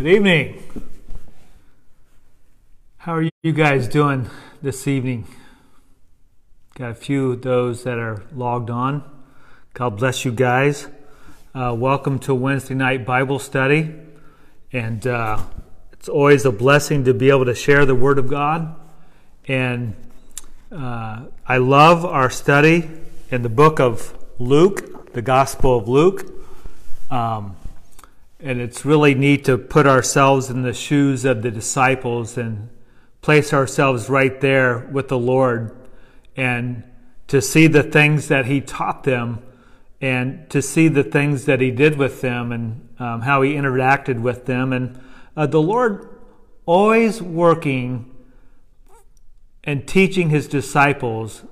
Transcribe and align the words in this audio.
Good 0.00 0.14
evening. 0.14 0.62
How 2.96 3.16
are 3.16 3.28
you 3.42 3.52
guys 3.52 3.86
doing 3.86 4.30
this 4.62 4.88
evening? 4.88 5.26
Got 6.74 6.92
a 6.92 6.94
few 6.94 7.32
of 7.32 7.42
those 7.42 7.84
that 7.84 7.98
are 7.98 8.22
logged 8.34 8.70
on. 8.70 9.04
God 9.74 9.98
bless 9.98 10.24
you 10.24 10.32
guys. 10.32 10.88
Uh, 11.54 11.76
welcome 11.78 12.18
to 12.20 12.34
Wednesday 12.34 12.72
night 12.72 13.04
Bible 13.04 13.38
study. 13.38 13.94
And 14.72 15.06
uh, 15.06 15.42
it's 15.92 16.08
always 16.08 16.46
a 16.46 16.50
blessing 16.50 17.04
to 17.04 17.12
be 17.12 17.28
able 17.28 17.44
to 17.44 17.54
share 17.54 17.84
the 17.84 17.94
Word 17.94 18.18
of 18.18 18.26
God. 18.26 18.74
And 19.48 19.94
uh, 20.72 21.24
I 21.46 21.58
love 21.58 22.06
our 22.06 22.30
study 22.30 22.88
in 23.30 23.42
the 23.42 23.50
book 23.50 23.78
of 23.78 24.16
Luke, 24.38 25.12
the 25.12 25.20
Gospel 25.20 25.76
of 25.76 25.88
Luke. 25.88 26.24
Um, 27.10 27.54
and 28.42 28.60
it's 28.60 28.84
really 28.84 29.14
neat 29.14 29.44
to 29.44 29.58
put 29.58 29.86
ourselves 29.86 30.48
in 30.48 30.62
the 30.62 30.72
shoes 30.72 31.24
of 31.24 31.42
the 31.42 31.50
disciples 31.50 32.38
and 32.38 32.70
place 33.20 33.52
ourselves 33.52 34.08
right 34.08 34.40
there 34.40 34.78
with 34.90 35.08
the 35.08 35.18
Lord 35.18 35.76
and 36.36 36.82
to 37.26 37.42
see 37.42 37.66
the 37.66 37.82
things 37.82 38.28
that 38.28 38.46
He 38.46 38.60
taught 38.60 39.04
them 39.04 39.42
and 40.00 40.48
to 40.50 40.62
see 40.62 40.88
the 40.88 41.04
things 41.04 41.44
that 41.44 41.60
He 41.60 41.70
did 41.70 41.98
with 41.98 42.22
them 42.22 42.50
and 42.50 42.88
um, 42.98 43.20
how 43.22 43.42
He 43.42 43.52
interacted 43.52 44.20
with 44.20 44.46
them. 44.46 44.72
And 44.72 44.98
uh, 45.36 45.46
the 45.46 45.60
Lord 45.60 46.08
always 46.64 47.20
working 47.20 48.10
and 49.62 49.86
teaching 49.86 50.30
His 50.30 50.48
disciples 50.48 51.44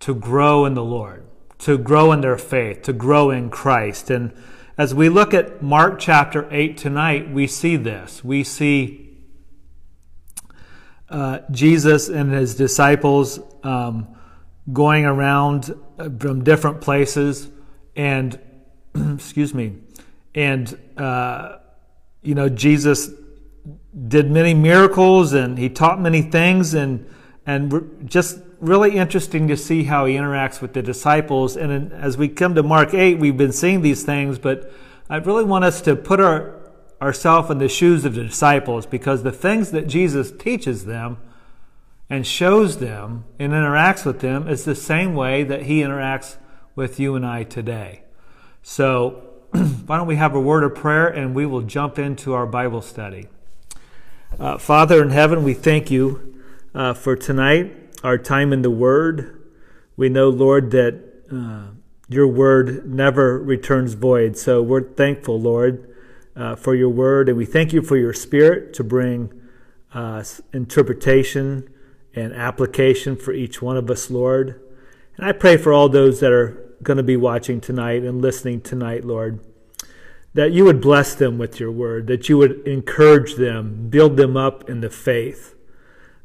to 0.00 0.14
grow 0.14 0.64
in 0.64 0.74
the 0.74 0.84
Lord, 0.84 1.24
to 1.58 1.76
grow 1.76 2.12
in 2.12 2.20
their 2.20 2.38
faith, 2.38 2.82
to 2.82 2.92
grow 2.92 3.30
in 3.30 3.50
Christ. 3.50 4.10
And 4.10 4.32
as 4.76 4.92
we 4.92 5.08
look 5.08 5.32
at 5.32 5.62
Mark 5.62 6.00
chapter 6.00 6.48
8 6.50 6.76
tonight, 6.76 7.30
we 7.30 7.46
see 7.46 7.76
this. 7.76 8.24
We 8.24 8.42
see 8.42 9.18
uh, 11.08 11.40
Jesus 11.50 12.08
and 12.08 12.32
his 12.32 12.56
disciples 12.56 13.38
um, 13.62 14.16
going 14.72 15.04
around 15.04 15.74
uh, 15.98 16.08
from 16.18 16.42
different 16.42 16.80
places 16.80 17.50
and, 17.94 18.38
excuse 18.94 19.54
me, 19.54 19.76
and, 20.34 20.76
uh, 20.96 21.58
you 22.22 22.34
know, 22.34 22.48
Jesus 22.48 23.10
did 24.08 24.28
many 24.28 24.54
miracles 24.54 25.34
and 25.34 25.56
he 25.56 25.68
taught 25.68 26.00
many 26.00 26.22
things 26.22 26.74
and, 26.74 27.08
and 27.46 28.10
just 28.10 28.40
really 28.60 28.96
interesting 28.96 29.48
to 29.48 29.56
see 29.56 29.84
how 29.84 30.06
he 30.06 30.14
interacts 30.14 30.60
with 30.60 30.72
the 30.72 30.82
disciples. 30.82 31.56
And 31.56 31.92
as 31.92 32.16
we 32.16 32.28
come 32.28 32.54
to 32.54 32.62
Mark 32.62 32.94
8, 32.94 33.18
we've 33.18 33.36
been 33.36 33.52
seeing 33.52 33.82
these 33.82 34.02
things, 34.02 34.38
but 34.38 34.72
I 35.08 35.16
really 35.16 35.44
want 35.44 35.64
us 35.64 35.80
to 35.82 35.96
put 35.96 36.20
our, 36.20 36.54
ourselves 37.00 37.50
in 37.50 37.58
the 37.58 37.68
shoes 37.68 38.04
of 38.04 38.14
the 38.14 38.24
disciples 38.24 38.86
because 38.86 39.22
the 39.22 39.32
things 39.32 39.70
that 39.72 39.86
Jesus 39.86 40.32
teaches 40.32 40.84
them 40.84 41.18
and 42.08 42.26
shows 42.26 42.78
them 42.78 43.24
and 43.38 43.52
interacts 43.52 44.04
with 44.04 44.20
them 44.20 44.48
is 44.48 44.64
the 44.64 44.74
same 44.74 45.14
way 45.14 45.42
that 45.44 45.62
he 45.62 45.80
interacts 45.80 46.36
with 46.74 46.98
you 47.00 47.14
and 47.14 47.24
I 47.24 47.44
today. 47.44 48.02
So, 48.62 49.22
why 49.50 49.96
don't 49.96 50.06
we 50.06 50.16
have 50.16 50.34
a 50.34 50.40
word 50.40 50.64
of 50.64 50.74
prayer 50.74 51.06
and 51.06 51.34
we 51.34 51.46
will 51.46 51.62
jump 51.62 51.98
into 51.98 52.34
our 52.34 52.46
Bible 52.46 52.82
study. 52.82 53.28
Uh, 54.38 54.58
Father 54.58 55.02
in 55.02 55.10
heaven, 55.10 55.44
we 55.44 55.54
thank 55.54 55.90
you 55.90 56.42
uh, 56.74 56.92
for 56.92 57.14
tonight 57.14 57.83
our 58.04 58.18
time 58.18 58.52
in 58.52 58.62
the 58.62 58.70
Word. 58.70 59.42
We 59.96 60.10
know, 60.10 60.28
Lord, 60.28 60.70
that 60.72 61.02
uh, 61.32 61.72
your 62.08 62.28
Word 62.28 62.88
never 62.88 63.38
returns 63.38 63.94
void. 63.94 64.36
So 64.36 64.62
we're 64.62 64.92
thankful, 64.92 65.40
Lord, 65.40 65.92
uh, 66.36 66.54
for 66.54 66.74
your 66.74 66.90
Word, 66.90 67.30
and 67.30 67.38
we 67.38 67.46
thank 67.46 67.72
you 67.72 67.82
for 67.82 67.96
your 67.96 68.12
Spirit 68.12 68.74
to 68.74 68.84
bring 68.84 69.32
interpretation 70.52 71.68
and 72.14 72.32
application 72.34 73.16
for 73.16 73.32
each 73.32 73.62
one 73.62 73.76
of 73.76 73.90
us, 73.90 74.10
Lord. 74.10 74.60
And 75.16 75.26
I 75.26 75.32
pray 75.32 75.56
for 75.56 75.72
all 75.72 75.88
those 75.88 76.20
that 76.20 76.32
are 76.32 76.60
going 76.82 76.98
to 76.98 77.02
be 77.02 77.16
watching 77.16 77.60
tonight 77.60 78.02
and 78.02 78.20
listening 78.20 78.60
tonight, 78.60 79.04
Lord, 79.04 79.40
that 80.34 80.52
you 80.52 80.64
would 80.64 80.80
bless 80.80 81.14
them 81.14 81.38
with 81.38 81.58
your 81.58 81.72
Word, 81.72 82.06
that 82.08 82.28
you 82.28 82.36
would 82.36 82.66
encourage 82.66 83.36
them, 83.36 83.88
build 83.88 84.16
them 84.18 84.36
up 84.36 84.68
in 84.68 84.80
the 84.80 84.90
faith 84.90 85.53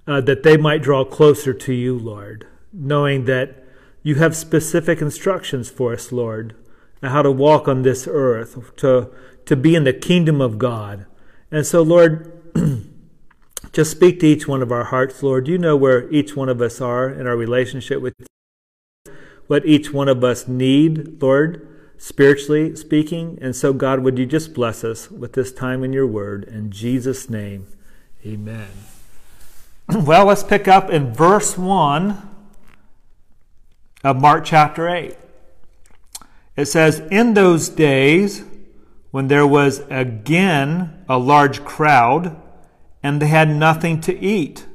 uh, 0.09 0.19
that 0.21 0.41
they 0.41 0.57
might 0.57 0.81
draw 0.81 1.05
closer 1.05 1.53
to 1.53 1.71
you, 1.71 1.97
Lord, 1.97 2.47
knowing 2.73 3.25
that 3.25 3.63
you 4.01 4.15
have 4.15 4.35
specific 4.35 5.01
instructions 5.01 5.69
for 5.69 5.93
us, 5.93 6.11
Lord, 6.11 6.55
how 7.03 7.21
to 7.21 7.31
walk 7.31 7.67
on 7.67 7.83
this 7.83 8.07
earth, 8.09 8.75
to, 8.77 9.11
to 9.45 9.55
be 9.55 9.75
in 9.75 9.83
the 9.83 9.93
kingdom 9.93 10.41
of 10.41 10.57
God. 10.57 11.05
And 11.51 11.63
so, 11.63 11.83
Lord, 11.83 12.41
just 13.71 13.91
speak 13.91 14.19
to 14.21 14.27
each 14.27 14.47
one 14.47 14.63
of 14.63 14.71
our 14.71 14.85
hearts, 14.85 15.21
Lord. 15.21 15.47
You 15.47 15.59
know 15.59 15.77
where 15.77 16.09
each 16.09 16.35
one 16.35 16.49
of 16.49 16.59
us 16.59 16.81
are 16.81 17.07
in 17.07 17.27
our 17.27 17.37
relationship 17.37 18.01
with 18.01 18.15
you, 18.17 19.13
what 19.45 19.63
each 19.63 19.93
one 19.93 20.07
of 20.07 20.23
us 20.23 20.47
need, 20.47 21.21
Lord, 21.21 21.67
spiritually 21.99 22.75
speaking. 22.75 23.37
And 23.43 23.55
so, 23.55 23.73
God, 23.73 23.99
would 23.99 24.17
you 24.17 24.25
just 24.25 24.55
bless 24.55 24.83
us 24.83 25.11
with 25.11 25.33
this 25.33 25.51
time 25.51 25.83
in 25.83 25.93
your 25.93 26.07
word? 26.07 26.45
In 26.45 26.71
Jesus' 26.71 27.29
name, 27.29 27.67
amen. 28.25 28.88
Well, 29.95 30.25
let's 30.25 30.43
pick 30.43 30.67
up 30.67 30.91
in 30.91 31.13
verse 31.15 31.57
1 31.57 32.29
of 34.03 34.21
Mark 34.21 34.45
chapter 34.45 34.87
8. 34.87 35.17
It 36.55 36.65
says, 36.65 36.99
In 37.09 37.33
those 37.33 37.69
days, 37.69 38.43
when 39.09 39.29
there 39.29 39.47
was 39.47 39.79
again 39.89 41.03
a 41.09 41.17
large 41.17 41.65
crowd, 41.65 42.39
and 43.01 43.19
they 43.19 43.27
had 43.27 43.49
nothing 43.49 43.99
to 44.01 44.19
eat, 44.19 44.67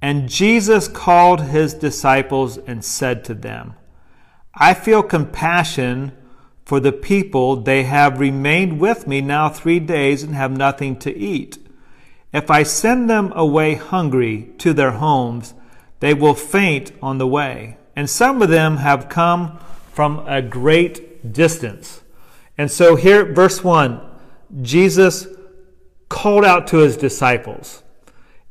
and 0.00 0.30
Jesus 0.30 0.88
called 0.88 1.42
his 1.42 1.74
disciples 1.74 2.56
and 2.56 2.82
said 2.82 3.26
to 3.26 3.34
them, 3.34 3.74
I 4.54 4.72
feel 4.72 5.02
compassion 5.02 6.12
for 6.64 6.80
the 6.80 6.92
people. 6.92 7.56
They 7.56 7.82
have 7.82 8.18
remained 8.18 8.80
with 8.80 9.06
me 9.06 9.20
now 9.20 9.50
three 9.50 9.78
days 9.78 10.22
and 10.22 10.34
have 10.34 10.56
nothing 10.56 10.98
to 11.00 11.14
eat. 11.14 11.58
If 12.32 12.50
I 12.50 12.62
send 12.62 13.10
them 13.10 13.32
away 13.34 13.74
hungry 13.74 14.52
to 14.58 14.72
their 14.72 14.92
homes, 14.92 15.54
they 16.00 16.14
will 16.14 16.34
faint 16.34 16.92
on 17.02 17.18
the 17.18 17.26
way. 17.26 17.76
And 17.94 18.08
some 18.08 18.40
of 18.40 18.48
them 18.48 18.78
have 18.78 19.08
come 19.08 19.58
from 19.92 20.26
a 20.26 20.40
great 20.40 21.32
distance. 21.32 22.02
And 22.56 22.70
so 22.70 22.96
here, 22.96 23.24
verse 23.24 23.62
1, 23.62 24.00
Jesus 24.62 25.26
called 26.08 26.44
out 26.44 26.66
to 26.68 26.78
his 26.78 26.96
disciples. 26.96 27.82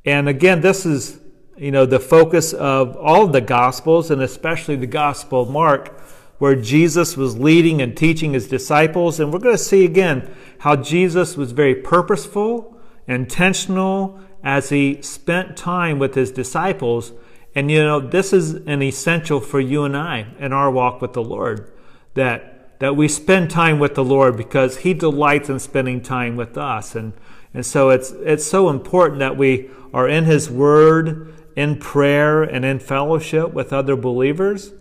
And 0.05 0.29
again, 0.29 0.61
this 0.61 0.85
is, 0.85 1.19
you 1.57 1.71
know, 1.71 1.85
the 1.85 1.99
focus 1.99 2.53
of 2.53 2.95
all 2.97 3.25
of 3.25 3.33
the 3.33 3.41
Gospels, 3.41 4.11
and 4.11 4.21
especially 4.21 4.75
the 4.75 4.87
Gospel 4.87 5.41
of 5.41 5.49
Mark, 5.49 5.99
where 6.37 6.55
Jesus 6.55 7.17
was 7.17 7.37
leading 7.37 7.81
and 7.81 7.95
teaching 7.95 8.33
his 8.33 8.47
disciples. 8.47 9.19
And 9.19 9.31
we're 9.31 9.39
going 9.39 9.57
to 9.57 9.63
see 9.63 9.85
again 9.85 10.33
how 10.59 10.75
Jesus 10.75 11.35
was 11.35 11.51
very 11.51 11.75
purposeful 11.75 12.79
intentional 13.07 14.19
as 14.43 14.69
he 14.69 15.01
spent 15.01 15.57
time 15.57 15.99
with 15.99 16.15
his 16.15 16.31
disciples. 16.31 17.11
And 17.53 17.69
you 17.69 17.83
know, 17.83 17.99
this 17.99 18.33
is 18.33 18.53
an 18.53 18.81
essential 18.81 19.39
for 19.39 19.59
you 19.59 19.83
and 19.83 19.95
I 19.95 20.27
in 20.39 20.53
our 20.53 20.71
walk 20.71 21.01
with 21.01 21.13
the 21.13 21.23
Lord 21.23 21.71
that 22.13 22.79
that 22.79 22.95
we 22.95 23.07
spend 23.07 23.51
time 23.51 23.77
with 23.77 23.93
the 23.93 24.03
Lord 24.03 24.35
because 24.35 24.77
he 24.77 24.95
delights 24.95 25.49
in 25.49 25.59
spending 25.59 26.01
time 26.01 26.35
with 26.35 26.57
us. 26.57 26.95
And 26.95 27.13
and 27.53 27.65
so 27.65 27.89
it's 27.89 28.11
it's 28.11 28.45
so 28.45 28.69
important 28.69 29.19
that 29.19 29.37
we 29.37 29.69
are 29.93 30.07
in 30.07 30.23
his 30.23 30.49
word, 30.49 31.33
in 31.55 31.77
prayer 31.77 32.43
and 32.43 32.65
in 32.65 32.79
fellowship 32.79 33.53
with 33.53 33.73
other 33.73 33.95
believers. 33.95 34.73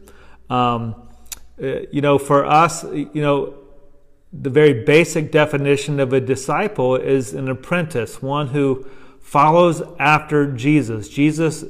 Um, 0.48 0.94
uh, 1.62 1.80
you 1.92 2.00
know, 2.00 2.16
for 2.16 2.44
us, 2.46 2.84
you 2.84 3.10
know, 3.14 3.54
the 4.32 4.50
very 4.50 4.84
basic 4.84 5.32
definition 5.32 5.98
of 5.98 6.12
a 6.12 6.20
disciple 6.20 6.96
is 6.96 7.34
an 7.34 7.48
apprentice, 7.48 8.22
one 8.22 8.48
who 8.48 8.86
follows 9.20 9.82
after 9.98 10.50
Jesus. 10.52 11.08
Jesus, 11.08 11.64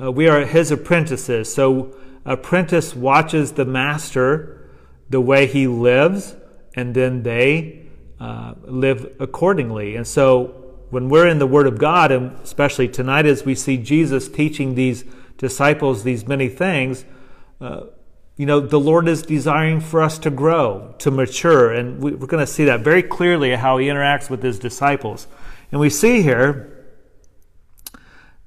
uh, 0.00 0.10
we 0.10 0.28
are 0.28 0.44
his 0.44 0.70
apprentices. 0.70 1.52
So, 1.52 1.94
apprentice 2.24 2.94
watches 2.94 3.52
the 3.52 3.64
master 3.64 4.68
the 5.10 5.20
way 5.20 5.46
he 5.46 5.66
lives, 5.66 6.34
and 6.74 6.94
then 6.94 7.22
they 7.22 7.86
uh, 8.18 8.54
live 8.64 9.14
accordingly. 9.20 9.94
And 9.94 10.06
so, 10.06 10.62
when 10.90 11.08
we're 11.08 11.28
in 11.28 11.38
the 11.38 11.46
Word 11.46 11.66
of 11.66 11.78
God, 11.78 12.12
and 12.12 12.38
especially 12.40 12.88
tonight 12.88 13.26
as 13.26 13.44
we 13.44 13.54
see 13.54 13.76
Jesus 13.76 14.28
teaching 14.28 14.74
these 14.74 15.04
disciples 15.36 16.02
these 16.02 16.26
many 16.26 16.48
things, 16.48 17.04
uh, 17.60 17.82
you 18.36 18.46
know, 18.46 18.60
the 18.60 18.80
Lord 18.80 19.08
is 19.08 19.22
desiring 19.22 19.80
for 19.80 20.02
us 20.02 20.18
to 20.18 20.30
grow, 20.30 20.94
to 20.98 21.10
mature. 21.10 21.72
And 21.72 22.00
we're 22.00 22.26
going 22.26 22.44
to 22.44 22.46
see 22.46 22.64
that 22.64 22.80
very 22.80 23.02
clearly 23.02 23.54
how 23.54 23.78
he 23.78 23.86
interacts 23.86 24.28
with 24.28 24.42
his 24.42 24.58
disciples. 24.58 25.26
And 25.72 25.80
we 25.80 25.90
see 25.90 26.22
here, 26.22 26.86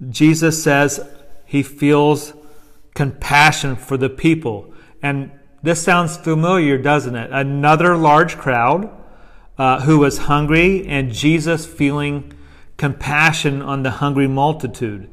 Jesus 0.09 0.63
says 0.63 0.99
he 1.45 1.63
feels 1.63 2.33
compassion 2.93 3.75
for 3.75 3.97
the 3.97 4.09
people. 4.09 4.73
And 5.01 5.31
this 5.63 5.81
sounds 5.81 6.17
familiar, 6.17 6.77
doesn't 6.77 7.15
it? 7.15 7.31
Another 7.31 7.97
large 7.97 8.37
crowd. 8.37 8.95
uh, 9.59 9.81
who 9.81 9.99
was 9.99 10.19
hungry, 10.19 10.87
and 10.87 11.11
Jesus 11.11 11.65
feeling 11.65 12.31
compassion 12.77 13.61
on 13.61 13.83
the 13.83 13.91
hungry 13.91 14.27
multitude. 14.27 15.09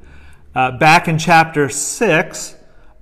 Uh, 0.55 0.70
back 0.70 1.08
in 1.08 1.19
chapter 1.19 1.69
6, 1.69 2.55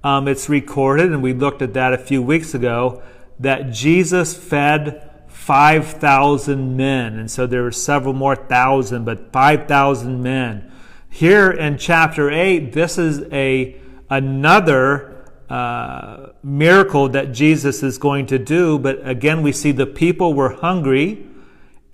um, 0.04 0.28
it's 0.28 0.50
recorded, 0.50 1.10
and 1.10 1.22
we 1.22 1.32
looked 1.32 1.62
at 1.62 1.72
that 1.72 1.94
a 1.94 1.98
few 1.98 2.22
weeks 2.22 2.54
ago, 2.54 3.02
that 3.40 3.72
Jesus 3.72 4.36
fed 4.36 5.10
5,000 5.28 6.76
men. 6.76 7.18
And 7.18 7.30
so 7.30 7.46
there 7.46 7.62
were 7.62 7.72
several 7.72 8.12
more 8.12 8.36
thousand, 8.36 9.06
but 9.06 9.32
5,000 9.32 10.22
men. 10.22 10.70
Here 11.08 11.50
in 11.50 11.78
chapter 11.78 12.30
8, 12.30 12.72
this 12.72 12.98
is 12.98 13.22
a 13.32 13.80
another 14.10 15.26
uh, 15.48 16.28
miracle 16.42 17.08
that 17.08 17.32
Jesus 17.32 17.82
is 17.82 17.96
going 17.96 18.26
to 18.26 18.38
do. 18.38 18.78
But 18.78 19.06
again, 19.08 19.42
we 19.42 19.52
see 19.52 19.72
the 19.72 19.86
people 19.86 20.34
were 20.34 20.50
hungry, 20.50 21.26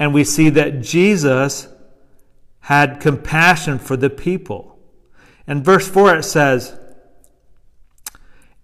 and 0.00 0.12
we 0.12 0.24
see 0.24 0.48
that 0.50 0.80
Jesus 0.80 1.68
had 2.60 3.00
compassion 3.00 3.78
for 3.78 3.96
the 3.96 4.10
people. 4.10 4.78
In 5.46 5.62
verse 5.62 5.88
4, 5.88 6.16
it 6.16 6.24
says, 6.24 6.79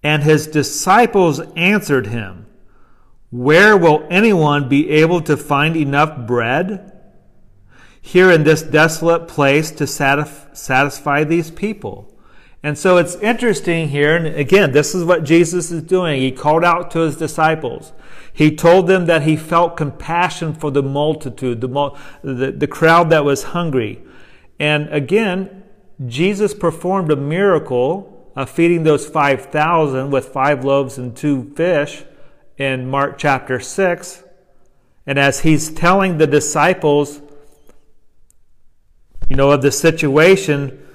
And 0.03 0.23
his 0.23 0.47
disciples 0.47 1.41
answered 1.57 2.09
him. 2.09 2.47
Where 3.31 3.77
will 3.77 4.07
anyone 4.09 4.69
be 4.69 4.89
able 4.91 5.21
to 5.23 5.37
find 5.37 5.77
enough 5.77 6.27
bread 6.27 6.93
here 8.01 8.31
in 8.31 8.45
this 8.45 8.63
desolate 8.63 9.27
place 9.27 9.71
to 9.73 9.87
satisfy 9.87 11.25
these 11.25 11.51
people? 11.51 12.17
And 12.63 12.79
so 12.79 12.97
it's 12.97 13.15
interesting 13.17 13.91
here, 13.91 14.17
and 14.17 14.27
again, 14.27 14.73
this 14.73 14.95
is 14.95 15.05
what 15.05 15.25
Jesus 15.25 15.71
is 15.71 15.83
doing. 15.83 16.21
He 16.21 16.33
called 16.33 16.65
out 16.65 16.91
to 16.93 17.01
his 17.01 17.17
disciples. 17.17 17.93
He 18.33 18.55
told 18.57 18.87
them 18.87 19.07
that 19.07 19.23
he 19.23 19.37
felt 19.37 19.77
compassion 19.77 20.53
for 20.53 20.71
the 20.71 20.83
multitude, 20.83 21.61
the, 21.61 21.93
the, 22.23 22.53
the 22.53 22.67
crowd 22.67 23.11
that 23.11 23.25
was 23.25 23.43
hungry. 23.45 24.03
And 24.59 24.89
again, 24.89 25.65
Jesus 26.07 26.55
performed 26.55 27.13
a 27.13 27.17
miracle 27.17 28.16
of 28.37 28.51
feeding 28.51 28.83
those 28.83 29.09
5,000 29.09 30.11
with 30.11 30.29
five 30.29 30.63
loaves 30.65 30.99
and 30.99 31.17
two 31.17 31.53
fish 31.57 32.05
in 32.59 32.89
Mark 32.89 33.17
chapter 33.17 33.59
6. 33.59 34.23
And 35.07 35.19
as 35.19 35.41
he's 35.41 35.71
telling 35.71 36.19
the 36.19 36.27
disciples, 36.27 37.23
you 39.31 39.37
know, 39.37 39.51
of 39.51 39.63
the 39.63 39.73
situation, 39.73 40.87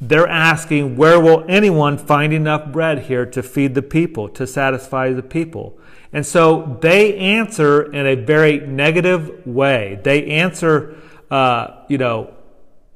they're 0.00 0.28
asking, 0.28 0.96
where 0.96 1.18
will 1.18 1.44
anyone 1.48 1.96
find 1.96 2.32
enough 2.32 2.70
bread 2.70 3.04
here 3.04 3.24
to 3.26 3.42
feed 3.42 3.74
the 3.74 3.82
people, 3.82 4.28
to 4.30 4.46
satisfy 4.46 5.12
the 5.12 5.22
people? 5.22 5.78
And 6.12 6.26
so 6.26 6.78
they 6.82 7.16
answer 7.16 7.92
in 7.92 8.06
a 8.06 8.14
very 8.14 8.60
negative 8.60 9.46
way. 9.46 9.98
They 10.02 10.26
answer, 10.26 10.96
uh, 11.30 11.84
you 11.88 11.98
know, 11.98 12.34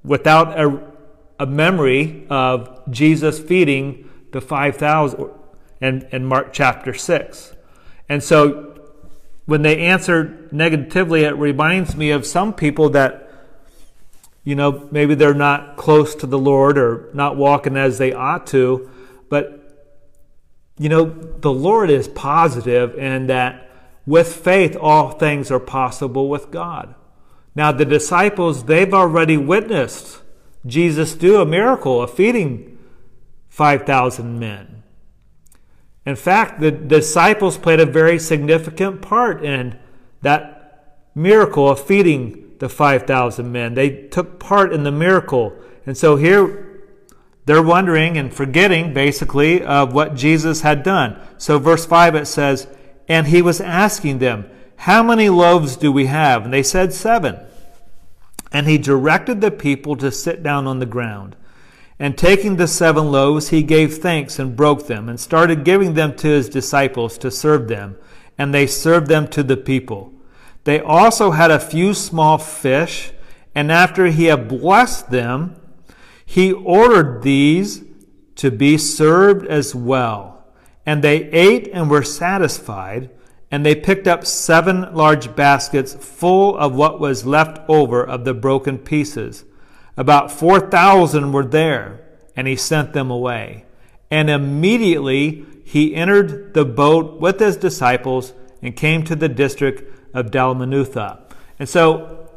without 0.05 0.59
a, 0.59 0.93
a 1.41 1.47
memory 1.47 2.27
of 2.29 2.78
Jesus 2.91 3.39
feeding 3.39 4.09
the 4.33 4.41
5,000 4.41 5.31
in, 5.81 6.09
in 6.13 6.25
Mark 6.25 6.53
chapter 6.53 6.95
6. 6.95 7.55
And 8.09 8.23
so 8.23 8.75
when 9.47 9.63
they 9.63 9.79
answer 9.87 10.49
negatively, 10.53 11.23
it 11.23 11.37
reminds 11.37 11.97
me 11.97 12.11
of 12.11 12.27
some 12.27 12.53
people 12.53 12.91
that, 12.91 13.31
you 14.45 14.55
know, 14.55 14.89
maybe 14.91 15.15
they're 15.15 15.35
not 15.35 15.77
close 15.77 16.15
to 16.17 16.27
the 16.27 16.39
Lord 16.39 16.79
or 16.79 17.09
not 17.15 17.37
walking 17.37 17.77
as 17.77 17.99
they 17.99 18.13
ought 18.13 18.47
to, 18.49 18.91
but, 19.29 19.89
you 20.79 20.89
know, 20.89 21.05
the 21.05 21.53
Lord 21.53 21.91
is 21.91 22.09
positive 22.09 22.99
and 22.99 23.31
that 23.31 23.71
with 24.07 24.35
faith, 24.35 24.77
all 24.79 25.11
things 25.11 25.51
are 25.51 25.61
possible 25.61 26.29
with 26.29 26.51
God. 26.51 26.95
Now, 27.55 27.73
the 27.73 27.85
disciples, 27.85 28.65
they've 28.65 28.93
already 28.95 29.37
witnessed 29.37 30.23
Jesus 30.67 31.15
do 31.15 31.41
a 31.41 31.47
miracle 31.47 32.03
of 32.03 32.13
feeding 32.13 32.68
5,000 33.49 34.39
men. 34.39 34.83
In 36.07 36.17
fact, 36.17 36.61
the 36.61 36.71
disciples 36.71 37.59
played 37.59 37.81
a 37.81 37.87
very 37.87 38.19
significant 38.19 39.03
part 39.03 39.45
in 39.45 39.79
that 40.23 41.01
miracle 41.15 41.69
of 41.69 41.85
feeding 41.85 42.55
the 42.59 42.69
5,000 42.69 43.51
men. 43.51 43.75
They 43.75 43.91
took 43.91 44.39
part 44.39 44.73
in 44.73 44.85
the 44.85 44.93
miracle. 44.93 45.55
And 45.87 45.97
so 45.97 46.17
here 46.17 46.69
they're 47.45 47.63
wondering 47.63 48.17
and 48.17 48.33
forgetting 48.33 48.93
basically 48.93 49.63
of 49.63 49.93
what 49.93 50.15
Jesus 50.15 50.63
had 50.63 50.83
done. 50.83 51.19
So 51.39 51.59
verse 51.59 51.87
5 51.87 52.15
it 52.15 52.27
says, 52.27 52.69
And 53.09 53.27
he 53.27 53.43
was 53.43 53.61
asking 53.61 54.19
them, 54.19 54.49
How 54.77 55.03
many 55.03 55.29
loaves 55.29 55.77
do 55.77 55.91
we 55.91 56.07
have? 56.07 56.45
And 56.45 56.53
they 56.53 56.63
said, 56.63 56.93
Seven. 56.93 57.39
And 58.53 58.67
he 58.67 58.79
directed 58.79 59.41
the 59.41 59.51
people 59.51 59.97
to 59.97 60.11
sit 60.11 60.43
down 60.43 60.67
on 60.67 60.79
the 60.79 60.87
ground. 60.87 61.37
And 61.99 62.17
taking 62.17 62.57
the 62.57 62.69
seven 62.69 63.11
loaves, 63.11 63.49
he 63.49 63.63
gave 63.63 63.99
thanks 63.99 64.39
and 64.39 64.57
broke 64.57 64.87
them, 64.87 65.09
and 65.09 65.19
started 65.19 65.65
giving 65.65 65.95
them 65.95 66.15
to 66.17 66.29
his 66.29 66.49
disciples 66.49 67.19
to 67.19 67.31
serve 67.31 67.67
them, 67.69 67.97
and 68.37 68.55
they 68.55 68.67
served 68.67 69.09
them 69.09 69.27
to 69.29 69.43
the 69.43 69.57
people. 69.57 70.13
They 70.65 70.81
also 70.81 71.33
had 71.33 71.51
a 71.51 71.59
few 71.59 71.95
small 71.95 72.39
fish, 72.39 73.13
and 73.55 73.73
after 73.73 74.07
he 74.07 74.27
had 74.27 74.49
blessed 74.49 75.11
them, 75.11 75.57
he 76.25 76.53
ordered 76.53 77.23
these 77.23 77.83
to 78.37 78.51
be 78.51 78.79
served 78.79 79.47
as 79.47 79.75
well. 79.75 80.45
And 80.87 81.03
they 81.03 81.25
ate 81.31 81.69
and 81.73 81.91
were 81.91 82.05
satisfied, 82.05 83.11
and 83.51 83.65
they 83.65 83.75
picked 83.75 84.07
up 84.07 84.25
seven 84.25 84.95
large 84.95 85.35
baskets 85.35 85.95
full 85.95 86.57
of 86.57 86.75
what 86.75 87.01
was 87.01 87.27
left 87.27 87.59
over 87.69 88.07
of 88.07 88.25
the 88.25 88.35
broken 88.35 88.79
pieces. 88.79 89.45
About 89.99 90.31
4,000 90.31 91.33
were 91.33 91.45
there, 91.45 92.01
and 92.37 92.47
he 92.47 92.55
sent 92.55 92.93
them 92.93 93.11
away. 93.11 93.65
And 94.13 94.31
immediately 94.31 95.45
he 95.65 95.93
entered 95.93 96.55
the 96.55 96.65
boat 96.65 97.21
with 97.21 97.41
his 97.41 97.57
disciples 97.57 98.33
and 98.63 98.77
came 98.77 99.03
to 99.05 99.17
the 99.17 99.29
district 99.29 99.93
of 100.15 100.31
Dalmanutha. 100.31 101.21
And 101.59 101.69
so 101.69 102.31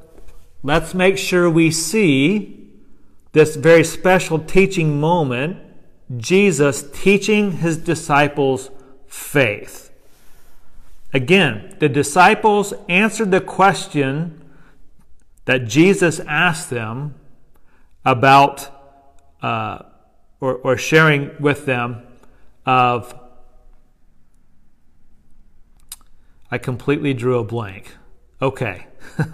let's 0.63 0.95
make 0.95 1.19
sure 1.19 1.51
we 1.51 1.69
see 1.69 2.67
this 3.31 3.55
very 3.55 3.83
special 3.83 4.39
teaching 4.39 4.99
moment 4.99 5.57
Jesus 6.17 6.83
teaching 6.91 7.53
his 7.53 7.77
disciples 7.77 8.71
faith. 9.07 9.91
Again, 11.13 11.77
the 11.79 11.87
disciples 11.87 12.73
answered 12.89 13.29
the 13.29 13.39
question 13.39 14.43
that 15.45 15.67
Jesus 15.67 16.19
asked 16.21 16.71
them 16.71 17.15
about 18.05 18.69
uh, 19.41 19.83
or, 20.39 20.55
or 20.55 20.77
sharing 20.77 21.31
with 21.39 21.65
them 21.65 22.01
of 22.65 23.17
I 26.53 26.57
completely 26.57 27.13
drew 27.13 27.39
a 27.39 27.43
blank. 27.45 27.95
Okay. 28.41 28.87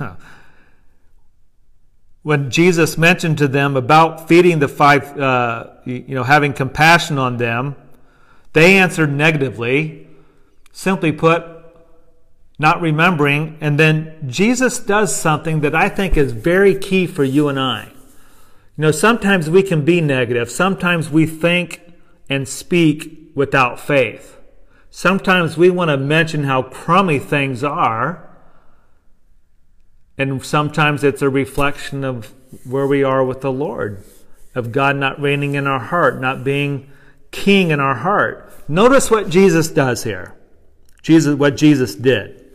when 2.22 2.52
Jesus 2.52 2.98
mentioned 2.98 3.40
to 3.40 3.48
them 3.48 3.76
about 3.76 4.28
feeding 4.28 4.60
the 4.60 4.68
five, 4.68 5.18
uh, 5.20 5.68
you 5.84 6.14
know, 6.14 6.24
having 6.24 6.54
compassion 6.54 7.18
on 7.18 7.38
them, 7.38 7.76
they 8.54 8.78
answered 8.78 9.12
negatively. 9.12 10.08
Simply 10.72 11.12
put, 11.12 11.44
not 12.60 12.82
remembering. 12.82 13.58
And 13.62 13.80
then 13.80 14.28
Jesus 14.28 14.78
does 14.78 15.16
something 15.16 15.62
that 15.62 15.74
I 15.74 15.90
think 15.90 16.18
is 16.18 16.34
very 16.34 16.76
key 16.76 17.08
for 17.08 17.24
you 17.24 17.48
and 17.48 17.60
I. 17.60 17.92
You 18.78 18.84
know, 18.84 18.92
sometimes 18.92 19.50
we 19.50 19.64
can 19.64 19.84
be 19.84 20.02
negative. 20.02 20.52
Sometimes 20.52 21.10
we 21.10 21.26
think 21.26 21.82
and 22.30 22.48
speak 22.48 23.32
without 23.34 23.80
faith. 23.80 24.38
Sometimes 24.92 25.58
we 25.58 25.72
want 25.72 25.90
to 25.90 25.98
mention 25.98 26.44
how 26.44 26.62
crummy 26.62 27.18
things 27.18 27.64
are. 27.64 28.24
And 30.18 30.44
sometimes 30.46 31.04
it's 31.04 31.24
a 31.24 31.30
reflection 31.30 32.04
of 32.04 32.34
where 32.66 32.86
we 32.88 33.04
are 33.04 33.24
with 33.24 33.42
the 33.42 33.52
Lord, 33.52 34.04
of 34.54 34.72
God 34.72 34.96
not 34.96 35.20
reigning 35.20 35.56
in 35.56 35.66
our 35.66 35.80
heart, 35.80 36.22
not 36.22 36.44
being 36.44 36.90
king 37.32 37.72
in 37.72 37.80
our 37.80 37.96
heart. 37.96 38.52
Notice 38.70 39.10
what 39.10 39.30
Jesus 39.30 39.70
does 39.70 40.04
here. 40.04 40.36
Jesus, 41.02 41.36
what 41.36 41.58
Jesus 41.58 41.96
did. 41.96 42.46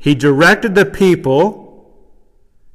He 0.00 0.14
directed 0.14 0.74
the 0.74 0.86
people 0.86 1.92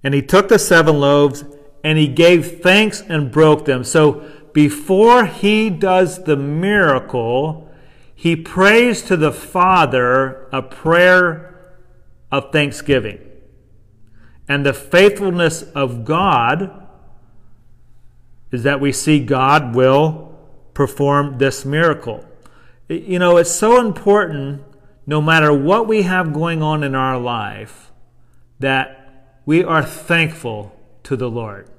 and 0.04 0.14
he 0.14 0.22
took 0.22 0.50
the 0.50 0.60
seven 0.60 1.00
loaves 1.00 1.44
and 1.84 1.98
he 1.98 2.08
gave 2.08 2.62
thanks 2.62 3.02
and 3.02 3.32
broke 3.32 3.66
them. 3.66 3.84
So 3.84 4.26
before 4.54 5.26
he 5.26 5.70
does 5.70 6.24
the 6.24 6.38
miracle, 6.38 7.70
he 8.16 8.36
prays 8.36 9.02
to 9.04 9.18
the 9.18 9.32
Father 9.34 10.48
a 10.52 10.62
prayer 10.62 11.76
of 12.32 12.52
thanksgiving. 12.52 13.20
And 14.48 14.66
the 14.66 14.74
faithfulness 14.74 15.64
of 15.76 16.06
God 16.06 16.88
is 18.52 18.64
that 18.64 18.80
we 18.80 18.92
see 18.92 19.20
God 19.20 19.76
will 19.76 20.38
perform 20.74 21.38
this 21.38 21.66
miracle. 21.66 22.24
You 22.88 23.20
know, 23.20 23.38
it's 23.38 23.52
so 23.52 23.80
important 23.80 24.64
no 25.06 25.22
matter 25.22 25.52
what 25.54 25.88
we 25.88 26.04
have 26.04 26.34
going 26.34 26.62
on 26.62 26.84
in 26.84 26.96
our 26.96 27.18
life 27.18 27.92
that 28.60 29.40
we 29.46 29.64
are 29.64 29.84
thankful 29.84 30.80
to 31.04 31.16
the 31.16 31.30
Lord. 31.30 31.70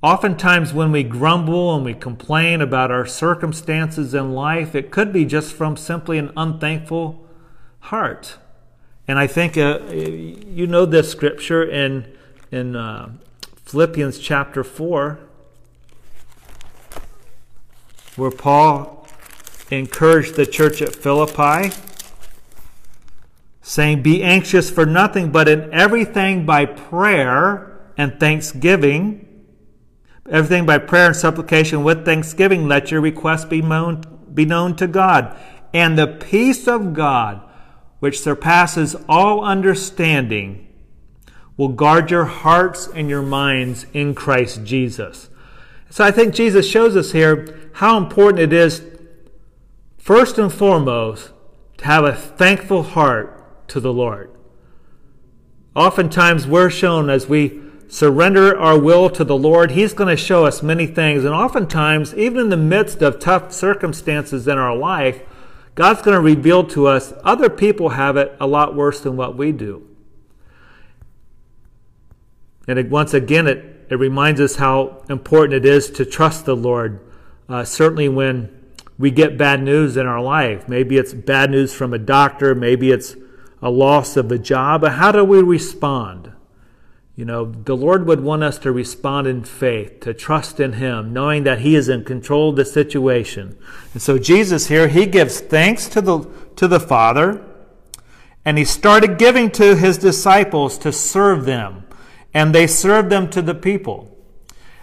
Oftentimes, 0.00 0.72
when 0.72 0.92
we 0.92 1.02
grumble 1.02 1.74
and 1.74 1.84
we 1.84 1.92
complain 1.92 2.60
about 2.60 2.92
our 2.92 3.04
circumstances 3.04 4.14
in 4.14 4.32
life, 4.32 4.76
it 4.76 4.92
could 4.92 5.12
be 5.12 5.24
just 5.24 5.52
from 5.52 5.76
simply 5.76 6.18
an 6.18 6.30
unthankful 6.36 7.26
heart. 7.80 8.36
And 9.08 9.18
I 9.18 9.26
think 9.26 9.56
uh, 9.56 9.80
you 9.90 10.68
know 10.68 10.86
this 10.86 11.10
scripture 11.10 11.68
in, 11.68 12.14
in 12.52 12.76
uh, 12.76 13.10
Philippians 13.64 14.20
chapter 14.20 14.62
4, 14.62 15.18
where 18.14 18.30
Paul 18.30 19.08
encouraged 19.68 20.36
the 20.36 20.46
church 20.46 20.80
at 20.80 20.94
Philippi, 20.94 21.74
saying, 23.62 24.02
Be 24.02 24.22
anxious 24.22 24.70
for 24.70 24.86
nothing, 24.86 25.32
but 25.32 25.48
in 25.48 25.72
everything 25.74 26.46
by 26.46 26.66
prayer 26.66 27.80
and 27.96 28.20
thanksgiving. 28.20 29.27
Everything 30.30 30.66
by 30.66 30.78
prayer 30.78 31.06
and 31.06 31.16
supplication 31.16 31.82
with 31.82 32.04
thanksgiving, 32.04 32.68
let 32.68 32.90
your 32.90 33.00
requests 33.00 33.46
be 33.46 33.62
known, 33.62 34.02
be 34.32 34.44
known 34.44 34.76
to 34.76 34.86
God. 34.86 35.36
And 35.72 35.98
the 35.98 36.06
peace 36.06 36.68
of 36.68 36.92
God, 36.92 37.40
which 38.00 38.20
surpasses 38.20 38.94
all 39.08 39.44
understanding, 39.44 40.68
will 41.56 41.68
guard 41.68 42.10
your 42.10 42.24
hearts 42.24 42.88
and 42.94 43.08
your 43.08 43.22
minds 43.22 43.86
in 43.92 44.14
Christ 44.14 44.64
Jesus. 44.64 45.28
So 45.90 46.04
I 46.04 46.10
think 46.10 46.34
Jesus 46.34 46.68
shows 46.68 46.94
us 46.96 47.12
here 47.12 47.70
how 47.74 47.96
important 47.96 48.40
it 48.40 48.52
is, 48.52 48.82
first 49.96 50.38
and 50.38 50.52
foremost, 50.52 51.32
to 51.78 51.84
have 51.86 52.04
a 52.04 52.14
thankful 52.14 52.82
heart 52.82 53.68
to 53.68 53.80
the 53.80 53.92
Lord. 53.92 54.30
Oftentimes 55.74 56.46
we're 56.46 56.70
shown 56.70 57.08
as 57.08 57.28
we 57.28 57.62
surrender 57.88 58.56
our 58.58 58.78
will 58.78 59.10
to 59.10 59.24
the 59.24 59.36
Lord, 59.36 59.72
He's 59.72 59.92
going 59.92 60.14
to 60.14 60.22
show 60.22 60.44
us 60.44 60.62
many 60.62 60.86
things. 60.86 61.24
And 61.24 61.34
oftentimes, 61.34 62.14
even 62.14 62.38
in 62.38 62.48
the 62.50 62.56
midst 62.56 63.02
of 63.02 63.18
tough 63.18 63.52
circumstances 63.52 64.46
in 64.46 64.58
our 64.58 64.76
life, 64.76 65.22
God's 65.74 66.02
going 66.02 66.16
to 66.16 66.20
reveal 66.20 66.64
to 66.68 66.86
us 66.86 67.12
other 67.24 67.48
people 67.48 67.90
have 67.90 68.16
it 68.16 68.36
a 68.40 68.46
lot 68.46 68.74
worse 68.74 69.00
than 69.00 69.16
what 69.16 69.36
we 69.36 69.52
do. 69.52 69.86
And 72.66 72.78
it, 72.78 72.90
once 72.90 73.14
again, 73.14 73.46
it, 73.46 73.86
it 73.88 73.94
reminds 73.94 74.40
us 74.40 74.56
how 74.56 75.02
important 75.08 75.54
it 75.54 75.64
is 75.64 75.90
to 75.92 76.04
trust 76.04 76.44
the 76.44 76.56
Lord, 76.56 77.00
uh, 77.48 77.64
certainly 77.64 78.08
when 78.08 78.54
we 78.98 79.10
get 79.10 79.38
bad 79.38 79.62
news 79.62 79.96
in 79.96 80.06
our 80.06 80.20
life. 80.20 80.68
Maybe 80.68 80.98
it's 80.98 81.14
bad 81.14 81.50
news 81.50 81.72
from 81.72 81.94
a 81.94 81.98
doctor, 81.98 82.54
maybe 82.54 82.90
it's 82.90 83.16
a 83.62 83.70
loss 83.70 84.16
of 84.16 84.30
a 84.30 84.38
job, 84.38 84.82
but 84.82 84.92
how 84.92 85.12
do 85.12 85.24
we 85.24 85.40
respond? 85.42 86.32
You 87.18 87.24
know, 87.24 87.46
the 87.46 87.76
Lord 87.76 88.06
would 88.06 88.20
want 88.20 88.44
us 88.44 88.60
to 88.60 88.70
respond 88.70 89.26
in 89.26 89.42
faith, 89.42 89.98
to 90.02 90.14
trust 90.14 90.60
in 90.60 90.74
Him, 90.74 91.12
knowing 91.12 91.42
that 91.42 91.62
He 91.62 91.74
is 91.74 91.88
in 91.88 92.04
control 92.04 92.50
of 92.50 92.54
the 92.54 92.64
situation. 92.64 93.58
And 93.92 94.00
so 94.00 94.20
Jesus 94.20 94.68
here, 94.68 94.86
He 94.86 95.04
gives 95.04 95.40
thanks 95.40 95.88
to 95.88 96.00
the, 96.00 96.20
to 96.54 96.68
the 96.68 96.78
Father, 96.78 97.44
and 98.44 98.56
He 98.56 98.64
started 98.64 99.18
giving 99.18 99.50
to 99.50 99.74
His 99.74 99.98
disciples 99.98 100.78
to 100.78 100.92
serve 100.92 101.44
them, 101.44 101.88
and 102.32 102.54
they 102.54 102.68
served 102.68 103.10
them 103.10 103.28
to 103.30 103.42
the 103.42 103.54
people. 103.54 104.16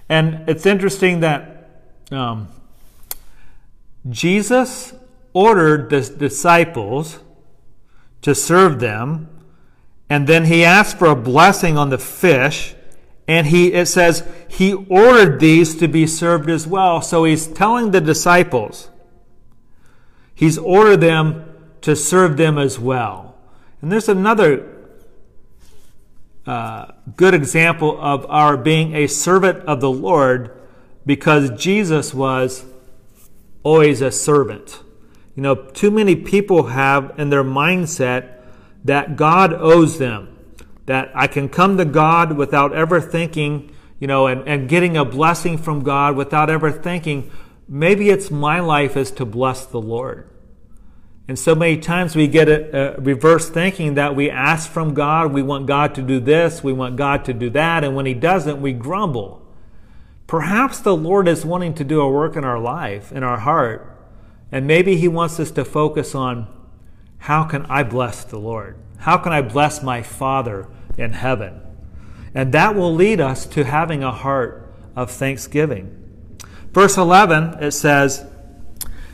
And 0.09 0.43
it's 0.49 0.65
interesting 0.65 1.21
that 1.21 1.85
um, 2.11 2.49
Jesus 4.09 4.93
ordered 5.31 5.89
the 5.89 6.01
disciples 6.01 7.19
to 8.23 8.35
serve 8.35 8.81
them 8.81 9.29
and 10.09 10.27
then 10.27 10.45
he 10.45 10.63
asked 10.63 10.97
for 10.97 11.07
a 11.07 11.15
blessing 11.15 11.77
on 11.77 11.89
the 11.89 11.97
fish. 11.97 12.75
And 13.27 13.47
he, 13.47 13.73
it 13.73 13.87
says, 13.87 14.27
he 14.47 14.73
ordered 14.73 15.39
these 15.39 15.75
to 15.77 15.87
be 15.87 16.05
served 16.05 16.47
as 16.47 16.67
well. 16.67 17.01
So 17.01 17.23
he's 17.23 17.47
telling 17.47 17.89
the 17.89 18.01
disciples, 18.01 18.89
he's 20.35 20.59
ordered 20.59 21.01
them 21.01 21.51
to 21.81 21.95
serve 21.95 22.37
them 22.37 22.59
as 22.59 22.79
well. 22.79 23.35
And 23.81 23.91
there's 23.91 24.09
another 24.09 24.71
uh, 26.45 26.91
good 27.15 27.33
example 27.33 27.99
of 27.99 28.27
our 28.29 28.57
being 28.57 28.95
a 28.95 29.07
servant 29.07 29.59
of 29.65 29.81
the 29.81 29.89
Lord 29.89 30.51
because 31.03 31.49
Jesus 31.51 32.13
was 32.13 32.65
always 33.63 34.01
a 34.01 34.11
servant. 34.11 34.83
You 35.35 35.41
know, 35.41 35.55
too 35.55 35.89
many 35.89 36.15
people 36.15 36.67
have 36.67 37.13
in 37.17 37.31
their 37.31 37.43
mindset 37.43 38.35
that 38.85 39.15
God 39.15 39.51
owes 39.53 39.97
them. 39.97 40.31
That 40.85 41.11
I 41.15 41.27
can 41.27 41.49
come 41.49 41.77
to 41.77 41.85
God 41.85 42.37
without 42.37 42.73
ever 42.73 43.01
thinking, 43.01 43.75
you 43.99 44.07
know, 44.07 44.27
and, 44.27 44.47
and 44.47 44.69
getting 44.69 44.95
a 44.95 45.03
blessing 45.03 45.57
from 45.57 45.83
God 45.83 46.15
without 46.15 46.49
ever 46.49 46.71
thinking, 46.71 47.31
maybe 47.67 48.09
it's 48.09 48.29
my 48.29 48.59
life 48.59 48.95
is 48.95 49.11
to 49.11 49.25
bless 49.25 49.65
the 49.65 49.81
Lord. 49.81 50.29
And 51.27 51.39
so 51.39 51.55
many 51.55 51.79
times 51.79 52.15
we 52.15 52.27
get 52.27 52.47
a, 52.47 52.97
a, 52.97 53.01
reverse 53.01 53.49
thinking 53.49 53.95
that 53.95 54.15
we 54.15 54.29
ask 54.29 54.69
from 54.69 54.93
God, 54.93 55.33
we 55.33 55.41
want 55.41 55.65
God 55.65 55.95
to 55.95 56.03
do 56.03 56.19
this, 56.19 56.63
we 56.63 56.71
want 56.71 56.97
God 56.97 57.25
to 57.25 57.33
do 57.33 57.49
that, 57.49 57.83
and 57.83 57.95
when 57.95 58.05
He 58.05 58.13
doesn't, 58.13 58.61
we 58.61 58.73
grumble. 58.73 59.41
Perhaps 60.27 60.79
the 60.79 60.95
Lord 60.95 61.27
is 61.27 61.43
wanting 61.43 61.73
to 61.75 61.83
do 61.83 61.99
a 61.99 62.11
work 62.11 62.35
in 62.35 62.45
our 62.45 62.59
life, 62.59 63.11
in 63.11 63.23
our 63.23 63.39
heart, 63.39 63.91
and 64.51 64.67
maybe 64.67 64.97
He 64.97 65.07
wants 65.07 65.39
us 65.39 65.49
to 65.51 65.65
focus 65.65 66.13
on 66.13 66.47
how 67.25 67.43
can 67.43 67.65
I 67.65 67.81
bless 67.81 68.23
the 68.23 68.37
Lord? 68.37 68.77
How 68.99 69.17
can 69.17 69.33
I 69.33 69.41
bless 69.41 69.81
my 69.81 70.03
Father 70.03 70.67
in 70.95 71.13
heaven? 71.13 71.59
And 72.35 72.53
that 72.53 72.75
will 72.75 72.93
lead 72.93 73.19
us 73.19 73.47
to 73.47 73.63
having 73.63 74.03
a 74.03 74.11
heart 74.11 74.71
of 74.95 75.09
thanksgiving. 75.09 76.37
Verse 76.71 76.97
11, 76.97 77.63
it 77.63 77.71
says, 77.71 78.27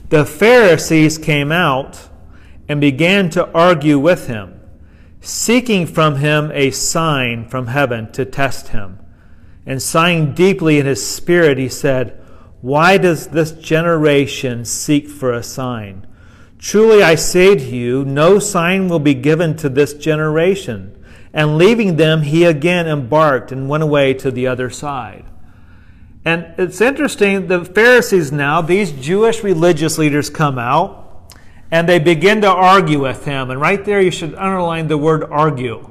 The 0.10 0.26
Pharisees 0.26 1.18
came 1.18 1.54
out 1.54 2.10
and 2.68 2.82
began 2.82 3.30
to 3.30 3.50
argue 3.54 3.98
with 3.98 4.28
him, 4.28 4.60
seeking 5.22 5.88
from 5.88 6.18
him 6.18 6.52
a 6.54 6.72
sign 6.72 7.48
from 7.48 7.68
heaven 7.68 8.12
to 8.12 8.26
test 8.26 8.70
him. 8.70 9.00
And 9.66 9.82
sighing 9.82 10.34
deeply 10.34 10.80
in 10.80 10.86
his 10.86 11.08
spirit, 11.08 11.58
he 11.58 11.70
said, 11.70 12.22
Why 12.60 12.98
does 12.98 13.28
this 13.28 13.54
generation 13.54 14.66
seek 14.66 15.08
for 15.08 15.32
a 15.32 15.44
sign? 15.44 16.08
Truly 16.62 17.02
I 17.02 17.16
say 17.16 17.56
to 17.56 17.76
you, 17.76 18.06
no 18.06 18.38
sign 18.38 18.88
will 18.88 19.00
be 19.00 19.16
given 19.16 19.58
to 19.58 19.68
this 19.68 19.96
generation. 19.96 20.96
And 21.34 21.58
leaving 21.58 21.96
them, 21.96 22.22
he 22.22 22.44
again 22.44 22.88
embarked 22.88 23.52
and 23.52 23.68
went 23.68 23.82
away 23.82 24.14
to 24.16 24.30
the 24.30 24.46
other 24.46 24.70
side. 24.70 25.26
And 26.24 26.54
it's 26.60 26.80
interesting, 26.80 27.48
the 27.48 27.66
Pharisees 27.66 28.32
now, 28.32 28.62
these 28.62 28.92
Jewish 28.92 29.44
religious 29.44 29.98
leaders 29.98 30.30
come 30.30 30.60
out 30.60 31.34
and 31.72 31.90
they 31.90 31.98
begin 31.98 32.42
to 32.42 32.50
argue 32.50 33.02
with 33.02 33.26
him. 33.26 33.50
And 33.50 33.60
right 33.60 33.84
there, 33.84 34.00
you 34.00 34.12
should 34.12 34.36
underline 34.36 34.88
the 34.88 35.00
word 35.00 35.24
argue. 35.24 35.88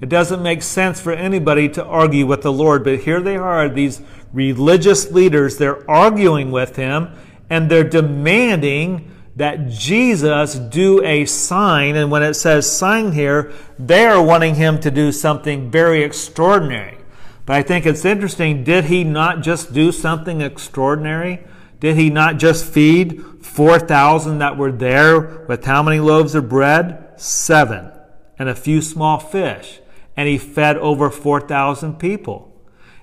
It 0.00 0.08
doesn't 0.08 0.42
make 0.42 0.62
sense 0.62 1.02
for 1.02 1.12
anybody 1.12 1.68
to 1.70 1.84
argue 1.84 2.24
with 2.24 2.40
the 2.40 2.52
Lord, 2.52 2.82
but 2.82 3.00
here 3.00 3.20
they 3.20 3.36
are, 3.36 3.68
these 3.68 4.00
religious 4.32 5.10
leaders, 5.10 5.58
they're 5.58 5.88
arguing 5.90 6.50
with 6.50 6.76
him 6.76 7.10
and 7.50 7.70
they're 7.70 7.84
demanding 7.84 9.10
that 9.38 9.68
Jesus 9.68 10.56
do 10.56 11.02
a 11.04 11.24
sign. 11.24 11.94
And 11.94 12.10
when 12.10 12.24
it 12.24 12.34
says 12.34 12.70
sign 12.70 13.12
here, 13.12 13.52
they 13.78 14.04
are 14.04 14.20
wanting 14.20 14.56
him 14.56 14.80
to 14.80 14.90
do 14.90 15.12
something 15.12 15.70
very 15.70 16.02
extraordinary. 16.02 16.98
But 17.46 17.54
I 17.54 17.62
think 17.62 17.86
it's 17.86 18.04
interesting. 18.04 18.64
Did 18.64 18.86
he 18.86 19.04
not 19.04 19.42
just 19.42 19.72
do 19.72 19.92
something 19.92 20.40
extraordinary? 20.40 21.44
Did 21.78 21.96
he 21.96 22.10
not 22.10 22.38
just 22.38 22.64
feed 22.64 23.22
4,000 23.40 24.38
that 24.38 24.56
were 24.56 24.72
there 24.72 25.44
with 25.46 25.64
how 25.64 25.84
many 25.84 26.00
loaves 26.00 26.34
of 26.34 26.48
bread? 26.48 27.12
Seven. 27.16 27.92
And 28.40 28.48
a 28.48 28.56
few 28.56 28.82
small 28.82 29.20
fish. 29.20 29.78
And 30.16 30.28
he 30.28 30.36
fed 30.36 30.76
over 30.78 31.10
4,000 31.10 32.00
people. 32.00 32.52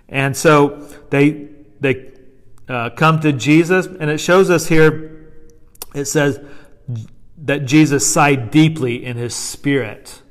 And 0.10 0.36
so 0.36 0.86
they, 1.12 1.48
they 1.80 2.12
uh, 2.68 2.90
come 2.90 3.22
to 3.22 3.32
Jesus, 3.32 3.86
and 3.86 4.10
it 4.10 4.18
shows 4.18 4.50
us 4.50 4.68
here 4.68 5.15
it 5.96 6.06
says 6.06 6.40
that 7.38 7.66
Jesus 7.66 8.12
sighed 8.12 8.52
deeply 8.52 9.04
in 9.04 9.18
his 9.18 9.34
spirit. 9.34 10.22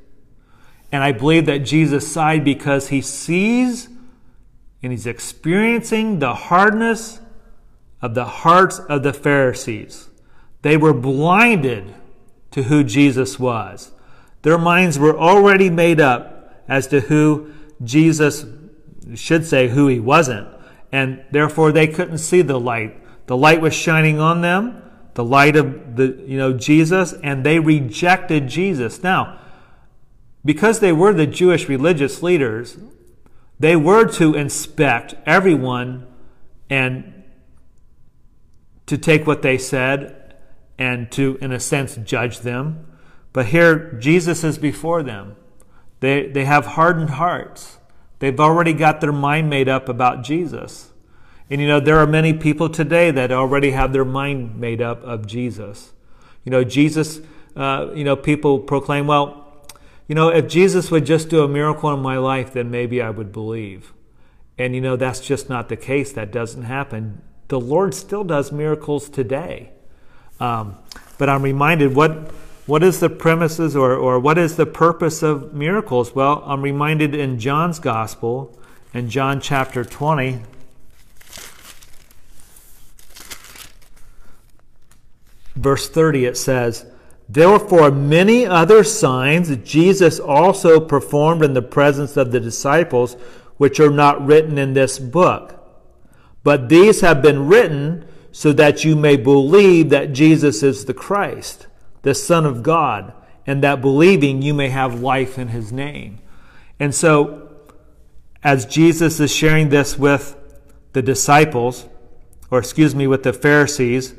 And 0.91 1.03
I 1.03 1.11
believe 1.11 1.45
that 1.47 1.59
Jesus 1.59 2.09
sighed 2.09 2.43
because 2.43 2.89
he 2.89 3.01
sees 3.01 3.89
and 4.81 4.91
he's 4.91 5.07
experiencing 5.07 6.19
the 6.19 6.35
hardness 6.35 7.19
of 8.01 8.13
the 8.13 8.25
hearts 8.25 8.79
of 8.79 9.03
the 9.03 9.13
Pharisees. 9.13 10.09
They 10.61 10.77
were 10.77 10.93
blinded 10.93 11.93
to 12.51 12.63
who 12.63 12.83
Jesus 12.83 13.39
was. 13.39 13.91
Their 14.43 14.57
minds 14.57 14.99
were 14.99 15.17
already 15.17 15.69
made 15.69 15.99
up 15.99 16.63
as 16.67 16.87
to 16.87 17.01
who 17.01 17.51
Jesus 17.83 18.45
should 19.15 19.45
say 19.45 19.69
who 19.69 19.87
he 19.87 19.99
wasn't. 19.99 20.47
And 20.91 21.23
therefore 21.31 21.71
they 21.71 21.87
couldn't 21.87 22.19
see 22.19 22.41
the 22.41 22.59
light. 22.59 22.95
The 23.27 23.37
light 23.37 23.61
was 23.61 23.73
shining 23.73 24.19
on 24.19 24.41
them 24.41 24.81
the 25.15 25.23
light 25.23 25.55
of 25.55 25.95
the 25.95 26.23
you 26.27 26.37
know 26.37 26.53
Jesus 26.53 27.13
and 27.23 27.43
they 27.45 27.59
rejected 27.59 28.47
Jesus. 28.47 29.01
Now, 29.01 29.39
because 30.45 30.79
they 30.79 30.91
were 30.91 31.13
the 31.13 31.25
Jewish 31.25 31.67
religious 31.67 32.21
leaders, 32.21 32.77
they 33.59 33.75
were 33.75 34.05
to 34.13 34.35
inspect 34.35 35.15
everyone 35.25 36.05
and 36.69 37.23
to 38.85 38.97
take 38.97 39.25
what 39.25 39.41
they 39.41 39.57
said 39.57 40.35
and 40.77 41.11
to, 41.13 41.37
in 41.41 41.51
a 41.51 41.59
sense, 41.59 41.95
judge 41.95 42.41
them. 42.41 42.85
But 43.33 43.47
here, 43.47 43.93
Jesus 43.93 44.43
is 44.43 44.57
before 44.57 45.01
them. 45.01 45.35
They, 46.01 46.27
they 46.27 46.45
have 46.45 46.65
hardened 46.65 47.11
hearts. 47.11 47.79
They've 48.19 48.39
already 48.39 48.73
got 48.73 49.01
their 49.01 49.11
mind 49.11 49.49
made 49.49 49.67
up 49.67 49.89
about 49.89 50.23
Jesus. 50.23 50.91
And 51.49 51.61
you 51.61 51.67
know, 51.67 51.79
there 51.79 51.97
are 51.99 52.07
many 52.07 52.33
people 52.33 52.69
today 52.69 53.11
that 53.11 53.31
already 53.31 53.71
have 53.71 53.93
their 53.93 54.05
mind 54.05 54.59
made 54.59 54.81
up 54.81 55.03
of 55.03 55.27
Jesus. 55.27 55.93
You 56.43 56.51
know, 56.51 56.63
Jesus, 56.63 57.21
uh, 57.55 57.89
you 57.93 58.03
know, 58.03 58.15
people 58.15 58.59
proclaim, 58.59 59.07
well, 59.07 59.45
you 60.07 60.15
know, 60.15 60.29
if 60.29 60.47
Jesus 60.47 60.91
would 60.91 61.05
just 61.05 61.29
do 61.29 61.43
a 61.43 61.47
miracle 61.47 61.91
in 61.91 61.99
my 61.99 62.17
life, 62.17 62.53
then 62.53 62.69
maybe 62.69 63.01
I 63.01 63.09
would 63.09 63.31
believe. 63.31 63.93
And 64.57 64.73
you 64.73 64.81
know, 64.81 64.95
that's 64.95 65.19
just 65.19 65.49
not 65.49 65.69
the 65.69 65.75
case. 65.75 66.11
That 66.13 66.31
doesn't 66.31 66.63
happen. 66.63 67.21
The 67.47 67.59
Lord 67.59 67.93
still 67.93 68.23
does 68.23 68.51
miracles 68.51 69.09
today. 69.09 69.71
Um, 70.39 70.77
but 71.17 71.29
I'm 71.29 71.43
reminded 71.43 71.95
what 71.95 72.31
what 72.65 72.81
is 72.81 72.99
the 72.99 73.09
premises 73.09 73.75
or, 73.75 73.93
or 73.93 74.19
what 74.19 74.39
is 74.39 74.55
the 74.55 74.65
purpose 74.65 75.21
of 75.21 75.53
miracles? 75.53 76.15
Well, 76.15 76.41
I'm 76.47 76.63
reminded 76.63 77.13
in 77.13 77.37
John's 77.37 77.77
Gospel, 77.77 78.57
in 78.91 79.07
John 79.07 79.39
chapter 79.39 79.85
20, 79.85 80.41
verse 85.55 85.89
30, 85.89 86.25
it 86.25 86.37
says, 86.37 86.85
Therefore, 87.27 87.89
many 87.89 88.45
other 88.45 88.83
signs 88.83 89.55
Jesus 89.57 90.19
also 90.19 90.79
performed 90.79 91.43
in 91.43 91.53
the 91.53 91.61
presence 91.61 92.17
of 92.17 92.31
the 92.31 92.39
disciples, 92.39 93.15
which 93.57 93.79
are 93.79 93.89
not 93.89 94.23
written 94.25 94.57
in 94.57 94.73
this 94.73 94.99
book. 94.99 95.61
But 96.43 96.69
these 96.69 97.01
have 97.01 97.21
been 97.21 97.47
written 97.47 98.07
so 98.31 98.53
that 98.53 98.83
you 98.83 98.95
may 98.95 99.17
believe 99.17 99.89
that 99.89 100.13
Jesus 100.13 100.61
is 100.61 100.85
the 100.85 100.93
Christ, 100.93 101.67
the 102.03 102.13
Son 102.13 102.45
of 102.45 102.61
God, 102.61 103.13
and 103.47 103.63
that 103.63 103.81
believing 103.81 104.41
you 104.41 104.53
may 104.53 104.69
have 104.69 104.99
life 104.99 105.39
in 105.39 105.47
his 105.47 105.71
name. 105.71 106.19
And 106.79 106.93
so, 106.93 107.49
as 108.43 108.65
Jesus 108.65 109.19
is 109.19 109.33
sharing 109.33 109.69
this 109.69 109.97
with 109.97 110.35
the 110.93 111.01
disciples, 111.01 111.87
or 112.51 112.59
excuse 112.59 112.93
me, 112.93 113.07
with 113.07 113.23
the 113.23 113.33
Pharisees, 113.33 114.13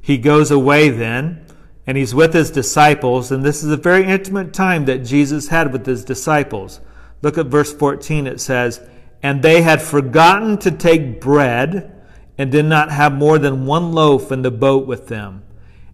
he 0.00 0.18
goes 0.18 0.50
away 0.50 0.88
then 0.90 1.44
and 1.86 1.96
he's 1.96 2.14
with 2.14 2.32
his 2.32 2.50
disciples. 2.50 3.32
And 3.32 3.44
this 3.44 3.62
is 3.62 3.70
a 3.70 3.76
very 3.76 4.04
intimate 4.04 4.52
time 4.52 4.84
that 4.84 5.04
Jesus 5.04 5.48
had 5.48 5.72
with 5.72 5.86
his 5.86 6.04
disciples. 6.04 6.80
Look 7.22 7.36
at 7.36 7.46
verse 7.46 7.72
14. 7.72 8.26
It 8.26 8.40
says, 8.40 8.80
And 9.22 9.42
they 9.42 9.62
had 9.62 9.82
forgotten 9.82 10.58
to 10.58 10.70
take 10.70 11.20
bread 11.20 12.00
and 12.38 12.50
did 12.50 12.64
not 12.64 12.90
have 12.90 13.12
more 13.12 13.38
than 13.38 13.66
one 13.66 13.92
loaf 13.92 14.32
in 14.32 14.42
the 14.42 14.50
boat 14.50 14.86
with 14.86 15.08
them. 15.08 15.42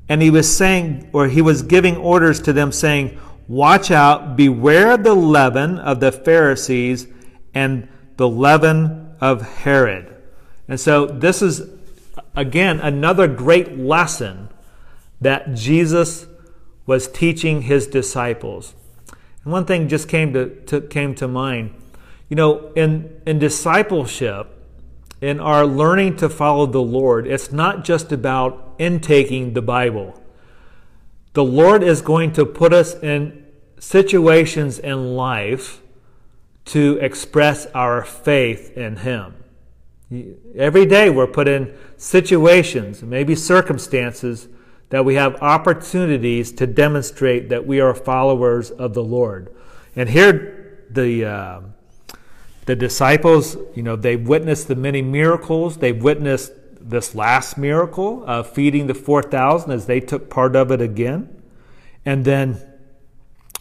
And 0.09 0.23
he 0.23 0.31
was 0.31 0.55
saying, 0.55 1.11
or 1.13 1.27
he 1.27 1.43
was 1.43 1.63
giving 1.63 1.97
orders 1.97 2.41
to 2.43 2.53
them, 2.53 2.71
saying, 2.71 3.19
Watch 3.49 3.91
out, 3.91 4.37
beware 4.37 4.93
of 4.93 5.05
the 5.05 5.15
leaven 5.15 5.79
of 5.79 6.01
the 6.01 6.13
Pharisees 6.13 7.07
and 7.55 7.89
the 8.17 8.29
leaven 8.29 9.15
of 9.21 9.43
Herod. 9.43 10.15
And 10.69 10.79
so 10.79 11.07
this 11.07 11.43
is, 11.43 11.63
again, 12.37 12.79
another 12.81 13.27
great 13.27 13.77
lesson 13.79 14.51
that 15.21 15.55
Jesus 15.55 16.27
was 16.85 17.09
teaching 17.09 17.63
his 17.63 17.87
disciples. 17.87 18.75
And 19.43 19.53
one 19.53 19.65
thing 19.65 19.89
just 19.89 20.09
came 20.09 20.33
to, 20.35 20.61
to, 20.67 20.81
came 20.83 21.15
to 21.17 21.27
mind. 21.27 21.75
You 22.29 22.37
know, 22.37 22.73
in, 22.75 23.21
in 23.27 23.39
discipleship, 23.39 24.53
in 25.21 25.41
our 25.41 25.65
learning 25.65 26.17
to 26.19 26.29
follow 26.29 26.67
the 26.67 26.83
Lord, 26.83 27.27
it's 27.27 27.51
not 27.51 27.85
just 27.85 28.13
about 28.13 28.75
intaking 28.79 29.55
the 29.55 29.63
Bible. 29.63 30.21
The 31.33 31.45
Lord 31.45 31.83
is 31.83 32.03
going 32.03 32.33
to 32.35 32.45
put 32.45 32.73
us 32.73 32.95
in 32.95 33.47
situations 33.79 34.79
in 34.79 35.17
life 35.17 35.81
to 36.67 36.99
express 37.01 37.67
our 37.67 38.05
faith 38.05 38.77
in 38.77 38.97
Him. 38.97 39.35
Every 40.55 40.87
day 40.87 41.11
we're 41.11 41.27
put 41.27 41.49
in 41.49 41.75
situations, 41.97 43.03
maybe 43.03 43.35
circumstances, 43.35 44.49
that 44.91 45.05
we 45.05 45.17
have 45.17 45.35
opportunities 45.43 46.53
to 46.53 46.67
demonstrate 46.67 47.49
that 47.49 47.67
we 47.67 47.81
are 47.81 47.93
followers 47.93 48.71
of 48.71 48.95
the 48.95 49.03
Lord. 49.03 49.53
And 49.97 50.09
here, 50.09 50.85
the 50.91 51.25
uh, 51.25 51.61
the 52.67 52.77
disciples, 52.77 53.57
you 53.75 53.83
know, 53.83 53.97
they've 53.97 54.29
witnessed 54.29 54.69
the 54.69 54.77
many 54.77 55.03
miracles. 55.03 55.79
They've 55.79 56.01
witnessed 56.01 56.53
this 56.81 57.15
last 57.15 57.59
miracle 57.59 58.25
of 58.27 58.49
feeding 58.49 58.87
the 58.87 58.95
four 58.95 59.23
thousand 59.23 59.73
as 59.73 59.87
they 59.87 59.99
took 59.99 60.31
part 60.31 60.55
of 60.55 60.71
it 60.71 60.81
again, 60.81 61.43
and 62.05 62.25
then 62.25 62.61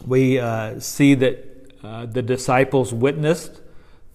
we 0.06 0.38
uh, 0.38 0.78
see 0.78 1.14
that 1.14 1.72
uh, 1.82 2.06
the 2.06 2.22
disciples 2.22 2.94
witnessed 2.94 3.60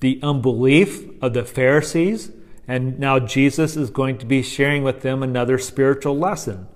the 0.01 0.19
unbelief 0.21 1.09
of 1.21 1.33
the 1.33 1.45
Pharisees, 1.45 2.31
and 2.67 2.99
now 2.99 3.17
Jesus 3.17 3.75
is 3.75 3.89
going 3.89 4.17
to 4.19 4.25
be 4.25 4.43
sharing 4.43 4.83
with 4.83 5.01
them 5.01 5.23
another 5.23 5.57
spiritual 5.57 6.17
lesson 6.17 6.67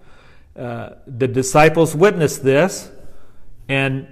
uh, 0.56 0.92
the 1.06 1.28
disciples 1.28 1.96
witnessed 1.96 2.44
this, 2.44 2.90
and 3.68 4.08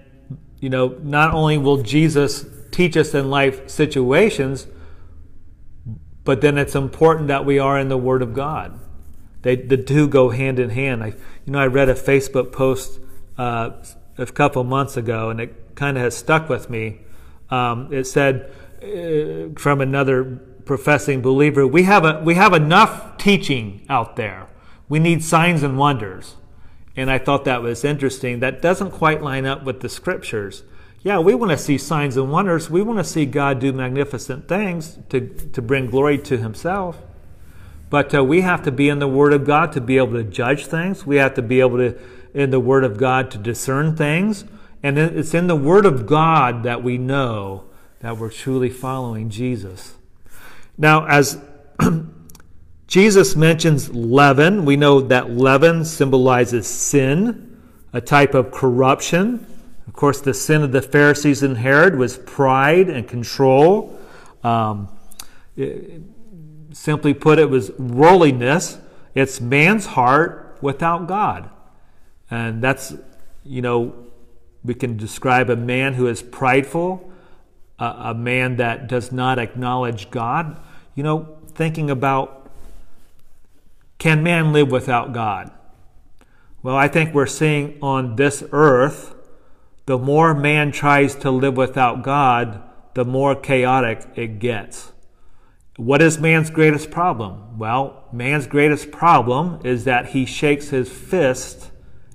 you 0.60 0.69
know, 0.69 0.97
not 1.02 1.34
only 1.34 1.58
will 1.58 1.82
Jesus 1.82 2.45
teach 2.71 2.97
us 2.97 3.13
in 3.13 3.30
life 3.30 3.69
situations, 3.69 4.67
but 6.23 6.41
then 6.41 6.58
it's 6.58 6.76
important 6.76 7.28
that 7.30 7.45
we 7.45 7.60
are 7.60 7.80
in 7.80 7.88
the 7.88 7.97
Word 7.97 8.21
of 8.21 8.34
God. 8.34 8.78
They 9.41 9.56
the 9.56 9.78
two 9.78 10.08
go 10.08 10.30
hand 10.30 10.60
in 10.60 10.69
hand. 10.69 11.04
I 11.04 11.08
you 11.45 11.54
know 11.54 11.60
I 11.60 11.67
read 11.67 11.88
a 11.88 11.95
Facebook 11.95 12.52
post 12.52 12.99
uh, 13.38 13.71
a 14.17 14.26
couple 14.26 14.63
months 14.65 14.97
ago, 14.97 15.30
and 15.30 15.39
it 15.39 15.76
kind 15.76 15.97
of 15.97 16.04
has 16.04 16.15
stuck 16.15 16.49
with 16.49 16.69
me. 16.69 16.99
Um, 17.49 17.93
it 17.93 18.06
said 18.06 18.52
uh, 18.84 19.60
from 19.60 19.82
another 19.82 20.24
professing 20.65 21.22
believer, 21.22 21.65
we 21.65 21.84
have 21.84 22.06
a, 22.06 22.22
we 22.24 22.36
have 22.36 22.54
enough 22.54 23.17
teaching 23.17 23.86
out 23.89 24.15
there. 24.15 24.48
We 24.89 25.00
need 25.00 25.24
signs 25.24 25.63
and 25.63 25.78
wonders. 25.78 26.36
And 26.96 27.10
I 27.10 27.17
thought 27.17 27.46
that 27.46 27.62
was 27.62 27.84
interesting. 27.84 28.39
That 28.39 28.62
doesn't 28.62 28.91
quite 28.91 29.22
line 29.22 29.46
up 29.46 29.63
with 29.63 29.80
the 29.80 29.89
scriptures. 29.89 30.63
Yeah, 31.02 31.19
we 31.19 31.36
want 31.36 31.52
to 31.52 31.58
see 31.58 31.78
signs 31.78 32.15
and 32.15 32.32
wonders. 32.32 32.69
We 32.69 32.82
want 32.82 33.00
to 33.00 33.04
see 33.04 33.26
God 33.26 33.60
do 33.60 33.74
magnificent 33.74 34.48
things 34.48 35.00
to, 35.10 35.28
to 35.28 35.62
bring 35.62 35.88
glory 35.88 36.17
to 36.19 36.38
Himself. 36.38 37.02
But 37.89 38.13
uh, 38.15 38.24
we 38.24 38.41
have 38.41 38.63
to 38.63 38.72
be 38.72 38.89
in 38.89 39.00
the 39.00 39.08
Word 39.08 39.34
of 39.34 39.46
God 39.46 39.72
to 39.74 39.82
be 39.82 39.98
able 39.98 40.13
to 40.13 40.24
judge 40.24 40.65
things. 40.65 41.06
We 41.06 41.17
have 41.17 41.34
to 41.36 41.41
be 41.41 41.60
able 41.60 41.78
to, 41.78 42.00
in 42.34 42.52
the 42.52 42.60
Word 42.60 42.84
of 42.84 42.98
God, 42.98 43.32
to 43.32 43.38
discern 43.38 43.96
things. 43.96 44.46
And 44.82 44.98
it's 44.98 45.34
in 45.34 45.48
the 45.48 45.56
Word 45.56 45.86
of 45.86 46.06
God 46.06 46.63
that 46.63 46.84
we 46.84 46.98
know 46.98 47.65
that 48.04 48.18
we're 48.18 48.30
truly 48.30 48.70
following 48.70 49.30
Jesus. 49.30 49.96
Now, 50.78 51.08
as 51.08 51.42
Jesus 52.88 53.36
mentions 53.36 53.89
leaven. 53.89 54.66
We 54.66 54.76
know 54.76 55.02
that 55.02 55.32
leaven 55.32 55.86
symbolizes 55.86 56.68
sin, 56.68 57.60
a 57.92 58.02
type 58.02 58.34
of 58.36 58.52
corruption. 58.52 59.48
Of 59.88 59.94
course, 59.94 60.22
the 60.22 60.34
sin 60.34 60.62
of 60.62 60.72
the 60.72 60.82
Pharisees 60.82 61.44
and 61.44 61.58
Herod 61.58 61.98
was 61.98 62.18
pride 62.18 62.89
and 62.89 63.08
control. 63.08 63.98
Um, 64.44 64.89
it, 65.56 66.02
simply 66.74 67.13
put, 67.13 67.39
it 67.39 67.50
was 67.50 67.72
worldliness. 67.80 68.80
It's 69.16 69.39
man's 69.39 69.86
heart 69.86 70.58
without 70.62 71.08
God. 71.08 71.50
And 72.30 72.62
that's, 72.62 72.94
you 73.46 73.62
know, 73.62 73.96
we 74.63 74.74
can 74.74 74.98
describe 74.98 75.50
a 75.50 75.56
man 75.56 75.94
who 75.94 76.08
is 76.08 76.22
prideful, 76.22 77.12
a, 77.80 77.86
a 77.86 78.14
man 78.14 78.58
that 78.58 78.88
does 78.88 79.12
not 79.12 79.40
acknowledge 79.40 80.10
God. 80.10 80.60
You 80.96 81.04
know, 81.04 81.38
thinking 81.48 81.90
about 81.90 82.50
can 83.98 84.22
man 84.22 84.52
live 84.52 84.70
without 84.70 85.14
God? 85.14 85.52
Well, 86.62 86.76
I 86.76 86.88
think 86.88 87.14
we're 87.14 87.26
seeing 87.26 87.78
on 87.82 88.16
this 88.16 88.44
earth, 88.52 89.16
the 89.86 89.98
more 89.98 90.34
man 90.34 90.72
tries 90.72 91.16
to 91.16 91.32
live 91.32 91.58
without 91.58 92.04
God, 92.04 92.62
the 92.94 93.06
more 93.06 93.36
chaotic 93.36 94.06
it 94.16 94.40
gets. 94.40 94.92
What 95.76 96.02
is 96.02 96.20
man's 96.20 96.50
greatest 96.50 96.92
problem? 96.92 97.58
Well, 97.58 98.04
man's 98.12 98.46
greatest 98.46 98.92
problem 98.92 99.60
is 99.64 99.86
that 99.86 100.10
he 100.10 100.26
shakes 100.26 100.70
his 100.70 100.92
fist 100.92 101.72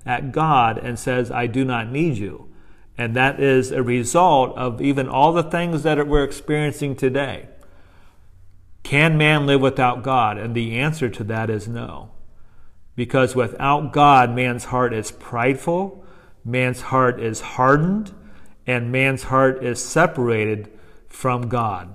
at 0.06 0.32
God 0.32 0.78
and 0.78 0.98
says, 0.98 1.30
I 1.30 1.46
do 1.46 1.64
not 1.64 1.90
need 1.90 2.16
you. 2.16 2.47
And 2.98 3.14
that 3.14 3.38
is 3.38 3.70
a 3.70 3.82
result 3.82 4.56
of 4.58 4.82
even 4.82 5.08
all 5.08 5.32
the 5.32 5.44
things 5.44 5.84
that 5.84 6.04
we're 6.08 6.24
experiencing 6.24 6.96
today. 6.96 7.48
Can 8.82 9.16
man 9.16 9.46
live 9.46 9.60
without 9.60 10.02
God? 10.02 10.36
And 10.36 10.54
the 10.54 10.78
answer 10.78 11.08
to 11.08 11.24
that 11.24 11.48
is 11.48 11.68
no. 11.68 12.10
Because 12.96 13.36
without 13.36 13.92
God, 13.92 14.34
man's 14.34 14.64
heart 14.64 14.92
is 14.92 15.12
prideful, 15.12 16.04
man's 16.44 16.80
heart 16.80 17.20
is 17.20 17.40
hardened, 17.40 18.12
and 18.66 18.90
man's 18.90 19.24
heart 19.24 19.62
is 19.62 19.82
separated 19.82 20.68
from 21.06 21.48
God. 21.48 21.94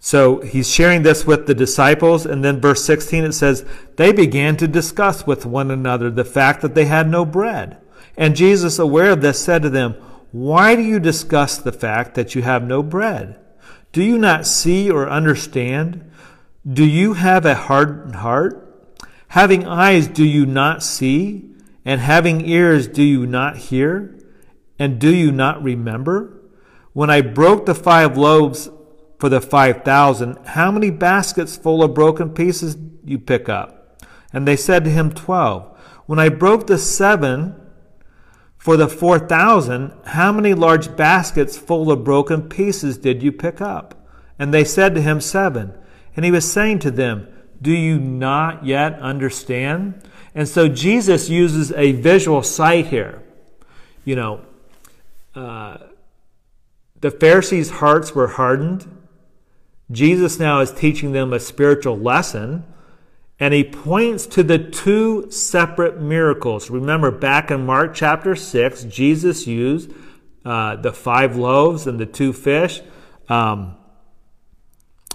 So 0.00 0.40
he's 0.40 0.68
sharing 0.68 1.02
this 1.02 1.24
with 1.24 1.46
the 1.46 1.54
disciples, 1.54 2.26
and 2.26 2.44
then 2.44 2.60
verse 2.60 2.84
16 2.84 3.24
it 3.24 3.32
says, 3.32 3.64
They 3.96 4.12
began 4.12 4.56
to 4.56 4.66
discuss 4.66 5.26
with 5.26 5.46
one 5.46 5.70
another 5.70 6.10
the 6.10 6.24
fact 6.24 6.60
that 6.62 6.74
they 6.74 6.86
had 6.86 7.08
no 7.08 7.24
bread. 7.24 7.78
And 8.16 8.36
Jesus, 8.36 8.78
aware 8.78 9.12
of 9.12 9.22
this, 9.22 9.40
said 9.40 9.62
to 9.62 9.70
them, 9.70 9.94
Why 10.34 10.74
do 10.74 10.82
you 10.82 10.98
discuss 10.98 11.58
the 11.58 11.70
fact 11.70 12.16
that 12.16 12.34
you 12.34 12.42
have 12.42 12.66
no 12.66 12.82
bread? 12.82 13.38
Do 13.92 14.02
you 14.02 14.18
not 14.18 14.48
see 14.48 14.90
or 14.90 15.08
understand? 15.08 16.10
Do 16.66 16.84
you 16.84 17.12
have 17.12 17.46
a 17.46 17.54
hardened 17.54 18.16
heart? 18.16 18.98
Having 19.28 19.68
eyes, 19.68 20.08
do 20.08 20.24
you 20.24 20.44
not 20.44 20.82
see? 20.82 21.50
And 21.84 22.00
having 22.00 22.48
ears, 22.48 22.88
do 22.88 23.04
you 23.04 23.26
not 23.26 23.58
hear? 23.58 24.18
And 24.76 24.98
do 24.98 25.14
you 25.14 25.30
not 25.30 25.62
remember? 25.62 26.42
When 26.94 27.10
I 27.10 27.20
broke 27.20 27.66
the 27.66 27.72
five 27.72 28.18
loaves 28.18 28.68
for 29.20 29.28
the 29.28 29.40
five 29.40 29.84
thousand, 29.84 30.44
how 30.46 30.72
many 30.72 30.90
baskets 30.90 31.56
full 31.56 31.80
of 31.80 31.94
broken 31.94 32.30
pieces 32.30 32.76
you 33.04 33.20
pick 33.20 33.48
up? 33.48 34.02
And 34.32 34.48
they 34.48 34.56
said 34.56 34.82
to 34.82 34.90
him, 34.90 35.12
Twelve. 35.12 35.78
When 36.06 36.18
I 36.18 36.28
broke 36.28 36.66
the 36.66 36.78
seven 36.78 37.54
for 38.64 38.78
the 38.78 38.88
four 38.88 39.18
thousand, 39.18 39.92
how 40.06 40.32
many 40.32 40.54
large 40.54 40.96
baskets 40.96 41.58
full 41.58 41.92
of 41.92 42.02
broken 42.02 42.48
pieces 42.48 42.96
did 42.96 43.22
you 43.22 43.30
pick 43.30 43.60
up? 43.60 44.08
And 44.38 44.54
they 44.54 44.64
said 44.64 44.94
to 44.94 45.02
him, 45.02 45.20
Seven. 45.20 45.74
And 46.16 46.24
he 46.24 46.30
was 46.30 46.50
saying 46.50 46.78
to 46.78 46.90
them, 46.90 47.28
Do 47.60 47.70
you 47.70 47.98
not 47.98 48.64
yet 48.64 48.98
understand? 49.00 50.00
And 50.34 50.48
so 50.48 50.66
Jesus 50.66 51.28
uses 51.28 51.72
a 51.72 51.92
visual 51.92 52.42
sight 52.42 52.86
here. 52.86 53.22
You 54.06 54.16
know, 54.16 54.40
uh, 55.34 55.76
the 57.02 57.10
Pharisees' 57.10 57.68
hearts 57.68 58.14
were 58.14 58.28
hardened. 58.28 58.86
Jesus 59.90 60.38
now 60.38 60.60
is 60.60 60.72
teaching 60.72 61.12
them 61.12 61.34
a 61.34 61.38
spiritual 61.38 61.98
lesson, 61.98 62.64
and 63.40 63.52
he 63.52 63.64
points 63.64 64.26
to 64.26 64.42
the 64.42 64.58
two 64.58 65.30
separate 65.30 66.00
miracles. 66.00 66.70
Remember, 66.70 67.10
back 67.10 67.50
in 67.50 67.66
Mark 67.66 67.94
chapter 67.94 68.36
6, 68.36 68.84
Jesus 68.84 69.46
used 69.46 69.92
uh, 70.44 70.76
the 70.76 70.92
five 70.92 71.36
loaves 71.36 71.86
and 71.86 71.98
the 71.98 72.06
two 72.06 72.32
fish. 72.32 72.80
Um, 73.28 73.76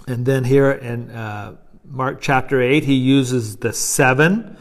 and 0.06 0.26
then 0.26 0.44
here 0.44 0.70
in 0.70 1.10
uh, 1.10 1.56
Mark 1.84 2.20
chapter 2.20 2.60
8, 2.60 2.84
he 2.84 2.94
uses 2.94 3.56
the 3.56 3.72
seven. 3.72 4.56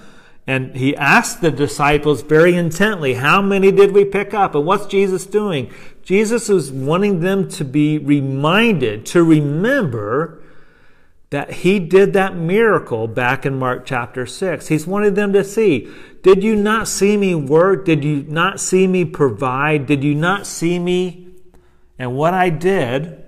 And 0.48 0.76
he 0.76 0.96
asked 0.96 1.42
the 1.42 1.52
disciples 1.52 2.24
very 2.24 2.56
intently, 2.56 3.16
How 3.16 3.42
many 3.42 3.72
did 3.72 3.92
we 3.92 4.06
pick 4.06 4.34
up? 4.34 4.56
And 4.56 4.66
what's 4.66 4.88
Jesus 4.88 5.26
doing? 5.26 5.72
Jesus 6.02 6.50
is 6.50 6.72
wanting 6.72 7.20
them 7.20 7.48
to 7.50 7.66
be 7.66 8.00
reminded, 8.00 9.06
to 9.08 9.24
remember 9.24 10.39
that 11.30 11.52
he 11.52 11.80
did 11.80 12.14
that 12.14 12.36
miracle 12.36 13.08
back 13.08 13.46
in 13.46 13.60
Mark 13.60 13.86
chapter 13.86 14.26
6. 14.26 14.68
He's 14.68 14.88
wanted 14.88 15.16
them 15.16 15.32
to 15.34 15.44
see, 15.44 15.88
Did 16.24 16.44
you 16.44 16.56
not 16.56 16.88
see 16.88 17.18
me 17.18 17.36
work? 17.36 17.86
Did 17.86 18.04
you 18.04 18.24
not 18.28 18.60
see 18.60 18.88
me 18.88 19.06
provide? 19.06 19.86
Did 19.86 20.04
you 20.04 20.16
not 20.16 20.48
see 20.48 20.80
me? 20.80 21.28
And 22.00 22.16
what 22.16 22.34
I 22.34 22.50
did 22.50 23.24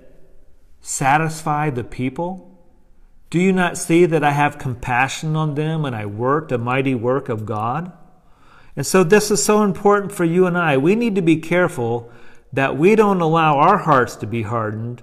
satisfy 0.80 1.70
the 1.70 1.84
people? 1.84 2.48
Do 3.30 3.38
you 3.38 3.52
not 3.52 3.78
see 3.78 4.04
that 4.06 4.24
I 4.24 4.32
have 4.32 4.58
compassion 4.58 5.36
on 5.36 5.54
them 5.54 5.84
and 5.84 5.94
I 5.94 6.06
worked 6.06 6.52
a 6.52 6.58
mighty 6.58 6.94
work 6.94 7.28
of 7.28 7.46
God? 7.46 7.92
And 8.74 8.86
so 8.86 9.04
this 9.04 9.30
is 9.30 9.44
so 9.44 9.62
important 9.62 10.12
for 10.12 10.24
you 10.24 10.46
and 10.46 10.58
I. 10.58 10.76
We 10.76 10.96
need 10.96 11.14
to 11.14 11.22
be 11.22 11.36
careful 11.36 12.10
that 12.52 12.76
we 12.76 12.96
don't 12.96 13.20
allow 13.20 13.58
our 13.58 13.78
hearts 13.78 14.16
to 14.16 14.26
be 14.26 14.42
hardened, 14.42 15.02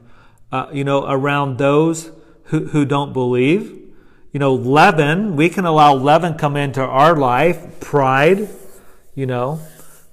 uh, 0.52 0.68
you 0.74 0.84
know, 0.84 1.06
around 1.08 1.58
those 1.58 2.12
who, 2.50 2.68
who 2.68 2.86
don't 2.86 3.14
believe. 3.14 3.76
You 4.32 4.40
know, 4.40 4.54
leaven, 4.54 5.36
we 5.36 5.50
can 5.50 5.66
allow 5.66 5.94
leaven 5.94 6.36
come 6.36 6.56
into 6.56 6.82
our 6.82 7.16
life, 7.16 7.80
pride, 7.80 8.50
you 9.16 9.26
know. 9.26 9.60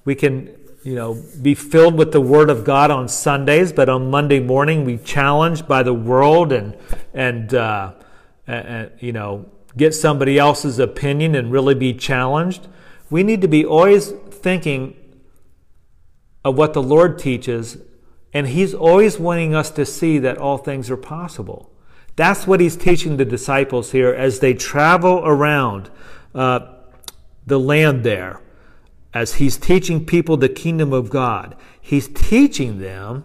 We 0.05 0.15
can, 0.15 0.55
you 0.83 0.95
know, 0.95 1.21
be 1.41 1.53
filled 1.53 1.95
with 1.95 2.11
the 2.11 2.21
Word 2.21 2.49
of 2.49 2.63
God 2.63 2.89
on 2.89 3.07
Sundays, 3.09 3.71
but 3.71 3.89
on 3.89 4.09
Monday 4.09 4.39
morning 4.39 4.85
we 4.85 4.97
challenged 4.97 5.67
by 5.67 5.83
the 5.83 5.93
world 5.93 6.51
and, 6.51 6.75
and, 7.13 7.53
uh, 7.53 7.93
uh, 8.47 8.85
you 8.99 9.11
know, 9.11 9.49
get 9.75 9.93
somebody 9.93 10.39
else's 10.39 10.79
opinion 10.79 11.35
and 11.35 11.51
really 11.51 11.75
be 11.75 11.93
challenged. 11.93 12.67
We 13.09 13.23
need 13.23 13.41
to 13.41 13.47
be 13.47 13.65
always 13.65 14.11
thinking 14.11 14.95
of 16.43 16.57
what 16.57 16.73
the 16.73 16.81
Lord 16.81 17.19
teaches, 17.19 17.77
and 18.33 18.47
He's 18.47 18.73
always 18.73 19.19
wanting 19.19 19.53
us 19.53 19.69
to 19.71 19.85
see 19.85 20.17
that 20.19 20.37
all 20.37 20.57
things 20.57 20.89
are 20.89 20.97
possible. 20.97 21.71
That's 22.17 22.45
what 22.45 22.59
He's 22.59 22.75
teaching 22.75 23.15
the 23.15 23.25
disciples 23.25 23.93
here 23.93 24.13
as 24.13 24.39
they 24.39 24.53
travel 24.53 25.21
around 25.23 25.89
uh, 26.35 26.73
the 27.45 27.59
land 27.59 28.03
there. 28.03 28.41
As 29.13 29.35
He's 29.35 29.57
teaching 29.57 30.05
people 30.05 30.35
the 30.35 30.49
kingdom 30.49 30.91
of 30.91 31.09
God, 31.09 31.55
He's 31.79 32.09
teaching 32.09 32.79
them 32.79 33.23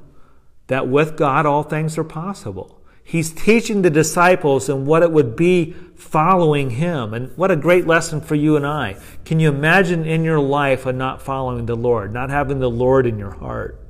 that 0.69 0.87
with 0.87 1.17
God 1.17 1.45
all 1.45 1.65
things 1.65 1.99
are 1.99 2.05
possible. 2.05 2.79
He's 3.05 3.33
teaching 3.33 3.83
the 3.83 3.91
disciples 3.91 4.69
and 4.69 4.87
what 4.87 5.03
it 5.03 5.11
would 5.11 5.37
be 5.37 5.73
following 5.97 6.71
him. 6.71 7.13
And 7.13 7.37
what 7.37 7.51
a 7.51 7.57
great 7.57 7.87
lesson 7.87 8.21
for 8.21 8.37
you 8.37 8.57
and 8.57 8.67
I. 8.67 8.97
Can 9.25 9.41
you 9.41 9.49
imagine 9.49 10.07
in 10.07 10.25
your 10.25 10.39
life 10.39 10.87
of 10.87 10.95
not 10.95 11.21
following 11.21 11.67
the 11.67 11.75
Lord, 11.75 12.13
not 12.13 12.31
having 12.31 12.61
the 12.61 12.71
Lord 12.71 13.07
in 13.07 13.19
your 13.19 13.33
heart? 13.33 13.82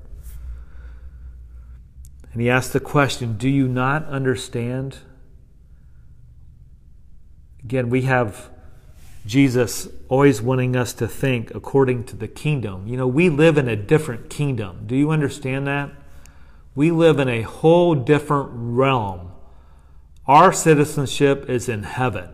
And 2.33 2.40
he 2.40 2.49
asked 2.49 2.73
the 2.73 2.81
question 2.81 3.37
Do 3.37 3.49
you 3.49 3.68
not 3.68 4.07
understand? 4.07 4.99
Again, 7.64 7.90
we 7.90 8.03
have 8.03 8.51
Jesus 9.25 9.88
always 10.09 10.42
wanting 10.42 10.75
us 10.75 10.92
to 10.95 11.07
think 11.07 11.55
according 11.55 12.05
to 12.05 12.16
the 12.16 12.27
kingdom. 12.27 12.88
You 12.88 12.97
know, 12.97 13.07
we 13.07 13.29
live 13.29 13.57
in 13.57 13.68
a 13.68 13.77
different 13.77 14.29
kingdom. 14.29 14.85
Do 14.87 14.97
you 14.97 15.11
understand 15.11 15.66
that? 15.68 15.90
We 16.75 16.90
live 16.90 17.18
in 17.21 17.29
a 17.29 17.42
whole 17.42 17.95
different 17.95 18.51
realm. 18.53 19.33
Our 20.27 20.53
citizenship 20.53 21.49
is 21.49 21.68
in 21.68 21.83
heaven. 21.85 22.31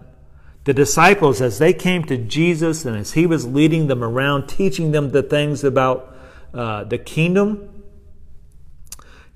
The 0.65 0.75
disciples, 0.75 1.41
as 1.41 1.59
they 1.59 1.73
came 1.73 2.05
to 2.05 2.17
Jesus 2.17 2.85
and 2.85 2.97
as 2.97 3.13
he 3.13 3.27
was 3.27 3.47
leading 3.47 3.87
them 3.87 4.05
around, 4.05 4.47
teaching 4.49 4.93
them 4.93 5.11
the 5.11 5.23
things 5.23 5.65
about 5.65 6.15
uh, 6.55 6.85
the 6.85 6.99
kingdom, 6.99 7.78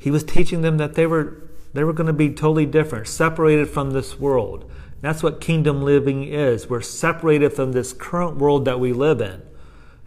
he 0.02 0.10
was 0.10 0.24
teaching 0.24 0.62
them 0.62 0.78
that 0.78 0.94
they 0.94 1.06
were, 1.06 1.48
they 1.74 1.84
were 1.84 1.92
going 1.92 2.08
to 2.08 2.12
be 2.12 2.28
totally 2.28 2.66
different, 2.66 3.06
separated 3.06 3.70
from 3.70 3.92
this 3.92 4.18
world. 4.18 4.68
That's 5.00 5.22
what 5.22 5.40
kingdom 5.40 5.82
living 5.82 6.24
is. 6.24 6.68
We're 6.68 6.80
separated 6.80 7.52
from 7.52 7.70
this 7.70 7.92
current 7.92 8.36
world 8.36 8.64
that 8.64 8.80
we 8.80 8.92
live 8.92 9.20
in. 9.20 9.42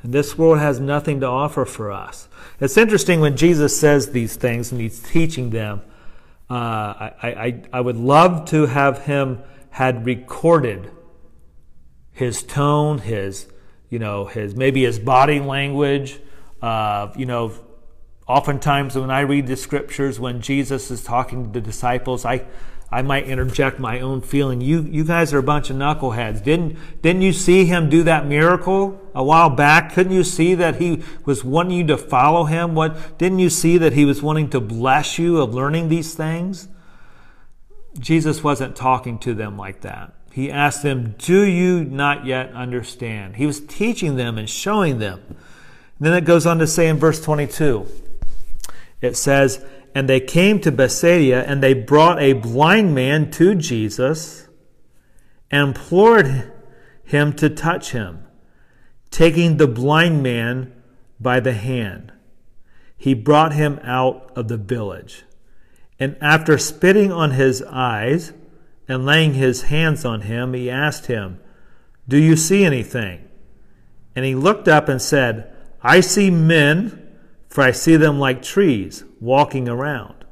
And 0.03 0.11
this 0.11 0.37
world 0.37 0.59
has 0.59 0.81
nothing 0.81 1.21
to 1.21 1.27
offer 1.27 1.63
for 1.63 1.93
us. 1.93 2.27
It's 2.59 2.75
interesting 2.75 3.21
when 3.21 3.37
Jesus 3.37 3.79
says 3.79 4.11
these 4.11 4.35
things 4.35 4.73
and 4.73 4.81
he's 4.81 4.99
teaching 4.99 5.51
them. 5.51 5.81
Uh, 6.49 6.53
I, 6.53 7.13
I, 7.23 7.63
I 7.71 7.81
would 7.81 7.97
love 7.97 8.49
to 8.49 8.65
have 8.65 9.05
him 9.05 9.41
had 9.69 10.05
recorded 10.05 10.91
his 12.11 12.43
tone, 12.43 12.97
his, 12.97 13.47
you 13.89 13.99
know, 13.99 14.25
his 14.25 14.55
maybe 14.55 14.83
his 14.83 14.99
body 14.99 15.39
language. 15.39 16.19
Uh, 16.61 17.13
you 17.15 17.25
know, 17.25 17.53
oftentimes 18.27 18.95
when 18.95 19.11
I 19.11 19.21
read 19.21 19.47
the 19.47 19.55
scriptures, 19.55 20.19
when 20.19 20.41
Jesus 20.41 20.91
is 20.91 21.03
talking 21.03 21.45
to 21.45 21.49
the 21.51 21.61
disciples, 21.61 22.25
I 22.25 22.45
I 22.91 23.01
might 23.01 23.27
interject 23.27 23.79
my 23.79 23.99
own 23.99 24.21
feeling. 24.21 24.61
You, 24.61 24.83
you 24.83 25.03
guys 25.03 25.33
are 25.33 25.39
a 25.39 25.43
bunch 25.43 25.69
of 25.69 25.75
knuckleheads. 25.75 26.43
Didn't, 26.43 26.77
didn't 27.01 27.23
you 27.23 27.33
see 27.33 27.65
him 27.65 27.89
do 27.89 28.03
that 28.03 28.25
miracle 28.25 29.01
a 29.13 29.23
while 29.23 29.49
back? 29.49 29.93
Couldn't 29.93 30.13
you 30.13 30.23
see 30.23 30.55
that 30.55 30.75
he 30.75 31.03
was 31.25 31.43
wanting 31.43 31.79
you 31.79 31.87
to 31.87 31.97
follow 31.97 32.45
him? 32.45 32.75
What, 32.75 33.17
didn't 33.17 33.39
you 33.39 33.49
see 33.49 33.77
that 33.79 33.93
he 33.93 34.05
was 34.05 34.21
wanting 34.21 34.49
to 34.51 34.61
bless 34.61 35.17
you 35.17 35.41
of 35.41 35.53
learning 35.53 35.89
these 35.89 36.13
things? 36.13 36.67
Jesus 37.97 38.43
wasn't 38.43 38.75
talking 38.75 39.17
to 39.19 39.33
them 39.33 39.57
like 39.57 39.81
that. 39.81 40.13
He 40.31 40.51
asked 40.51 40.83
them, 40.83 41.15
Do 41.17 41.43
you 41.43 41.85
not 41.85 42.25
yet 42.25 42.51
understand? 42.53 43.37
He 43.37 43.45
was 43.45 43.61
teaching 43.61 44.15
them 44.15 44.37
and 44.37 44.49
showing 44.49 44.99
them. 44.99 45.21
And 45.27 45.37
then 45.99 46.13
it 46.13 46.25
goes 46.25 46.45
on 46.45 46.59
to 46.59 46.67
say 46.67 46.87
in 46.87 46.97
verse 46.97 47.21
22, 47.21 47.87
it 49.05 49.15
says, 49.15 49.63
and 49.95 50.09
they 50.09 50.19
came 50.19 50.59
to 50.59 50.71
Bethsaida, 50.73 51.47
and 51.47 51.63
they 51.63 51.73
brought 51.73 52.21
a 52.21 52.33
blind 52.33 52.93
man 52.93 53.31
to 53.31 53.55
Jesus 53.55 54.49
and 55.49 55.69
implored 55.69 56.51
him 57.05 57.31
to 57.33 57.49
touch 57.49 57.91
him. 57.91 58.27
Taking 59.09 59.55
the 59.55 59.67
blind 59.67 60.21
man 60.21 60.73
by 61.17 61.39
the 61.39 61.53
hand, 61.53 62.11
he 62.97 63.13
brought 63.13 63.53
him 63.53 63.79
out 63.83 64.31
of 64.35 64.49
the 64.49 64.57
village. 64.57 65.23
And 65.97 66.17
after 66.19 66.57
spitting 66.57 67.13
on 67.13 67.31
his 67.31 67.63
eyes 67.63 68.33
and 68.89 69.05
laying 69.05 69.35
his 69.35 69.63
hands 69.63 70.03
on 70.03 70.21
him, 70.21 70.53
he 70.53 70.69
asked 70.69 71.05
him, 71.05 71.39
Do 72.05 72.17
you 72.17 72.35
see 72.35 72.65
anything? 72.65 73.29
And 74.13 74.25
he 74.25 74.35
looked 74.35 74.67
up 74.67 74.89
and 74.89 75.01
said, 75.01 75.53
I 75.81 76.01
see 76.01 76.29
men 76.29 77.04
for 77.55 77.61
I 77.63 77.71
see 77.71 77.95
them 77.95 78.19
like 78.19 78.41
trees 78.41 79.05
walking 79.21 79.69
around. 79.69 80.25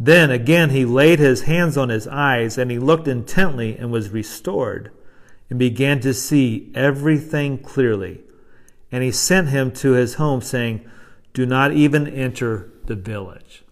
Then 0.00 0.30
again 0.30 0.70
he 0.70 0.86
laid 0.86 1.18
his 1.18 1.42
hands 1.42 1.76
on 1.76 1.90
his 1.90 2.08
eyes, 2.08 2.56
and 2.56 2.70
he 2.70 2.78
looked 2.78 3.06
intently 3.06 3.76
and 3.76 3.92
was 3.92 4.08
restored, 4.08 4.90
and 5.50 5.58
began 5.58 6.00
to 6.00 6.14
see 6.14 6.72
everything 6.74 7.58
clearly. 7.58 8.22
And 8.90 9.04
he 9.04 9.10
sent 9.12 9.50
him 9.50 9.70
to 9.72 9.92
his 9.92 10.14
home, 10.14 10.40
saying, 10.40 10.88
Do 11.34 11.44
not 11.44 11.72
even 11.72 12.08
enter 12.08 12.72
the 12.86 12.94
village. 12.94 13.62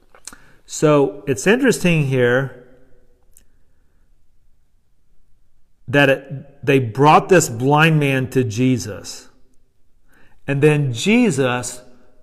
So 0.67 1.25
it's 1.27 1.47
interesting 1.47 2.09
here 2.09 2.69
that 5.89 6.11
it, 6.11 6.67
they 6.67 6.81
brought 6.81 7.31
this 7.31 7.49
blind 7.49 7.99
man 7.99 8.29
to 8.29 8.45
Jesus. 8.45 9.31
And 10.47 10.63
then 10.63 10.93
Jesus 10.93 11.81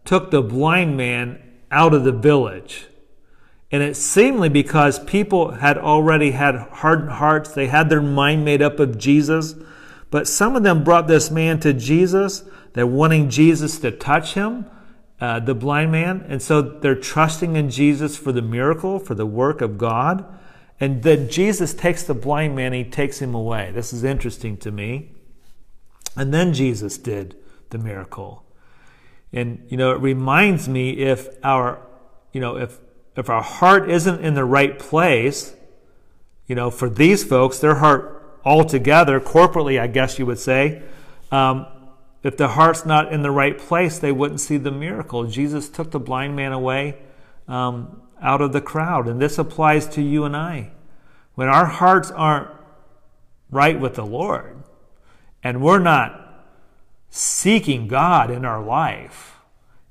took 0.10 0.32
the 0.32 0.42
blind 0.42 0.98
man 0.98 1.40
out 1.70 1.94
of 1.94 2.04
the 2.04 2.12
village. 2.12 2.88
And 3.72 3.84
it 3.84 3.96
seemingly 3.96 4.50
because 4.50 4.98
people 4.98 5.52
had 5.52 5.78
already 5.78 6.32
had 6.32 6.56
hardened 6.56 7.12
hearts, 7.12 7.52
they 7.52 7.68
had 7.68 7.92
their 7.92 8.02
mind 8.02 8.44
made 8.44 8.64
up 8.64 8.80
of 8.80 8.98
Jesus. 8.98 9.54
But 10.10 10.28
some 10.28 10.56
of 10.56 10.64
them 10.64 10.84
brought 10.84 11.08
this 11.08 11.30
man 11.30 11.60
to 11.60 11.74
Jesus. 11.74 12.44
They're 12.74 12.88
wanting 12.88 13.30
Jesus 13.30 13.78
to 13.82 13.92
touch 13.92 14.34
him, 14.34 14.66
uh, 15.22 15.42
the 15.42 15.54
blind 15.54 15.92
man. 15.92 16.26
And 16.28 16.42
so 16.42 16.60
they're 16.64 16.96
trusting 16.96 17.56
in 17.56 17.70
Jesus 17.70 18.18
for 18.18 18.32
the 18.32 18.42
miracle, 18.42 18.98
for 18.98 19.14
the 19.14 19.28
work 19.28 19.62
of 19.62 19.78
God. 19.78 20.26
And 20.80 21.04
then 21.04 21.30
Jesus 21.30 21.72
takes 21.72 22.02
the 22.02 22.16
blind 22.16 22.56
man 22.56 22.74
he 22.74 22.84
takes 22.84 23.20
him 23.20 23.36
away. 23.36 23.70
This 23.76 23.94
is 23.94 24.04
interesting 24.04 24.58
to 24.58 24.72
me. 24.72 25.12
And 26.16 26.34
then 26.34 26.52
Jesus 26.52 26.98
did 26.98 27.36
the 27.70 27.78
miracle. 27.78 28.44
And, 29.32 29.66
you 29.70 29.78
know, 29.78 29.92
it 29.92 30.02
reminds 30.02 30.68
me 30.68 30.92
if 30.92 31.28
our, 31.44 31.86
you 32.34 32.42
know, 32.42 32.58
if, 32.58 32.80
if 33.16 33.30
our 33.30 33.44
heart 33.44 33.90
isn't 33.90 34.22
in 34.22 34.34
the 34.34 34.46
right 34.46 34.78
place, 34.78 35.54
you 36.48 36.56
know, 36.56 36.72
for 36.72 36.90
these 36.90 37.24
folks, 37.24 37.60
their 37.60 37.76
heart 37.76 38.40
altogether, 38.44 39.20
corporately, 39.20 39.80
I 39.80 39.88
guess 39.88 40.18
you 40.18 40.26
would 40.26 40.40
say, 40.40 40.82
um, 41.32 41.68
if 42.24 42.38
the 42.38 42.50
heart's 42.50 42.86
not 42.86 43.14
in 43.14 43.22
the 43.22 43.32
right 43.32 43.58
place, 43.58 44.00
they 44.00 44.12
wouldn't 44.12 44.42
see 44.42 44.58
the 44.58 44.72
miracle. 44.72 45.26
Jesus 45.26 45.70
took 45.70 45.92
the 45.92 46.00
blind 46.00 46.36
man 46.36 46.52
away 46.52 46.98
um, 47.48 48.02
out 48.22 48.42
of 48.42 48.52
the 48.52 48.62
crowd. 48.62 49.08
And 49.08 49.22
this 49.22 49.38
applies 49.38 49.88
to 49.90 50.02
you 50.02 50.26
and 50.26 50.36
I. 50.36 50.72
When 51.36 51.48
our 51.48 51.66
hearts 51.66 52.12
aren't 52.12 52.50
right 53.50 53.80
with 53.80 53.96
the 53.96 54.06
Lord, 54.06 54.64
and 55.44 55.62
we're 55.62 55.80
not 55.80 56.29
seeking 57.10 57.88
God 57.88 58.30
in 58.30 58.46
our 58.46 58.64
life, 58.64 59.38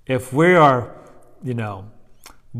if 0.06 0.32
we 0.32 0.54
are, 0.54 0.94
you 1.42 1.54
know, 1.54 1.90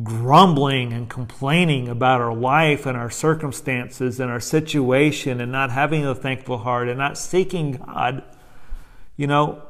grumbling 0.02 0.92
and 0.92 1.08
complaining 1.08 1.88
about 1.88 2.20
our 2.20 2.34
life 2.34 2.86
and 2.86 2.96
our 2.96 3.10
circumstances 3.10 4.20
and 4.20 4.30
our 4.30 4.40
situation 4.40 5.40
and 5.40 5.50
not 5.50 5.70
having 5.70 6.04
a 6.04 6.14
thankful 6.14 6.58
heart 6.58 6.88
and 6.88 6.98
not 6.98 7.16
seeking 7.16 7.72
God, 7.72 8.22
you 9.16 9.26
know, 9.26 9.62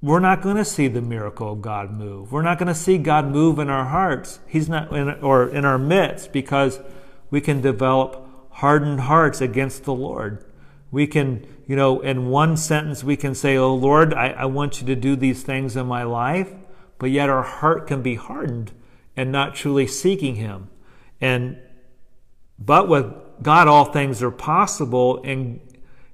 we're 0.00 0.20
not 0.20 0.42
going 0.42 0.56
to 0.56 0.64
see 0.64 0.88
the 0.88 1.00
miracle 1.00 1.52
of 1.52 1.62
God 1.62 1.92
move. 1.92 2.32
We're 2.32 2.42
not 2.42 2.58
going 2.58 2.68
to 2.68 2.74
see 2.74 2.98
God 2.98 3.26
move 3.26 3.58
in 3.58 3.68
our 3.68 3.84
hearts. 3.84 4.40
He's 4.48 4.68
not 4.68 4.92
in, 4.92 5.10
or 5.20 5.48
in 5.48 5.64
our 5.64 5.78
midst 5.78 6.32
because 6.32 6.80
we 7.30 7.40
can 7.40 7.60
develop 7.60 8.28
hardened 8.50 9.00
hearts 9.00 9.40
against 9.40 9.84
the 9.84 9.94
Lord. 9.94 10.44
We 10.90 11.06
can, 11.06 11.46
you 11.66 11.76
know, 11.76 12.00
in 12.00 12.28
one 12.28 12.56
sentence, 12.56 13.04
we 13.04 13.16
can 13.16 13.34
say, 13.34 13.56
Oh 13.56 13.74
Lord, 13.74 14.12
I, 14.14 14.28
I 14.30 14.44
want 14.46 14.80
you 14.80 14.86
to 14.88 14.96
do 14.96 15.16
these 15.16 15.42
things 15.42 15.76
in 15.76 15.86
my 15.86 16.02
life, 16.02 16.50
but 16.98 17.10
yet 17.10 17.28
our 17.28 17.42
heart 17.42 17.86
can 17.86 18.02
be 18.02 18.16
hardened 18.16 18.72
and 19.16 19.30
not 19.30 19.54
truly 19.54 19.86
seeking 19.86 20.36
Him. 20.36 20.68
And, 21.20 21.58
but 22.58 22.88
with 22.88 23.12
God, 23.42 23.68
all 23.68 23.84
things 23.84 24.22
are 24.22 24.30
possible. 24.30 25.22
And 25.24 25.60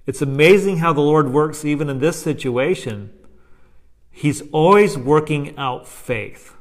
it's 0.06 0.22
amazing 0.22 0.78
how 0.78 0.92
the 0.92 1.00
Lord 1.00 1.32
works 1.32 1.64
even 1.64 1.88
in 1.88 1.98
this 1.98 2.20
situation. 2.20 3.12
He's 4.10 4.42
always 4.50 4.98
working 4.98 5.56
out 5.56 5.86
faith. 5.86 6.54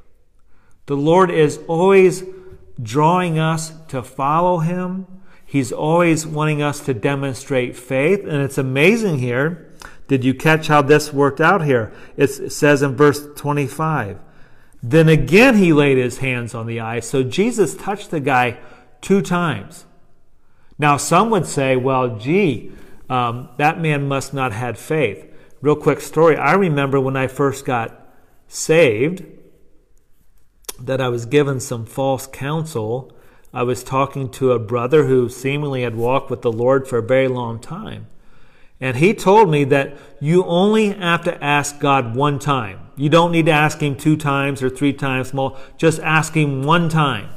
The 0.85 0.95
Lord 0.95 1.31
is 1.31 1.59
always 1.67 2.23
drawing 2.81 3.39
us 3.39 3.73
to 3.89 4.03
follow 4.03 4.59
Him 4.59 5.07
He's 5.49 5.71
always 5.71 6.27
wanting 6.27 6.61
us 6.61 6.81
to 6.81 6.93
demonstrate 6.93 7.77
faith. 7.77 8.19
And 8.19 8.43
it's 8.43 8.57
amazing 8.57 9.19
here. 9.19 9.73
Did 10.09 10.25
you 10.25 10.33
catch 10.33 10.67
how 10.67 10.81
this 10.81 11.13
worked 11.13 11.39
out 11.39 11.63
here? 11.63 11.93
It 12.17 12.51
says 12.51 12.83
in 12.83 12.97
verse 12.97 13.25
25. 13.37 14.19
Then 14.83 15.07
again 15.07 15.55
he 15.55 15.71
laid 15.71 15.97
his 15.97 16.17
hands 16.17 16.53
on 16.53 16.67
the 16.67 16.81
eye. 16.81 16.99
So 16.99 17.23
Jesus 17.23 17.75
touched 17.75 18.11
the 18.11 18.19
guy 18.19 18.57
two 18.99 19.21
times. 19.21 19.85
Now 20.77 20.97
some 20.97 21.29
would 21.29 21.45
say, 21.45 21.77
well, 21.77 22.17
gee, 22.17 22.73
um, 23.09 23.47
that 23.57 23.79
man 23.79 24.05
must 24.05 24.33
not 24.33 24.51
had 24.51 24.77
faith. 24.77 25.33
Real 25.61 25.77
quick 25.77 26.01
story. 26.01 26.35
I 26.35 26.53
remember 26.55 26.99
when 26.99 27.15
I 27.15 27.27
first 27.27 27.63
got 27.63 28.05
saved 28.49 29.25
that 30.77 30.99
I 30.99 31.07
was 31.07 31.25
given 31.25 31.61
some 31.61 31.85
false 31.85 32.27
counsel 32.27 33.16
I 33.53 33.63
was 33.63 33.83
talking 33.83 34.29
to 34.31 34.51
a 34.51 34.59
brother 34.59 35.05
who 35.05 35.29
seemingly 35.29 35.83
had 35.83 35.95
walked 35.95 36.29
with 36.29 36.41
the 36.41 36.51
Lord 36.51 36.87
for 36.87 36.97
a 36.97 37.03
very 37.03 37.27
long 37.27 37.59
time. 37.59 38.07
And 38.79 38.97
he 38.97 39.13
told 39.13 39.49
me 39.49 39.63
that 39.65 39.97
you 40.19 40.43
only 40.45 40.89
have 40.89 41.23
to 41.23 41.43
ask 41.43 41.79
God 41.79 42.15
one 42.15 42.37
time. 42.37 42.79
You 42.95 43.09
don't 43.09 43.31
need 43.31 43.47
to 43.47 43.51
ask 43.51 43.79
him 43.79 43.95
two 43.95 44.17
times 44.17 44.61
or 44.61 44.69
three 44.69 44.93
times 44.93 45.33
more. 45.33 45.57
Just 45.77 45.99
ask 46.01 46.35
him 46.35 46.63
one 46.63 46.89
time. 46.89 47.29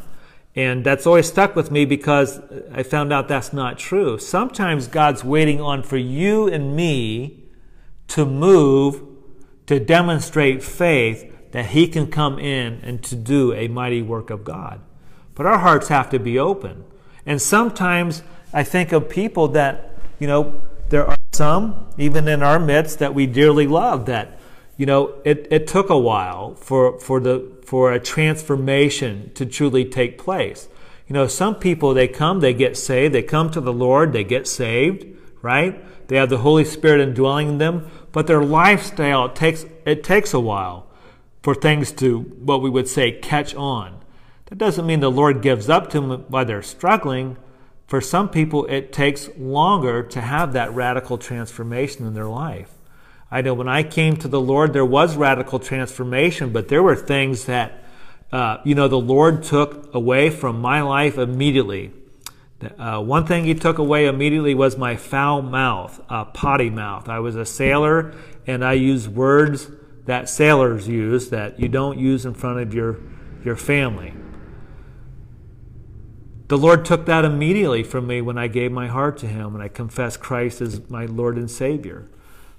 And 0.54 0.84
that's 0.84 1.06
always 1.06 1.28
stuck 1.28 1.54
with 1.54 1.70
me 1.70 1.84
because 1.84 2.40
I 2.72 2.82
found 2.82 3.12
out 3.12 3.28
that's 3.28 3.52
not 3.52 3.78
true. 3.78 4.18
Sometimes 4.18 4.88
God's 4.88 5.24
waiting 5.24 5.60
on 5.60 5.82
for 5.82 5.96
you 5.96 6.48
and 6.48 6.74
me 6.74 7.44
to 8.08 8.26
move, 8.26 9.02
to 9.66 9.78
demonstrate 9.78 10.62
faith 10.62 11.52
that 11.52 11.66
he 11.66 11.86
can 11.86 12.10
come 12.10 12.38
in 12.38 12.80
and 12.82 13.02
to 13.04 13.16
do 13.16 13.52
a 13.54 13.68
mighty 13.68 14.02
work 14.02 14.30
of 14.30 14.44
God. 14.44 14.80
But 15.40 15.46
our 15.46 15.60
hearts 15.60 15.88
have 15.88 16.10
to 16.10 16.18
be 16.18 16.38
open. 16.38 16.84
And 17.24 17.40
sometimes 17.40 18.22
I 18.52 18.62
think 18.62 18.92
of 18.92 19.08
people 19.08 19.48
that, 19.48 19.90
you 20.18 20.26
know, 20.26 20.60
there 20.90 21.06
are 21.06 21.16
some, 21.32 21.86
even 21.96 22.28
in 22.28 22.42
our 22.42 22.58
midst, 22.58 22.98
that 22.98 23.14
we 23.14 23.24
dearly 23.24 23.66
love 23.66 24.04
that, 24.04 24.38
you 24.76 24.84
know, 24.84 25.14
it, 25.24 25.48
it 25.50 25.66
took 25.66 25.88
a 25.88 25.96
while 25.96 26.56
for, 26.56 27.00
for, 27.00 27.20
the, 27.20 27.50
for 27.64 27.90
a 27.90 27.98
transformation 27.98 29.30
to 29.32 29.46
truly 29.46 29.82
take 29.82 30.18
place. 30.18 30.68
You 31.08 31.14
know, 31.14 31.26
some 31.26 31.54
people, 31.54 31.94
they 31.94 32.06
come, 32.06 32.40
they 32.40 32.52
get 32.52 32.76
saved, 32.76 33.14
they 33.14 33.22
come 33.22 33.50
to 33.52 33.62
the 33.62 33.72
Lord, 33.72 34.12
they 34.12 34.24
get 34.24 34.46
saved, 34.46 35.06
right? 35.40 35.82
They 36.08 36.16
have 36.16 36.28
the 36.28 36.36
Holy 36.36 36.66
Spirit 36.66 37.00
indwelling 37.00 37.48
in 37.48 37.56
them, 37.56 37.90
but 38.12 38.26
their 38.26 38.44
lifestyle, 38.44 39.24
it 39.24 39.36
takes, 39.36 39.64
it 39.86 40.04
takes 40.04 40.34
a 40.34 40.38
while 40.40 40.86
for 41.42 41.54
things 41.54 41.92
to, 41.92 42.18
what 42.18 42.60
we 42.60 42.68
would 42.68 42.88
say, 42.88 43.10
catch 43.10 43.54
on. 43.54 43.99
That 44.50 44.58
doesn't 44.58 44.86
mean 44.86 44.98
the 44.98 45.10
Lord 45.10 45.42
gives 45.42 45.68
up 45.68 45.90
to 45.90 46.00
them 46.00 46.24
while 46.28 46.44
they're 46.44 46.62
struggling. 46.62 47.36
For 47.86 48.00
some 48.00 48.28
people, 48.28 48.66
it 48.66 48.92
takes 48.92 49.28
longer 49.38 50.02
to 50.02 50.20
have 50.20 50.52
that 50.52 50.74
radical 50.74 51.18
transformation 51.18 52.06
in 52.06 52.14
their 52.14 52.28
life. 52.28 52.76
I 53.30 53.42
know 53.42 53.54
when 53.54 53.68
I 53.68 53.84
came 53.84 54.16
to 54.16 54.28
the 54.28 54.40
Lord, 54.40 54.72
there 54.72 54.84
was 54.84 55.16
radical 55.16 55.60
transformation, 55.60 56.52
but 56.52 56.66
there 56.66 56.82
were 56.82 56.96
things 56.96 57.44
that, 57.44 57.84
uh, 58.32 58.58
you 58.64 58.74
know, 58.74 58.88
the 58.88 58.98
Lord 58.98 59.44
took 59.44 59.94
away 59.94 60.30
from 60.30 60.60
my 60.60 60.82
life 60.82 61.16
immediately. 61.16 61.92
Uh, 62.76 63.00
one 63.00 63.24
thing 63.26 63.44
He 63.44 63.54
took 63.54 63.78
away 63.78 64.06
immediately 64.06 64.54
was 64.54 64.76
my 64.76 64.96
foul 64.96 65.42
mouth, 65.42 66.00
uh, 66.08 66.24
potty 66.24 66.70
mouth. 66.70 67.08
I 67.08 67.20
was 67.20 67.36
a 67.36 67.46
sailor, 67.46 68.14
and 68.48 68.64
I 68.64 68.72
used 68.72 69.08
words 69.08 69.70
that 70.06 70.28
sailors 70.28 70.88
use 70.88 71.30
that 71.30 71.60
you 71.60 71.68
don't 71.68 71.98
use 72.00 72.26
in 72.26 72.34
front 72.34 72.58
of 72.58 72.74
your, 72.74 72.98
your 73.44 73.56
family. 73.56 74.12
The 76.50 76.58
Lord 76.58 76.84
took 76.84 77.06
that 77.06 77.24
immediately 77.24 77.84
from 77.84 78.08
me 78.08 78.20
when 78.20 78.36
I 78.36 78.48
gave 78.48 78.72
my 78.72 78.88
heart 78.88 79.16
to 79.18 79.28
Him 79.28 79.54
and 79.54 79.62
I 79.62 79.68
confessed 79.68 80.18
Christ 80.18 80.60
as 80.60 80.90
my 80.90 81.06
Lord 81.06 81.36
and 81.36 81.48
Savior. 81.48 82.08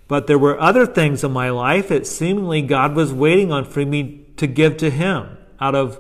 But 0.08 0.28
there 0.28 0.40
were 0.40 0.58
other 0.62 0.86
things 0.86 1.26
in 1.26 1.34
my 1.34 1.50
life 1.50 1.90
that 1.90 2.08
seemingly 2.08 2.62
God 2.62 2.96
was 2.96 3.12
waiting 3.12 3.52
on 3.52 3.66
for 3.66 3.86
me 3.86 4.28
to 4.38 4.48
give 4.48 4.78
to 4.78 4.90
Him 4.90 5.38
out 5.60 5.76
of 5.76 6.00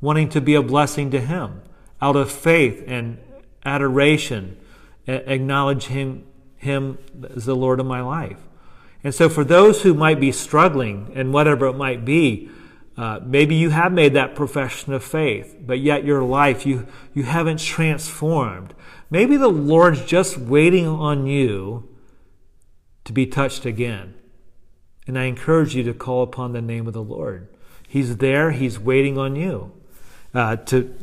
wanting 0.00 0.28
to 0.30 0.40
be 0.40 0.56
a 0.56 0.62
blessing 0.62 1.12
to 1.12 1.20
Him, 1.20 1.62
out 2.02 2.16
of 2.16 2.28
faith 2.28 2.82
and 2.88 3.18
adoration, 3.64 4.56
acknowledge 5.06 5.84
Him, 5.84 6.24
Him 6.56 6.98
as 7.36 7.44
the 7.44 7.54
Lord 7.54 7.78
of 7.78 7.86
my 7.86 8.00
life. 8.00 8.40
And 9.04 9.14
so, 9.14 9.28
for 9.28 9.44
those 9.44 9.82
who 9.82 9.94
might 9.94 10.18
be 10.18 10.32
struggling 10.32 11.12
and 11.14 11.32
whatever 11.32 11.66
it 11.68 11.74
might 11.74 12.04
be, 12.04 12.50
uh, 12.98 13.20
maybe 13.24 13.54
you 13.54 13.70
have 13.70 13.92
made 13.92 14.12
that 14.14 14.34
profession 14.34 14.92
of 14.92 15.04
faith, 15.04 15.56
but 15.60 15.78
yet 15.78 16.04
your 16.04 16.22
life, 16.22 16.66
you, 16.66 16.86
you 17.14 17.22
haven't 17.22 17.60
transformed. 17.60 18.74
Maybe 19.08 19.36
the 19.36 19.48
Lord's 19.48 20.04
just 20.04 20.36
waiting 20.36 20.86
on 20.86 21.26
you 21.26 21.88
to 23.04 23.12
be 23.12 23.24
touched 23.24 23.64
again. 23.64 24.14
And 25.06 25.18
I 25.18 25.24
encourage 25.24 25.74
you 25.74 25.84
to 25.84 25.94
call 25.94 26.22
upon 26.22 26.52
the 26.52 26.60
name 26.60 26.86
of 26.86 26.92
the 26.92 27.02
Lord. 27.02 27.48
He's 27.86 28.16
there, 28.16 28.50
He's 28.50 28.78
waiting 28.78 29.16
on 29.16 29.36
you 29.36 29.72
uh, 30.34 30.56
to, 30.56 30.94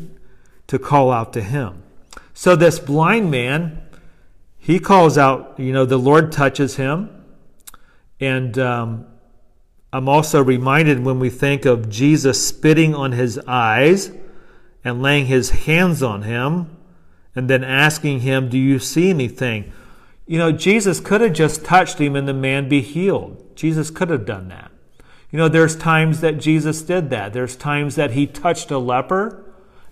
to 0.67 0.77
call 0.77 1.11
out 1.11 1.33
to 1.33 1.41
Him. 1.41 1.81
So 2.33 2.57
this 2.57 2.77
blind 2.77 3.31
man, 3.31 3.81
he 4.57 4.79
calls 4.79 5.17
out, 5.17 5.57
you 5.57 5.71
know, 5.71 5.85
the 5.85 5.97
Lord 5.97 6.33
touches 6.33 6.75
him. 6.75 7.23
And 8.19 8.59
um, 8.59 9.07
I'm 9.95 10.09
also 10.09 10.43
reminded 10.43 11.05
when 11.05 11.19
we 11.19 11.29
think 11.29 11.63
of 11.63 11.87
Jesus 11.87 12.45
spitting 12.45 12.93
on 12.93 13.13
his 13.13 13.39
eyes 13.47 14.11
and 14.83 15.01
laying 15.01 15.27
his 15.27 15.51
hands 15.51 16.03
on 16.03 16.23
him 16.23 16.75
and 17.33 17.49
then 17.49 17.63
asking 17.63 18.19
him, 18.19 18.49
Do 18.49 18.57
you 18.57 18.77
see 18.77 19.09
anything? 19.09 19.71
You 20.27 20.37
know, 20.37 20.51
Jesus 20.51 20.99
could 20.99 21.21
have 21.21 21.31
just 21.31 21.63
touched 21.63 21.97
him 21.99 22.17
and 22.17 22.27
the 22.27 22.33
man 22.33 22.67
be 22.67 22.81
healed. 22.81 23.55
Jesus 23.55 23.89
could 23.89 24.09
have 24.09 24.25
done 24.25 24.49
that. 24.49 24.69
You 25.31 25.37
know, 25.37 25.47
there's 25.47 25.77
times 25.77 26.19
that 26.19 26.41
Jesus 26.41 26.81
did 26.81 27.09
that. 27.11 27.31
There's 27.31 27.55
times 27.55 27.95
that 27.95 28.11
he 28.11 28.27
touched 28.27 28.71
a 28.71 28.77
leper, 28.77 29.45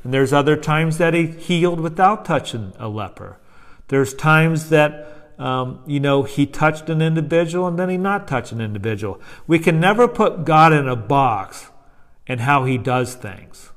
and 0.03 0.13
there's 0.13 0.33
other 0.33 0.57
times 0.57 0.97
that 0.97 1.13
he 1.13 1.27
healed 1.27 1.79
without 1.79 2.25
touching 2.25 2.73
a 2.77 2.89
leper. 2.89 3.39
There's 3.87 4.13
times 4.13 4.67
that, 4.67 5.22
um, 5.43 5.83
you 5.85 5.99
know, 5.99 6.23
he 6.23 6.45
touched 6.45 6.89
an 6.89 7.01
individual 7.01 7.67
and 7.67 7.77
then 7.77 7.89
he 7.89 7.97
not 7.97 8.29
touched 8.29 8.53
an 8.53 8.61
individual. 8.61 9.19
We 9.45 9.59
can 9.59 9.77
never 9.77 10.07
put 10.07 10.45
God 10.45 10.71
in 10.71 10.87
a 10.87 10.95
box 10.95 11.69
and 12.25 12.39
how 12.39 12.63
he 12.63 12.77
does 12.77 13.15
things. 13.15 13.71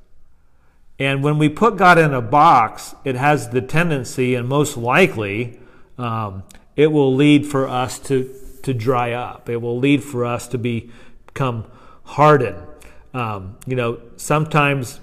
And 1.00 1.24
when 1.24 1.38
we 1.38 1.48
put 1.48 1.76
God 1.76 1.98
in 1.98 2.14
a 2.14 2.22
box, 2.22 2.94
it 3.04 3.16
has 3.16 3.48
the 3.48 3.60
tendency, 3.60 4.36
and 4.36 4.48
most 4.48 4.76
likely, 4.76 5.58
um, 5.98 6.44
it 6.76 6.92
will 6.92 7.12
lead 7.12 7.44
for 7.44 7.66
us 7.66 7.98
to, 7.98 8.32
to 8.62 8.72
dry 8.72 9.10
up. 9.10 9.48
It 9.48 9.56
will 9.56 9.76
lead 9.76 10.04
for 10.04 10.24
us 10.24 10.46
to 10.48 10.58
be, 10.58 10.92
become 11.26 11.64
hardened. 12.04 12.64
Um, 13.12 13.58
you 13.66 13.74
know, 13.74 14.00
sometimes, 14.16 15.00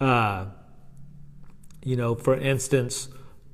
uh, 0.00 0.46
you 1.84 1.96
know, 1.96 2.14
for 2.14 2.34
instance, 2.34 3.08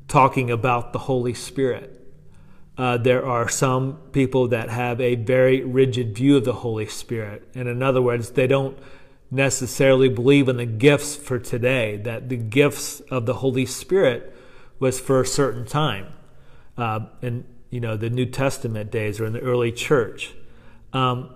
talking 0.06 0.48
about 0.48 0.92
the 0.92 1.00
Holy 1.00 1.34
Spirit. 1.34 1.99
Uh, 2.80 2.96
there 2.96 3.26
are 3.26 3.46
some 3.46 3.98
people 4.10 4.48
that 4.48 4.70
have 4.70 5.02
a 5.02 5.14
very 5.14 5.62
rigid 5.62 6.14
view 6.14 6.38
of 6.38 6.46
the 6.46 6.54
Holy 6.54 6.86
Spirit. 6.86 7.46
And 7.54 7.68
in 7.68 7.82
other 7.82 8.00
words, 8.00 8.30
they 8.30 8.46
don't 8.46 8.78
necessarily 9.30 10.08
believe 10.08 10.48
in 10.48 10.56
the 10.56 10.64
gifts 10.64 11.14
for 11.14 11.38
today, 11.38 11.98
that 11.98 12.30
the 12.30 12.38
gifts 12.38 13.00
of 13.10 13.26
the 13.26 13.34
Holy 13.34 13.66
Spirit 13.66 14.34
was 14.78 14.98
for 14.98 15.20
a 15.20 15.26
certain 15.26 15.66
time. 15.66 16.06
Uh, 16.78 17.00
in 17.20 17.44
you 17.68 17.80
know 17.80 17.98
the 17.98 18.08
New 18.08 18.24
Testament 18.24 18.90
days 18.90 19.20
or 19.20 19.26
in 19.26 19.34
the 19.34 19.40
early 19.40 19.72
church. 19.72 20.32
Um, 20.94 21.34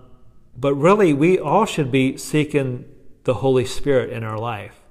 but 0.57 0.73
really, 0.73 1.13
we 1.13 1.37
all 1.37 1.65
should 1.65 1.91
be 1.91 2.17
seeking 2.17 2.85
the 3.23 3.35
Holy 3.35 3.65
Spirit 3.65 4.09
in 4.09 4.23
our 4.23 4.39
life 4.39 4.81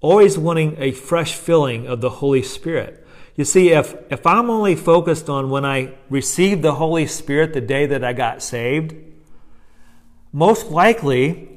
always 0.00 0.38
wanting 0.38 0.76
a 0.78 0.92
fresh 0.92 1.34
filling 1.34 1.86
of 1.86 2.00
the 2.00 2.10
Holy 2.10 2.42
Spirit. 2.42 2.99
You 3.40 3.46
see, 3.46 3.70
if, 3.70 3.94
if 4.10 4.26
I'm 4.26 4.50
only 4.50 4.76
focused 4.76 5.30
on 5.30 5.48
when 5.48 5.64
I 5.64 5.94
received 6.10 6.60
the 6.60 6.74
Holy 6.74 7.06
Spirit 7.06 7.54
the 7.54 7.62
day 7.62 7.86
that 7.86 8.04
I 8.04 8.12
got 8.12 8.42
saved, 8.42 8.94
most 10.30 10.66
likely 10.66 11.48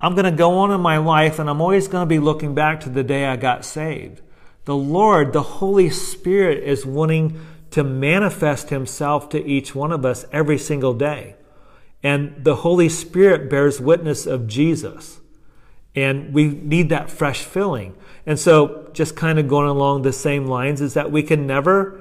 I'm 0.00 0.14
going 0.14 0.30
to 0.30 0.30
go 0.30 0.58
on 0.58 0.70
in 0.70 0.80
my 0.80 0.98
life 0.98 1.40
and 1.40 1.50
I'm 1.50 1.60
always 1.60 1.88
going 1.88 2.02
to 2.02 2.08
be 2.08 2.20
looking 2.20 2.54
back 2.54 2.78
to 2.82 2.88
the 2.88 3.02
day 3.02 3.26
I 3.26 3.34
got 3.34 3.64
saved. 3.64 4.22
The 4.64 4.76
Lord, 4.76 5.32
the 5.32 5.42
Holy 5.42 5.90
Spirit, 5.90 6.62
is 6.62 6.86
wanting 6.86 7.44
to 7.72 7.82
manifest 7.82 8.70
Himself 8.70 9.28
to 9.30 9.44
each 9.44 9.74
one 9.74 9.90
of 9.90 10.04
us 10.04 10.26
every 10.30 10.58
single 10.58 10.94
day. 10.94 11.34
And 12.04 12.44
the 12.44 12.54
Holy 12.54 12.88
Spirit 12.88 13.50
bears 13.50 13.80
witness 13.80 14.26
of 14.26 14.46
Jesus. 14.46 15.18
And 15.94 16.32
we 16.32 16.48
need 16.48 16.88
that 16.88 17.10
fresh 17.10 17.42
filling. 17.42 17.94
And 18.24 18.38
so, 18.38 18.88
just 18.92 19.16
kind 19.16 19.38
of 19.38 19.48
going 19.48 19.68
along 19.68 20.02
the 20.02 20.12
same 20.12 20.46
lines, 20.46 20.80
is 20.80 20.94
that 20.94 21.10
we 21.10 21.22
can 21.22 21.46
never 21.46 22.00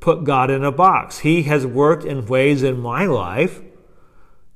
put 0.00 0.24
God 0.24 0.50
in 0.50 0.64
a 0.64 0.72
box. 0.72 1.20
He 1.20 1.42
has 1.44 1.66
worked 1.66 2.04
in 2.04 2.26
ways 2.26 2.62
in 2.62 2.80
my 2.80 3.04
life 3.06 3.60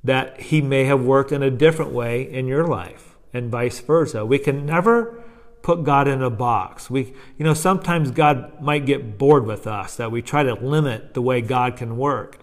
that 0.04 0.40
He 0.40 0.60
may 0.60 0.84
have 0.84 1.02
worked 1.02 1.32
in 1.32 1.42
a 1.42 1.50
different 1.50 1.92
way 1.92 2.22
in 2.22 2.46
your 2.46 2.66
life, 2.66 3.16
and 3.32 3.50
vice 3.50 3.80
versa. 3.80 4.26
We 4.26 4.38
can 4.38 4.66
never 4.66 5.22
put 5.62 5.84
God 5.84 6.08
in 6.08 6.22
a 6.22 6.30
box. 6.30 6.90
We, 6.90 7.14
you 7.38 7.44
know, 7.44 7.54
sometimes 7.54 8.10
God 8.10 8.60
might 8.60 8.84
get 8.84 9.16
bored 9.16 9.46
with 9.46 9.66
us 9.66 9.96
that 9.96 10.10
we 10.10 10.20
try 10.20 10.42
to 10.42 10.54
limit 10.54 11.14
the 11.14 11.22
way 11.22 11.40
God 11.40 11.76
can 11.76 11.96
work. 11.96 12.40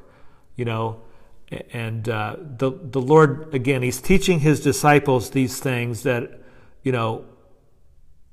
You 0.56 0.65
know, 0.65 1.02
and 1.72 2.08
uh, 2.08 2.36
the 2.40 2.72
the 2.72 3.02
Lord 3.02 3.54
again, 3.54 3.82
He's 3.82 4.02
teaching 4.02 4.40
His 4.40 4.60
disciples 4.60 5.32
these 5.32 5.60
things 5.60 6.04
that 6.04 6.42
you 6.84 6.92
know 6.92 7.26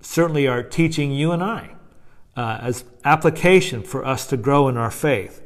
certainly 0.01 0.47
are 0.47 0.63
teaching 0.63 1.11
you 1.11 1.33
and 1.33 1.43
I 1.43 1.77
uh, 2.37 2.59
as 2.61 2.85
application 3.05 3.83
for 3.83 4.05
us 4.05 4.27
to 4.29 4.37
grow 4.37 4.69
in 4.69 4.77
our 4.77 4.91
faith. 4.91 5.43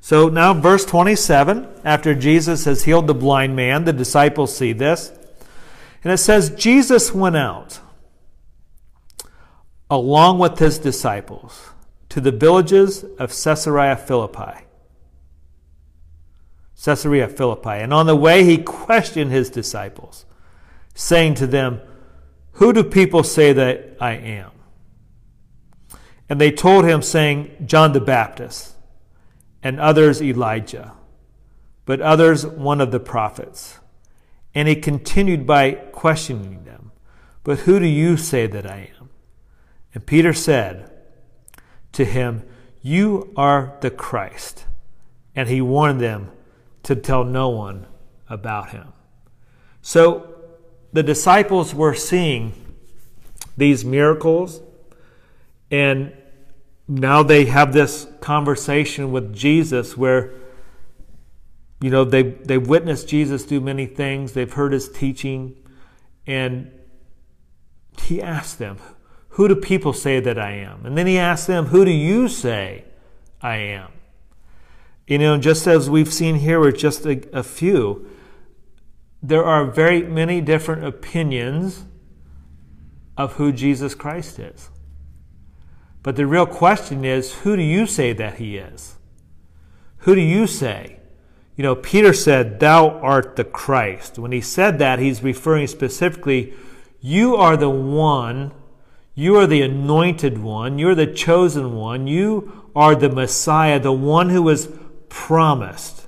So 0.00 0.28
now, 0.28 0.54
verse 0.54 0.84
27, 0.84 1.66
after 1.84 2.14
Jesus 2.14 2.64
has 2.64 2.84
healed 2.84 3.08
the 3.08 3.14
blind 3.14 3.56
man, 3.56 3.84
the 3.84 3.92
disciples 3.92 4.56
see 4.56 4.72
this. 4.72 5.12
And 6.04 6.12
it 6.12 6.18
says, 6.18 6.50
Jesus 6.50 7.12
went 7.12 7.36
out 7.36 7.80
along 9.90 10.38
with 10.38 10.58
his 10.58 10.78
disciples 10.78 11.70
to 12.10 12.20
the 12.20 12.30
villages 12.30 13.04
of 13.18 13.30
Caesarea 13.30 13.96
Philippi. 13.96 14.64
Caesarea 16.82 17.28
Philippi. 17.28 17.70
And 17.70 17.92
on 17.92 18.06
the 18.06 18.16
way, 18.16 18.44
he 18.44 18.58
questioned 18.58 19.30
his 19.30 19.50
disciples, 19.50 20.24
saying 20.94 21.34
to 21.34 21.46
them, 21.46 21.80
Who 22.52 22.72
do 22.72 22.84
people 22.84 23.22
say 23.22 23.52
that 23.52 23.96
I 24.00 24.12
am? 24.12 24.50
And 26.28 26.40
they 26.40 26.50
told 26.50 26.84
him, 26.84 27.02
saying, 27.02 27.64
John 27.66 27.92
the 27.92 28.00
Baptist, 28.00 28.74
and 29.62 29.80
others 29.80 30.22
Elijah, 30.22 30.92
but 31.84 32.00
others 32.00 32.46
one 32.46 32.80
of 32.80 32.90
the 32.90 33.00
prophets. 33.00 33.78
And 34.54 34.68
he 34.68 34.76
continued 34.76 35.46
by 35.46 35.72
questioning 35.72 36.64
them, 36.64 36.92
But 37.44 37.60
who 37.60 37.80
do 37.80 37.86
you 37.86 38.16
say 38.16 38.46
that 38.46 38.66
I 38.66 38.90
am? 38.98 39.10
And 39.94 40.06
Peter 40.06 40.32
said 40.32 40.92
to 41.92 42.04
him, 42.04 42.44
You 42.82 43.32
are 43.36 43.76
the 43.80 43.90
Christ. 43.90 44.66
And 45.34 45.48
he 45.48 45.60
warned 45.60 46.00
them 46.00 46.32
to 46.88 46.96
tell 46.96 47.22
no 47.22 47.50
one 47.50 47.86
about 48.30 48.70
him. 48.70 48.94
So 49.82 50.36
the 50.90 51.02
disciples 51.02 51.74
were 51.74 51.92
seeing 51.92 52.54
these 53.58 53.84
miracles, 53.84 54.62
and 55.70 56.16
now 56.88 57.22
they 57.22 57.44
have 57.44 57.74
this 57.74 58.06
conversation 58.22 59.12
with 59.12 59.34
Jesus 59.34 59.98
where 59.98 60.32
you 61.82 61.90
know 61.90 62.06
they 62.06 62.22
they've 62.22 62.66
witnessed 62.66 63.06
Jesus 63.06 63.44
do 63.44 63.60
many 63.60 63.84
things, 63.84 64.32
they've 64.32 64.50
heard 64.50 64.72
his 64.72 64.88
teaching, 64.88 65.56
and 66.26 66.70
he 68.00 68.22
asked 68.22 68.58
them, 68.58 68.78
Who 69.30 69.46
do 69.46 69.56
people 69.56 69.92
say 69.92 70.20
that 70.20 70.38
I 70.38 70.52
am? 70.52 70.86
And 70.86 70.96
then 70.96 71.06
he 71.06 71.18
asked 71.18 71.48
them, 71.48 71.66
Who 71.66 71.84
do 71.84 71.90
you 71.90 72.28
say 72.28 72.86
I 73.42 73.56
am? 73.56 73.90
You 75.08 75.18
know, 75.18 75.38
just 75.38 75.66
as 75.66 75.88
we've 75.88 76.12
seen 76.12 76.36
here 76.36 76.60
with 76.60 76.76
just 76.76 77.06
a, 77.06 77.26
a 77.32 77.42
few, 77.42 78.06
there 79.22 79.42
are 79.42 79.64
very 79.64 80.02
many 80.02 80.42
different 80.42 80.84
opinions 80.84 81.86
of 83.16 83.32
who 83.32 83.50
Jesus 83.50 83.94
Christ 83.94 84.38
is. 84.38 84.68
But 86.02 86.16
the 86.16 86.26
real 86.26 86.44
question 86.44 87.06
is 87.06 87.36
who 87.36 87.56
do 87.56 87.62
you 87.62 87.86
say 87.86 88.12
that 88.12 88.34
he 88.34 88.58
is? 88.58 88.96
Who 90.00 90.14
do 90.14 90.20
you 90.20 90.46
say? 90.46 91.00
You 91.56 91.62
know, 91.62 91.74
Peter 91.74 92.12
said, 92.12 92.60
Thou 92.60 92.90
art 93.00 93.36
the 93.36 93.44
Christ. 93.44 94.18
When 94.18 94.30
he 94.30 94.42
said 94.42 94.78
that, 94.78 94.98
he's 94.98 95.22
referring 95.22 95.68
specifically, 95.68 96.52
You 97.00 97.34
are 97.34 97.56
the 97.56 97.70
one, 97.70 98.52
you 99.14 99.36
are 99.36 99.46
the 99.46 99.62
anointed 99.62 100.38
one, 100.38 100.78
you're 100.78 100.94
the 100.94 101.06
chosen 101.06 101.74
one, 101.74 102.06
you 102.06 102.70
are 102.76 102.94
the 102.94 103.08
Messiah, 103.08 103.80
the 103.80 103.90
one 103.90 104.28
who 104.28 104.42
was 104.42 104.68
promised. 105.08 106.06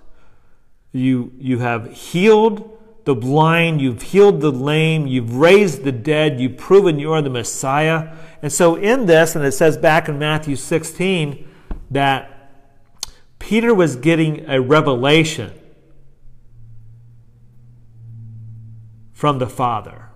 You, 0.92 1.32
you 1.38 1.58
have 1.58 1.92
healed 1.92 2.78
the 3.04 3.14
blind, 3.14 3.80
you've 3.80 4.02
healed 4.02 4.40
the 4.40 4.52
lame, 4.52 5.06
you've 5.06 5.34
raised 5.34 5.84
the 5.84 5.92
dead, 5.92 6.40
you've 6.40 6.56
proven 6.56 6.98
you 6.98 7.12
are 7.12 7.22
the 7.22 7.30
Messiah. 7.30 8.14
And 8.42 8.52
so, 8.52 8.76
in 8.76 9.06
this, 9.06 9.34
and 9.34 9.44
it 9.44 9.52
says 9.52 9.76
back 9.76 10.08
in 10.08 10.18
Matthew 10.18 10.56
16 10.56 11.48
that 11.90 12.50
Peter 13.38 13.74
was 13.74 13.96
getting 13.96 14.48
a 14.48 14.60
revelation 14.60 15.52
from 19.12 19.38
the 19.38 19.46
Father. 19.46 20.06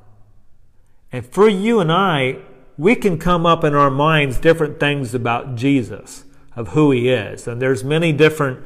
And 1.12 1.26
for 1.26 1.48
you 1.48 1.80
and 1.80 1.92
I, 1.92 2.38
we 2.76 2.96
can 2.96 3.18
come 3.18 3.46
up 3.46 3.62
in 3.64 3.74
our 3.74 3.90
minds 3.90 4.38
different 4.38 4.80
things 4.80 5.14
about 5.14 5.54
Jesus, 5.54 6.24
of 6.56 6.68
who 6.68 6.90
he 6.90 7.08
is. 7.08 7.46
And 7.46 7.60
there's 7.60 7.84
many 7.84 8.12
different 8.12 8.64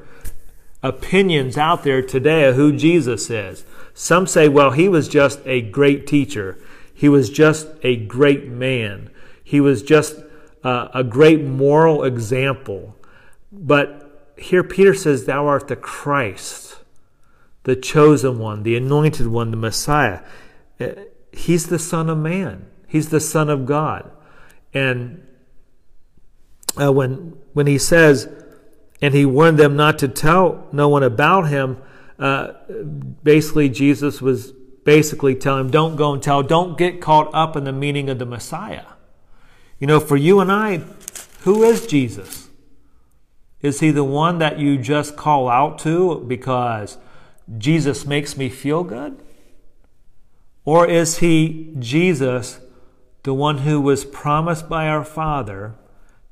opinions 0.82 1.56
out 1.56 1.82
there 1.82 2.02
today 2.02 2.44
of 2.44 2.56
who 2.56 2.76
Jesus 2.76 3.30
is. 3.30 3.64
Some 3.94 4.26
say, 4.26 4.48
well, 4.48 4.70
he 4.70 4.88
was 4.88 5.08
just 5.08 5.40
a 5.44 5.60
great 5.60 6.06
teacher. 6.06 6.58
He 6.94 7.08
was 7.08 7.30
just 7.30 7.68
a 7.82 7.96
great 7.96 8.48
man. 8.48 9.10
He 9.42 9.60
was 9.60 9.82
just 9.82 10.16
uh, 10.62 10.88
a 10.94 11.04
great 11.04 11.42
moral 11.42 12.04
example. 12.04 12.96
But 13.50 14.32
here 14.36 14.62
Peter 14.62 14.94
says, 14.94 15.24
Thou 15.24 15.46
art 15.46 15.68
the 15.68 15.76
Christ, 15.76 16.76
the 17.64 17.76
chosen 17.76 18.38
one, 18.38 18.62
the 18.62 18.76
anointed 18.76 19.26
one, 19.28 19.50
the 19.50 19.56
Messiah. 19.56 20.20
Uh, 20.80 20.88
he's 21.32 21.66
the 21.66 21.78
Son 21.78 22.08
of 22.08 22.18
Man, 22.18 22.66
He's 22.86 23.10
the 23.10 23.20
Son 23.20 23.50
of 23.50 23.66
God. 23.66 24.10
And 24.72 25.26
uh, 26.80 26.92
when, 26.92 27.36
when 27.52 27.66
he 27.66 27.78
says, 27.78 28.28
and 29.01 29.14
he 29.14 29.24
warned 29.24 29.59
them 29.59 29.76
not 29.76 29.99
to 30.01 30.09
tell 30.09 30.66
no 30.72 30.88
one 30.88 31.03
about 31.03 31.49
him, 31.49 31.78
uh, 32.18 32.53
basically, 33.22 33.68
Jesus 33.68 34.20
was 34.20 34.53
basically 34.84 35.34
telling 35.34 35.66
him, 35.66 35.70
don't 35.70 35.96
go 35.96 36.12
and 36.12 36.22
tell, 36.22 36.42
don't 36.42 36.76
get 36.76 37.01
caught 37.01 37.32
up 37.32 37.57
in 37.57 37.64
the 37.64 37.72
meaning 37.72 38.11
of 38.11 38.18
the 38.18 38.26
Messiah. 38.26 38.86
You 39.78 39.86
know, 39.86 40.01
for 40.01 40.16
you 40.16 40.40
and 40.40 40.51
I, 40.51 40.78
who 41.42 41.62
is 41.62 41.86
Jesus? 41.86 42.49
Is 43.61 43.80
he 43.80 43.90
the 43.90 44.05
one 44.05 44.38
that 44.38 44.59
you 44.59 44.78
just 44.78 45.16
call 45.16 45.49
out 45.49 45.78
to 45.80 46.24
because 46.26 46.99
Jesus 47.57 48.07
makes 48.07 48.36
me 48.36 48.49
feel 48.49 48.82
good? 48.82 49.20
Or 50.64 50.86
is 50.86 51.18
he 51.18 51.74
Jesus, 51.78 52.61
the 53.22 53.34
one 53.34 53.59
who 53.59 53.80
was 53.80 54.05
promised 54.05 54.68
by 54.68 54.88
our 54.88 55.05
Father 55.05 55.74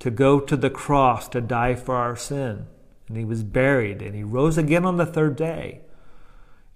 to 0.07 0.11
go 0.13 0.39
to 0.39 0.57
the 0.57 0.71
cross 0.71 1.29
to 1.29 1.41
die 1.41 1.75
for 1.75 1.97
our 1.97 2.15
sin? 2.15 2.69
And 3.09 3.17
he 3.17 3.25
was 3.25 3.43
buried 3.43 4.03
and 4.03 4.15
he 4.15 4.23
rose 4.23 4.57
again 4.57 4.85
on 4.85 4.99
the 4.99 5.05
third 5.05 5.35
day. 5.35 5.81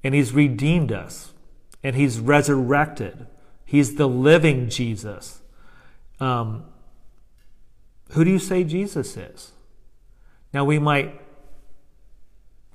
And 0.03 0.17
he's 0.17 0.33
redeemed 0.33 0.91
us 0.91 1.33
and 1.85 1.95
he's 1.95 2.19
resurrected. 2.19 3.29
He's 3.65 3.95
the 3.95 4.09
living 4.09 4.69
Jesus. 4.69 5.43
Um, 6.19 6.65
who 8.11 8.25
do 8.25 8.33
you 8.33 8.41
say 8.41 8.65
Jesus 8.65 9.17
is? 9.17 9.53
Now 10.53 10.65
we 10.65 10.81
might, 10.81 11.21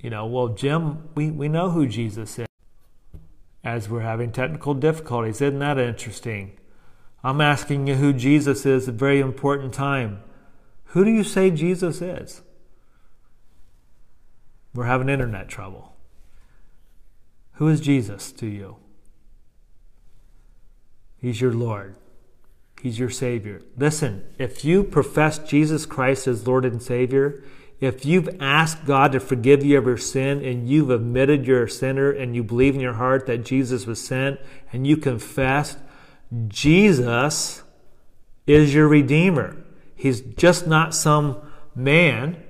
you 0.00 0.08
know, 0.08 0.24
well, 0.24 0.48
Jim, 0.48 1.10
we, 1.14 1.30
we 1.30 1.48
know 1.48 1.68
who 1.68 1.86
Jesus 1.86 2.38
is 2.38 2.46
as 3.62 3.90
we're 3.90 4.00
having 4.00 4.32
technical 4.32 4.72
difficulties. 4.72 5.42
Isn't 5.42 5.58
that 5.58 5.76
interesting? 5.76 6.58
I'm 7.22 7.42
asking 7.42 7.88
you 7.88 7.96
who 7.96 8.14
Jesus 8.14 8.64
is, 8.64 8.88
a 8.88 8.92
very 8.92 9.20
important 9.20 9.74
time. 9.74 10.22
Who 10.96 11.04
do 11.04 11.10
you 11.10 11.24
say 11.24 11.50
Jesus 11.50 12.00
is? 12.00 12.40
We're 14.72 14.86
having 14.86 15.10
internet 15.10 15.46
trouble. 15.46 15.94
Who 17.56 17.68
is 17.68 17.82
Jesus 17.82 18.32
to 18.32 18.46
you? 18.46 18.76
He's 21.18 21.38
your 21.38 21.52
Lord. 21.52 21.96
He's 22.80 22.98
your 22.98 23.10
Savior. 23.10 23.60
Listen, 23.76 24.24
if 24.38 24.64
you 24.64 24.82
profess 24.82 25.38
Jesus 25.38 25.84
Christ 25.84 26.26
as 26.26 26.46
Lord 26.46 26.64
and 26.64 26.82
Savior, 26.82 27.44
if 27.78 28.06
you've 28.06 28.30
asked 28.40 28.86
God 28.86 29.12
to 29.12 29.20
forgive 29.20 29.62
you 29.62 29.76
of 29.76 29.84
your 29.84 29.98
sin 29.98 30.42
and 30.42 30.66
you've 30.66 30.88
admitted 30.88 31.46
you're 31.46 31.64
a 31.64 31.70
sinner 31.70 32.10
and 32.10 32.34
you 32.34 32.42
believe 32.42 32.74
in 32.74 32.80
your 32.80 32.94
heart 32.94 33.26
that 33.26 33.44
Jesus 33.44 33.84
was 33.84 34.02
sent 34.02 34.40
and 34.72 34.86
you 34.86 34.96
confess, 34.96 35.76
Jesus 36.48 37.64
is 38.46 38.72
your 38.72 38.88
Redeemer. 38.88 39.62
He's 39.96 40.20
just 40.20 40.66
not 40.66 40.94
some 40.94 41.38
man. 41.74 42.42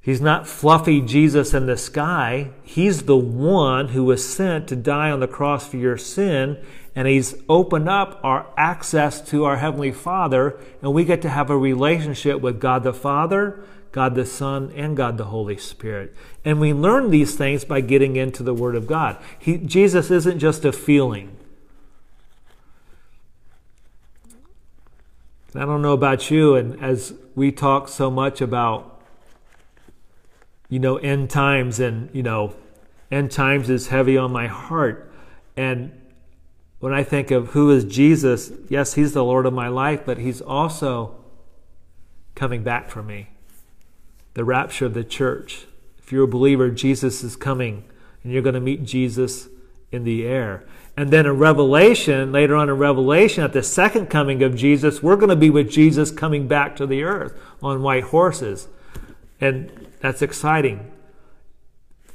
He's 0.00 0.20
not 0.20 0.48
fluffy 0.48 1.00
Jesus 1.00 1.52
in 1.52 1.66
the 1.66 1.76
sky. 1.76 2.50
He's 2.62 3.02
the 3.02 3.16
one 3.16 3.88
who 3.88 4.04
was 4.04 4.26
sent 4.26 4.68
to 4.68 4.76
die 4.76 5.10
on 5.10 5.20
the 5.20 5.28
cross 5.28 5.68
for 5.68 5.76
your 5.76 5.98
sin 5.98 6.58
and 6.94 7.08
He's 7.08 7.34
opened 7.48 7.88
up 7.88 8.20
our 8.22 8.46
access 8.56 9.20
to 9.30 9.44
our 9.44 9.56
Heavenly 9.56 9.92
Father, 9.92 10.58
and 10.82 10.92
we 10.92 11.04
get 11.04 11.22
to 11.22 11.28
have 11.28 11.50
a 11.50 11.56
relationship 11.56 12.40
with 12.40 12.60
God 12.60 12.82
the 12.82 12.92
Father, 12.92 13.64
God 13.92 14.14
the 14.14 14.26
Son, 14.26 14.72
and 14.74 14.96
God 14.96 15.16
the 15.16 15.26
Holy 15.26 15.56
Spirit. 15.56 16.14
And 16.44 16.60
we 16.60 16.72
learn 16.72 17.10
these 17.10 17.34
things 17.34 17.64
by 17.64 17.80
getting 17.80 18.16
into 18.16 18.42
the 18.42 18.54
Word 18.54 18.74
of 18.74 18.86
God. 18.86 19.16
He, 19.38 19.58
Jesus 19.58 20.10
isn't 20.10 20.38
just 20.38 20.64
a 20.64 20.72
feeling. 20.72 21.36
I 25.54 25.66
don't 25.66 25.82
know 25.82 25.92
about 25.92 26.30
you, 26.30 26.54
and 26.54 26.82
as 26.82 27.14
we 27.34 27.52
talk 27.52 27.88
so 27.88 28.10
much 28.10 28.40
about, 28.40 29.02
you 30.68 30.78
know, 30.78 30.96
end 30.96 31.28
times, 31.28 31.78
and, 31.78 32.08
you 32.14 32.22
know, 32.22 32.54
end 33.10 33.30
times 33.30 33.68
is 33.68 33.88
heavy 33.88 34.16
on 34.16 34.32
my 34.32 34.46
heart. 34.46 35.12
And 35.54 35.92
when 36.78 36.94
I 36.94 37.04
think 37.04 37.30
of 37.30 37.48
who 37.48 37.70
is 37.70 37.84
Jesus, 37.84 38.50
yes, 38.70 38.94
He's 38.94 39.12
the 39.12 39.24
Lord 39.24 39.44
of 39.44 39.52
my 39.52 39.68
life, 39.68 40.06
but 40.06 40.16
He's 40.16 40.40
also 40.40 41.16
coming 42.34 42.62
back 42.62 42.88
for 42.88 43.02
me. 43.02 43.28
The 44.32 44.44
rapture 44.44 44.86
of 44.86 44.94
the 44.94 45.04
church. 45.04 45.66
If 45.98 46.10
you're 46.10 46.24
a 46.24 46.28
believer, 46.28 46.70
Jesus 46.70 47.22
is 47.22 47.36
coming, 47.36 47.84
and 48.24 48.32
you're 48.32 48.42
going 48.42 48.54
to 48.54 48.60
meet 48.60 48.84
Jesus 48.84 49.48
in 49.90 50.04
the 50.04 50.26
air. 50.26 50.64
And 50.96 51.10
then 51.10 51.24
in 51.24 51.38
Revelation, 51.38 52.32
later 52.32 52.54
on 52.54 52.68
in 52.68 52.76
Revelation, 52.76 53.44
at 53.44 53.54
the 53.54 53.62
second 53.62 54.06
coming 54.06 54.42
of 54.42 54.54
Jesus, 54.54 55.02
we're 55.02 55.16
going 55.16 55.30
to 55.30 55.36
be 55.36 55.48
with 55.48 55.70
Jesus 55.70 56.10
coming 56.10 56.46
back 56.46 56.76
to 56.76 56.86
the 56.86 57.02
earth 57.02 57.38
on 57.62 57.82
white 57.82 58.04
horses. 58.04 58.68
And 59.40 59.88
that's 60.00 60.20
exciting. 60.20 60.90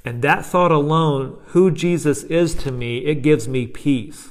And 0.05 0.21
that 0.21 0.45
thought 0.45 0.71
alone, 0.71 1.41
who 1.47 1.71
Jesus 1.71 2.23
is 2.23 2.53
to 2.55 2.71
me, 2.71 2.99
it 2.99 3.23
gives 3.23 3.47
me 3.47 3.65
peace. 3.65 4.29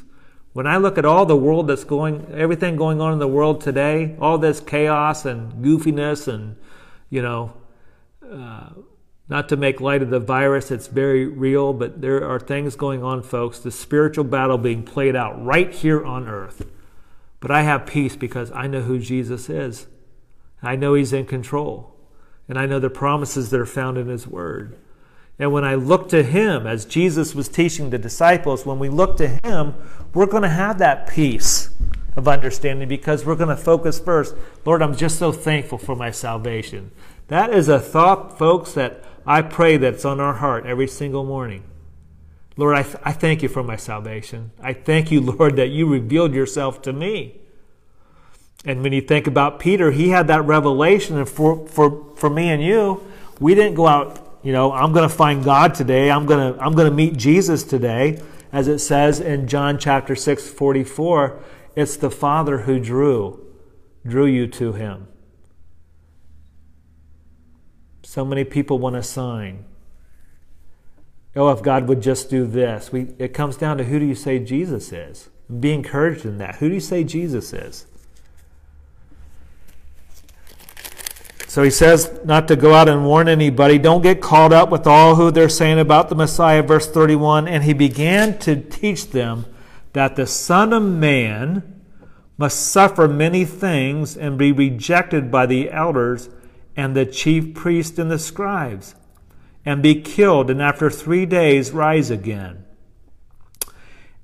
When 0.53 0.67
I 0.67 0.79
look 0.79 0.97
at 0.97 1.05
all 1.05 1.27
the 1.27 1.37
world 1.37 1.67
that's 1.67 1.85
going, 1.85 2.27
everything 2.33 2.77
going 2.77 3.01
on 3.01 3.13
in 3.13 3.19
the 3.19 3.29
world 3.29 3.61
today, 3.61 4.17
all 4.21 4.39
this 4.39 4.61
chaos 4.61 5.27
and 5.27 5.53
goofiness, 5.63 6.33
and, 6.33 6.57
you 7.11 7.21
know, 7.21 7.53
uh, 8.25 8.71
not 9.29 9.49
to 9.49 9.57
make 9.57 9.81
light 9.81 10.03
of 10.03 10.11
the 10.11 10.21
virus, 10.21 10.71
it's 10.71 10.87
very 10.87 11.27
real, 11.27 11.73
but 11.73 12.01
there 12.01 12.29
are 12.29 12.39
things 12.39 12.77
going 12.77 13.03
on, 13.03 13.23
folks. 13.23 13.59
The 13.59 13.73
spiritual 13.73 14.25
battle 14.25 14.59
being 14.59 14.85
played 14.85 15.17
out 15.17 15.45
right 15.45 15.73
here 15.73 16.05
on 16.05 16.29
earth. 16.29 16.67
But 17.41 17.51
I 17.51 17.63
have 17.63 17.87
peace 17.87 18.15
because 18.15 18.53
I 18.53 18.67
know 18.67 18.83
who 18.83 18.99
Jesus 18.99 19.49
is. 19.49 19.87
I 20.63 20.77
know 20.77 20.95
He's 20.95 21.13
in 21.13 21.27
control. 21.27 21.95
And 22.49 22.57
I 22.57 22.67
know 22.67 22.79
the 22.79 22.89
promises 22.89 23.51
that 23.51 23.61
are 23.61 23.67
found 23.67 23.99
in 23.99 24.07
His 24.07 24.29
Word. 24.29 24.77
And 25.39 25.53
when 25.53 25.65
I 25.65 25.75
look 25.75 26.09
to 26.11 26.23
Him, 26.23 26.67
as 26.67 26.87
Jesus 26.87 27.35
was 27.35 27.49
teaching 27.49 27.91
the 27.91 27.99
disciples, 27.99 28.65
when 28.65 28.79
we 28.79 28.89
look 28.89 29.17
to 29.17 29.41
Him, 29.43 29.75
we're 30.15 30.27
going 30.27 30.45
to 30.45 30.49
have 30.49 30.79
that 30.79 31.09
peace 31.09 31.71
of 32.15 32.29
understanding 32.29 32.89
because 32.89 33.27
we're 33.27 33.35
going 33.35 33.55
to 33.55 33.57
focus 33.57 33.99
first. 33.99 34.35
Lord, 34.65 34.83
I'm 34.83 34.97
just 34.97 35.19
so 35.19 35.33
thankful 35.33 35.79
for 35.79 35.95
my 35.95 36.11
salvation. 36.11 36.93
That 37.29 37.53
is 37.53 37.69
a 37.69 37.81
thought, 37.81 38.39
folks, 38.39 38.73
that 38.73 39.05
I 39.27 39.43
pray 39.43 39.77
that's 39.77 40.05
on 40.05 40.21
our 40.21 40.35
heart 40.35 40.67
every 40.67 40.87
single 40.87 41.25
morning. 41.25 41.65
Lord, 42.57 42.77
I, 42.77 42.83
th- 42.83 42.97
I 43.03 43.13
thank 43.13 43.43
you 43.43 43.49
for 43.49 43.63
my 43.63 43.77
salvation. 43.77 44.53
I 44.63 44.73
thank 44.73 45.11
you, 45.11 45.21
Lord, 45.33 45.57
that 45.57 45.69
you 45.69 45.87
revealed 45.87 46.35
yourself 46.35 46.81
to 46.83 46.93
me. 46.93 47.41
And 48.65 48.83
when 48.83 48.93
you 48.93 49.01
think 49.01 49.27
about 49.27 49.61
Peter, 49.61 49.91
he 49.91 50.09
had 50.09 50.27
that 50.29 50.43
revelation. 50.45 51.19
And 51.19 51.29
for, 51.29 51.67
for, 51.69 52.15
for 52.17 52.31
me 52.31 52.49
and 52.49 52.63
you, 52.63 53.03
we 53.39 53.55
didn't 53.55 53.75
go 53.75 53.87
out 53.87 54.27
you 54.47 54.53
know, 54.53 54.71
I'm 54.71 54.93
going 54.93 55.09
to 55.09 55.13
find 55.13 55.43
God 55.43 55.75
today. 55.75 56.09
I'm 56.09 56.25
going 56.25 56.55
to 56.55 56.61
I'm 56.63 56.75
going 56.77 56.89
to 56.89 56.95
meet 56.95 57.17
Jesus 57.17 57.65
today, 57.65 58.23
as 58.53 58.69
it 58.69 58.79
says 58.79 59.19
in 59.19 59.49
John 59.49 59.77
chapter 59.77 60.15
6, 60.15 60.49
44. 60.51 61.43
It's 61.75 61.97
the 61.97 62.13
Father 62.13 62.59
who 62.59 62.79
drew 62.79 63.45
drew 64.07 64.27
you 64.27 64.47
to 64.47 64.73
him. 64.73 65.09
So 68.07 68.25
many 68.25 68.45
people 68.45 68.79
want 68.79 68.95
a 68.95 69.03
sign. 69.03 69.65
Oh, 71.35 71.51
if 71.51 71.61
God 71.61 71.89
would 71.89 72.01
just 72.01 72.31
do 72.31 72.47
this. 72.47 72.93
We, 72.93 73.09
it 73.19 73.35
comes 73.35 73.57
down 73.57 73.79
to 73.79 73.85
who 73.85 73.99
do 73.99 74.05
you 74.07 74.15
say 74.15 74.39
Jesus 74.39 74.93
is? 74.93 75.29
Be 75.59 75.73
encouraged 75.73 76.25
in 76.25 76.39
that. 76.39 76.55
Who 76.57 76.69
do 76.69 76.75
you 76.75 76.81
say 76.81 77.03
Jesus 77.03 77.53
is? 77.53 77.87
So 81.49 81.65
he 81.65 81.71
says 81.71 82.21
not 82.25 82.47
to 82.47 82.55
go 82.55 82.75
out 82.75 82.89
and 82.89 83.05
warn 83.05 83.27
anybody. 83.27 83.77
Don't 83.77 84.03
get 84.03 84.21
caught 84.21 84.53
up 84.53 84.71
with 84.71 84.87
all 84.87 85.17
who 85.17 85.33
they're 85.33 85.49
saying 85.49 85.81
about 85.81 86.09
the 86.09 86.15
Messiah. 86.15 86.63
Verse 86.63 86.89
31 86.89 87.49
And 87.49 87.65
he 87.65 87.73
began 87.73 88.39
to 88.39 88.55
teach 88.55 89.11
them 89.11 89.47
that 89.95 90.15
the 90.15 90.29
Son 90.29 90.73
of 90.73 90.85
Man 90.85 91.83
must 92.39 92.69
suffer 92.69 93.09
many 93.09 93.45
things 93.45 94.17
and 94.17 94.39
be 94.39 94.53
rejected 94.53 95.29
by 95.33 95.45
the 95.45 95.73
elders 95.73 96.29
and 96.77 96.95
the 96.95 97.07
chief 97.07 97.55
priests 97.55 97.99
and 97.99 98.11
the 98.11 98.19
scribes, 98.19 98.95
and 99.65 99.83
be 99.83 100.01
killed, 100.03 100.51
and 100.51 100.63
after 100.63 100.91
three 100.91 101.27
days 101.27 101.73
rise 101.73 102.11
again. 102.11 102.65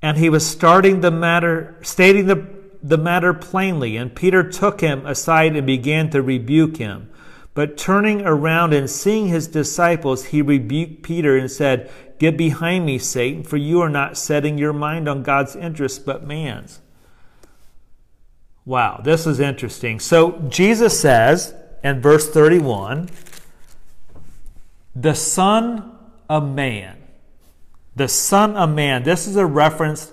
And 0.02 0.18
he 0.18 0.28
was 0.28 0.46
starting 0.46 1.00
the 1.00 1.10
matter, 1.10 1.78
stating 1.82 2.26
the, 2.26 2.46
the 2.82 2.98
matter 2.98 3.32
plainly, 3.32 3.96
and 3.96 4.14
Peter 4.14 4.48
took 4.48 4.80
him 4.80 5.06
aside 5.06 5.56
and 5.56 5.66
began 5.66 6.10
to 6.10 6.20
rebuke 6.20 6.76
him. 6.76 7.08
But 7.54 7.76
turning 7.76 8.22
around 8.22 8.72
and 8.72 8.88
seeing 8.88 9.28
his 9.28 9.46
disciples, 9.46 10.26
he 10.26 10.42
rebuked 10.42 11.02
Peter 11.02 11.36
and 11.36 11.50
said, 11.50 11.90
Get 12.18 12.36
behind 12.36 12.86
me, 12.86 12.98
Satan, 12.98 13.42
for 13.42 13.56
you 13.56 13.80
are 13.80 13.88
not 13.88 14.16
setting 14.16 14.56
your 14.56 14.72
mind 14.72 15.08
on 15.08 15.22
God's 15.22 15.56
interests, 15.56 15.98
but 15.98 16.26
man's. 16.26 16.80
Wow, 18.64 19.00
this 19.02 19.26
is 19.26 19.40
interesting. 19.40 19.98
So 19.98 20.38
Jesus 20.48 20.98
says 21.00 21.54
in 21.82 22.00
verse 22.00 22.28
31 22.28 23.08
the 24.94 25.14
Son 25.14 25.90
of 26.28 26.48
Man. 26.48 26.98
The 27.96 28.08
Son 28.08 28.56
of 28.56 28.70
Man. 28.70 29.02
This 29.02 29.26
is 29.26 29.36
a 29.36 29.46
reference 29.46 30.12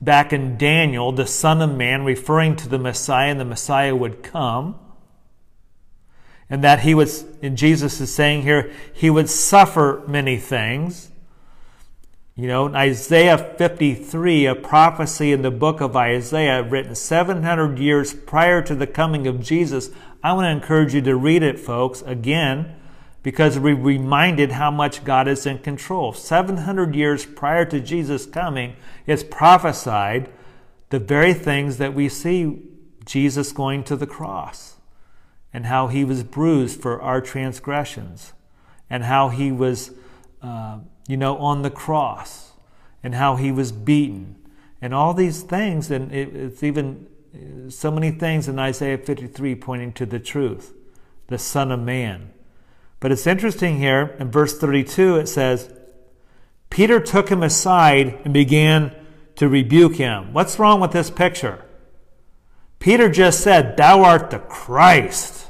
back 0.00 0.32
in 0.32 0.56
Daniel, 0.56 1.12
the 1.12 1.26
Son 1.26 1.62
of 1.62 1.74
Man, 1.74 2.04
referring 2.04 2.56
to 2.56 2.68
the 2.68 2.78
Messiah, 2.78 3.30
and 3.30 3.40
the 3.40 3.44
Messiah 3.44 3.94
would 3.96 4.22
come. 4.22 4.78
And 6.50 6.62
that 6.62 6.80
he 6.80 6.94
was, 6.94 7.24
and 7.42 7.56
Jesus 7.56 8.00
is 8.00 8.14
saying 8.14 8.42
here, 8.42 8.70
he 8.92 9.08
would 9.08 9.30
suffer 9.30 10.02
many 10.06 10.36
things. 10.36 11.10
You 12.36 12.48
know, 12.48 12.66
in 12.66 12.74
Isaiah 12.74 13.38
53, 13.38 14.46
a 14.46 14.54
prophecy 14.54 15.32
in 15.32 15.42
the 15.42 15.50
book 15.50 15.80
of 15.80 15.96
Isaiah 15.96 16.62
written 16.62 16.94
700 16.94 17.78
years 17.78 18.12
prior 18.12 18.60
to 18.62 18.74
the 18.74 18.86
coming 18.86 19.26
of 19.26 19.40
Jesus. 19.40 19.90
I 20.24 20.32
want 20.32 20.46
to 20.46 20.50
encourage 20.50 20.94
you 20.94 21.02
to 21.02 21.14
read 21.14 21.44
it, 21.44 21.60
folks, 21.60 22.02
again 22.02 22.74
because 23.24 23.58
we're 23.58 23.74
reminded 23.74 24.52
how 24.52 24.70
much 24.70 25.02
God 25.02 25.26
is 25.26 25.46
in 25.46 25.58
control. 25.58 26.12
700 26.12 26.94
years 26.94 27.24
prior 27.24 27.64
to 27.64 27.80
Jesus 27.80 28.26
coming, 28.26 28.76
it's 29.06 29.24
prophesied 29.24 30.28
the 30.90 30.98
very 30.98 31.32
things 31.32 31.78
that 31.78 31.94
we 31.94 32.08
see 32.10 32.62
Jesus 33.06 33.50
going 33.50 33.82
to 33.84 33.96
the 33.96 34.06
cross 34.06 34.76
and 35.54 35.66
how 35.66 35.86
he 35.86 36.04
was 36.04 36.22
bruised 36.22 36.82
for 36.82 37.00
our 37.00 37.22
transgressions 37.22 38.34
and 38.90 39.04
how 39.04 39.30
he 39.30 39.50
was, 39.50 39.92
uh, 40.42 40.78
you 41.08 41.16
know, 41.16 41.38
on 41.38 41.62
the 41.62 41.70
cross 41.70 42.52
and 43.02 43.14
how 43.14 43.36
he 43.36 43.50
was 43.50 43.72
beaten 43.72 44.36
and 44.82 44.92
all 44.92 45.14
these 45.14 45.42
things. 45.42 45.90
And 45.90 46.12
it, 46.12 46.36
it's 46.36 46.62
even 46.62 47.06
so 47.68 47.90
many 47.90 48.10
things 48.10 48.48
in 48.48 48.58
Isaiah 48.58 48.98
53 48.98 49.54
pointing 49.56 49.92
to 49.94 50.06
the 50.06 50.20
truth, 50.20 50.72
the 51.26 51.38
Son 51.38 51.72
of 51.72 51.80
Man. 51.80 52.30
But 53.00 53.12
it's 53.12 53.26
interesting 53.26 53.78
here 53.78 54.16
in 54.18 54.30
verse 54.30 54.58
32, 54.58 55.16
it 55.16 55.26
says, 55.26 55.72
Peter 56.70 57.00
took 57.00 57.28
him 57.28 57.42
aside 57.42 58.18
and 58.24 58.32
began 58.32 58.94
to 59.36 59.48
rebuke 59.48 59.96
him. 59.96 60.32
What's 60.32 60.58
wrong 60.58 60.80
with 60.80 60.92
this 60.92 61.10
picture? 61.10 61.64
Peter 62.78 63.08
just 63.08 63.40
said, 63.40 63.76
Thou 63.76 64.02
art 64.02 64.30
the 64.30 64.38
Christ. 64.38 65.46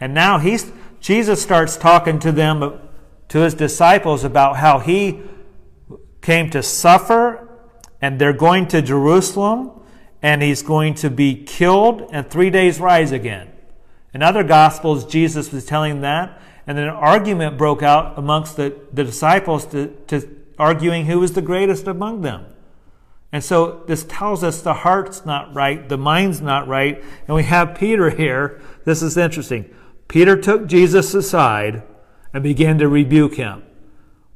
And 0.00 0.14
now 0.14 0.38
he's, 0.38 0.70
Jesus 1.00 1.42
starts 1.42 1.76
talking 1.76 2.18
to 2.20 2.32
them, 2.32 2.80
to 3.28 3.38
his 3.38 3.54
disciples, 3.54 4.24
about 4.24 4.56
how 4.56 4.78
he 4.78 5.22
came 6.22 6.50
to 6.50 6.62
suffer 6.62 7.48
and 8.00 8.20
they're 8.20 8.32
going 8.32 8.68
to 8.68 8.82
Jerusalem 8.82 9.77
and 10.22 10.42
he's 10.42 10.62
going 10.62 10.94
to 10.94 11.10
be 11.10 11.44
killed 11.44 12.08
and 12.10 12.28
three 12.28 12.50
days 12.50 12.80
rise 12.80 13.12
again. 13.12 13.50
In 14.14 14.22
other 14.22 14.42
gospels, 14.42 15.04
Jesus 15.04 15.52
was 15.52 15.64
telling 15.64 16.00
that. 16.00 16.40
And 16.66 16.76
then 16.76 16.88
an 16.88 16.94
argument 16.94 17.56
broke 17.56 17.82
out 17.82 18.18
amongst 18.18 18.56
the, 18.56 18.78
the 18.92 19.04
disciples 19.04 19.64
to, 19.66 19.88
to 20.08 20.28
arguing 20.58 21.06
who 21.06 21.20
was 21.20 21.32
the 21.32 21.42
greatest 21.42 21.86
among 21.86 22.22
them. 22.22 22.46
And 23.32 23.44
so 23.44 23.84
this 23.86 24.04
tells 24.04 24.42
us 24.42 24.62
the 24.62 24.74
heart's 24.74 25.24
not 25.26 25.54
right, 25.54 25.88
the 25.88 25.98
mind's 25.98 26.40
not 26.40 26.66
right, 26.66 27.02
and 27.26 27.34
we 27.36 27.42
have 27.44 27.74
Peter 27.74 28.10
here. 28.10 28.60
This 28.84 29.02
is 29.02 29.16
interesting. 29.16 29.74
Peter 30.08 30.36
took 30.36 30.66
Jesus 30.66 31.12
aside 31.12 31.82
and 32.32 32.42
began 32.42 32.78
to 32.78 32.88
rebuke 32.88 33.34
him. 33.34 33.62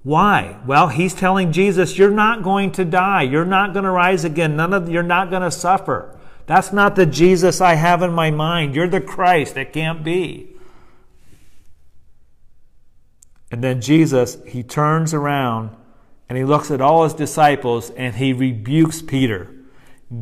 Why? 0.02 0.58
Well, 0.66 0.88
he's 0.88 1.14
telling 1.14 1.52
Jesus, 1.52 1.96
you're 1.96 2.10
not 2.10 2.42
going 2.42 2.72
to 2.72 2.84
die. 2.84 3.22
You're 3.22 3.44
not 3.44 3.72
going 3.72 3.84
to 3.84 3.90
rise 3.90 4.24
again. 4.24 4.56
None 4.56 4.74
of 4.74 4.88
you're 4.88 5.02
not 5.02 5.30
going 5.30 5.42
to 5.42 5.50
suffer. 5.50 6.18
That's 6.46 6.72
not 6.72 6.96
the 6.96 7.06
Jesus 7.06 7.60
I 7.60 7.74
have 7.74 8.02
in 8.02 8.12
my 8.12 8.30
mind. 8.30 8.74
You're 8.74 8.88
the 8.88 9.00
Christ. 9.00 9.56
It 9.56 9.72
can't 9.72 10.02
be. 10.02 10.56
And 13.52 13.62
then 13.62 13.80
Jesus, 13.80 14.38
he 14.46 14.62
turns 14.62 15.14
around 15.14 15.76
and 16.28 16.38
he 16.38 16.44
looks 16.44 16.70
at 16.70 16.80
all 16.80 17.04
his 17.04 17.14
disciples 17.14 17.90
and 17.90 18.16
he 18.16 18.32
rebukes 18.32 19.02
Peter. 19.02 19.54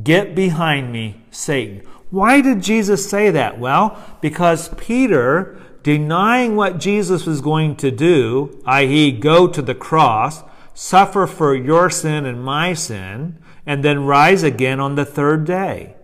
Get 0.03 0.35
behind 0.35 0.93
me, 0.93 1.22
Satan. 1.31 1.87
Why 2.11 2.41
did 2.41 2.61
Jesus 2.61 3.09
say 3.09 3.31
that? 3.31 3.59
Well, 3.61 3.97
because 4.20 4.68
Peter, 4.70 5.60
denying 5.83 6.57
what 6.57 6.78
Jesus 6.78 7.26
was 7.26 7.41
going 7.41 7.76
to 7.76 7.91
do, 7.91 8.62
i.e., 8.66 9.12
go 9.12 9.49
to 9.49 9.62
the 9.62 9.74
cross, 9.74 10.43
suffer 10.74 11.26
for 11.26 11.55
your 11.55 11.91
sin 11.91 12.26
and 12.26 12.45
my 12.45 12.74
sin, 12.74 13.39
and 13.66 13.85
then 13.85 14.05
rise 14.05 14.43
again 14.43 14.81
on 14.81 14.95
the 14.95 15.05
third 15.05 15.45
day. 15.45 15.95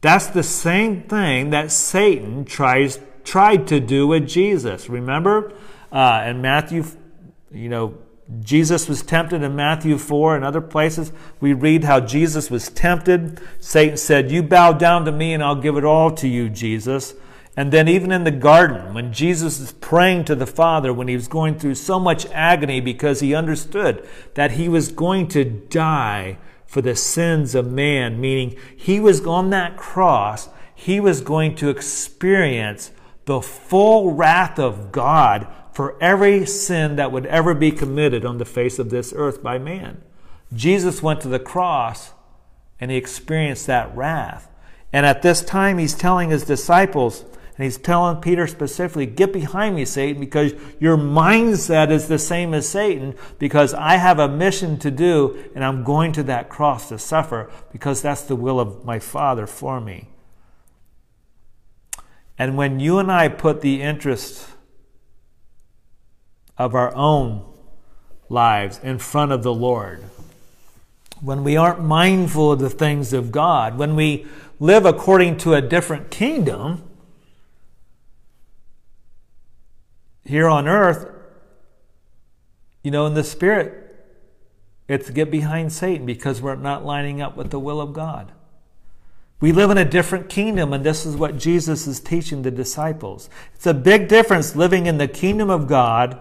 That's 0.00 0.28
the 0.28 0.42
same 0.42 1.02
thing 1.02 1.50
that 1.50 1.70
Satan 1.70 2.44
tries, 2.44 3.00
tried 3.24 3.66
to 3.68 3.80
do 3.80 4.06
with 4.06 4.26
Jesus. 4.26 4.88
Remember? 4.88 5.52
Uh, 5.92 6.20
and 6.24 6.40
Matthew, 6.40 6.84
you 7.50 7.68
know, 7.68 7.98
Jesus 8.40 8.88
was 8.88 9.02
tempted 9.02 9.42
in 9.42 9.56
Matthew 9.56 9.98
4 9.98 10.36
and 10.36 10.44
other 10.44 10.60
places. 10.60 11.12
We 11.40 11.52
read 11.52 11.84
how 11.84 12.00
Jesus 12.00 12.48
was 12.48 12.68
tempted. 12.68 13.40
Satan 13.58 13.96
said, 13.96 14.30
You 14.30 14.42
bow 14.42 14.72
down 14.72 15.04
to 15.06 15.12
me 15.12 15.34
and 15.34 15.42
I'll 15.42 15.60
give 15.60 15.76
it 15.76 15.84
all 15.84 16.12
to 16.12 16.28
you, 16.28 16.48
Jesus. 16.48 17.14
And 17.56 17.72
then, 17.72 17.88
even 17.88 18.12
in 18.12 18.24
the 18.24 18.30
garden, 18.30 18.94
when 18.94 19.12
Jesus 19.12 19.58
is 19.58 19.72
praying 19.72 20.24
to 20.26 20.34
the 20.34 20.46
Father, 20.46 20.94
when 20.94 21.08
he 21.08 21.16
was 21.16 21.28
going 21.28 21.58
through 21.58 21.74
so 21.74 21.98
much 21.98 22.26
agony 22.26 22.80
because 22.80 23.20
he 23.20 23.34
understood 23.34 24.08
that 24.34 24.52
he 24.52 24.68
was 24.68 24.92
going 24.92 25.28
to 25.28 25.44
die 25.44 26.38
for 26.64 26.80
the 26.80 26.94
sins 26.94 27.56
of 27.56 27.70
man, 27.70 28.20
meaning 28.20 28.56
he 28.76 29.00
was 29.00 29.26
on 29.26 29.50
that 29.50 29.76
cross, 29.76 30.48
he 30.74 31.00
was 31.00 31.20
going 31.20 31.56
to 31.56 31.68
experience 31.68 32.92
the 33.24 33.40
full 33.40 34.12
wrath 34.12 34.58
of 34.58 34.92
God 34.92 35.48
for 35.72 36.00
every 36.00 36.46
sin 36.46 36.96
that 36.96 37.12
would 37.12 37.26
ever 37.26 37.54
be 37.54 37.72
committed 37.72 38.24
on 38.24 38.38
the 38.38 38.44
face 38.44 38.78
of 38.78 38.90
this 38.90 39.12
earth 39.16 39.42
by 39.42 39.58
man. 39.58 40.02
Jesus 40.52 41.02
went 41.02 41.20
to 41.22 41.28
the 41.28 41.38
cross 41.38 42.12
and 42.80 42.90
he 42.90 42.96
experienced 42.96 43.66
that 43.66 43.94
wrath. 43.96 44.48
And 44.92 45.06
at 45.06 45.22
this 45.22 45.42
time, 45.42 45.78
he's 45.78 45.94
telling 45.94 46.30
his 46.30 46.44
disciples, 46.44 47.24
and 47.60 47.66
he's 47.66 47.76
telling 47.76 48.22
Peter 48.22 48.46
specifically, 48.46 49.04
Get 49.04 49.34
behind 49.34 49.76
me, 49.76 49.84
Satan, 49.84 50.18
because 50.18 50.54
your 50.78 50.96
mindset 50.96 51.90
is 51.90 52.08
the 52.08 52.18
same 52.18 52.54
as 52.54 52.66
Satan, 52.66 53.14
because 53.38 53.74
I 53.74 53.96
have 53.96 54.18
a 54.18 54.30
mission 54.30 54.78
to 54.78 54.90
do, 54.90 55.44
and 55.54 55.62
I'm 55.62 55.84
going 55.84 56.12
to 56.12 56.22
that 56.22 56.48
cross 56.48 56.88
to 56.88 56.98
suffer, 56.98 57.50
because 57.70 58.00
that's 58.00 58.22
the 58.22 58.34
will 58.34 58.58
of 58.58 58.86
my 58.86 58.98
Father 58.98 59.46
for 59.46 59.78
me. 59.78 60.08
And 62.38 62.56
when 62.56 62.80
you 62.80 62.98
and 62.98 63.12
I 63.12 63.28
put 63.28 63.60
the 63.60 63.82
interest 63.82 64.48
of 66.56 66.74
our 66.74 66.94
own 66.94 67.44
lives 68.30 68.80
in 68.82 68.98
front 68.98 69.32
of 69.32 69.42
the 69.42 69.52
Lord. 69.52 70.02
When 71.20 71.44
we 71.44 71.58
aren't 71.58 71.84
mindful 71.84 72.52
of 72.52 72.58
the 72.60 72.70
things 72.70 73.12
of 73.12 73.30
God, 73.30 73.76
when 73.76 73.96
we 73.96 74.24
live 74.58 74.86
according 74.86 75.36
to 75.38 75.52
a 75.52 75.60
different 75.60 76.10
kingdom 76.10 76.89
here 80.30 80.48
on 80.48 80.66
earth, 80.66 81.10
you 82.82 82.90
know, 82.90 83.06
in 83.06 83.14
the 83.14 83.24
spirit, 83.24 83.86
it's 84.88 85.10
get 85.10 85.30
behind 85.30 85.72
Satan 85.72 86.06
because 86.06 86.40
we're 86.40 86.56
not 86.56 86.84
lining 86.84 87.20
up 87.20 87.36
with 87.36 87.50
the 87.50 87.60
will 87.60 87.80
of 87.80 87.92
God. 87.92 88.32
We 89.40 89.52
live 89.52 89.70
in 89.70 89.78
a 89.78 89.84
different 89.84 90.28
kingdom, 90.28 90.72
and 90.72 90.84
this 90.84 91.06
is 91.06 91.16
what 91.16 91.38
Jesus 91.38 91.86
is 91.86 92.00
teaching 92.00 92.42
the 92.42 92.50
disciples. 92.50 93.30
It's 93.54 93.66
a 93.66 93.74
big 93.74 94.08
difference 94.08 94.54
living 94.54 94.86
in 94.86 94.98
the 94.98 95.08
kingdom 95.08 95.48
of 95.48 95.66
God 95.66 96.18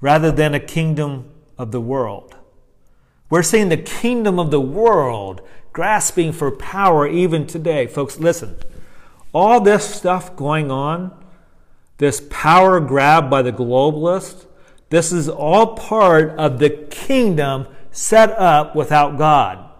rather 0.00 0.30
than 0.30 0.54
a 0.54 0.60
kingdom 0.60 1.30
of 1.58 1.72
the 1.72 1.80
world. 1.80 2.36
We're 3.30 3.42
seeing 3.42 3.68
the 3.68 3.76
kingdom 3.76 4.38
of 4.38 4.50
the 4.50 4.60
world 4.60 5.40
grasping 5.72 6.32
for 6.32 6.50
power 6.50 7.06
even 7.06 7.46
today. 7.46 7.86
Folks, 7.86 8.20
listen. 8.20 8.56
All 9.32 9.60
this 9.60 9.84
stuff 9.84 10.36
going 10.36 10.70
on, 10.70 11.12
this 11.98 12.22
power 12.30 12.80
grab 12.80 13.30
by 13.30 13.42
the 13.42 13.52
globalists, 13.52 14.46
this 14.90 15.12
is 15.12 15.28
all 15.28 15.74
part 15.74 16.30
of 16.38 16.58
the 16.58 16.70
kingdom 16.70 17.66
set 17.90 18.30
up 18.30 18.76
without 18.76 19.18
God. 19.18 19.70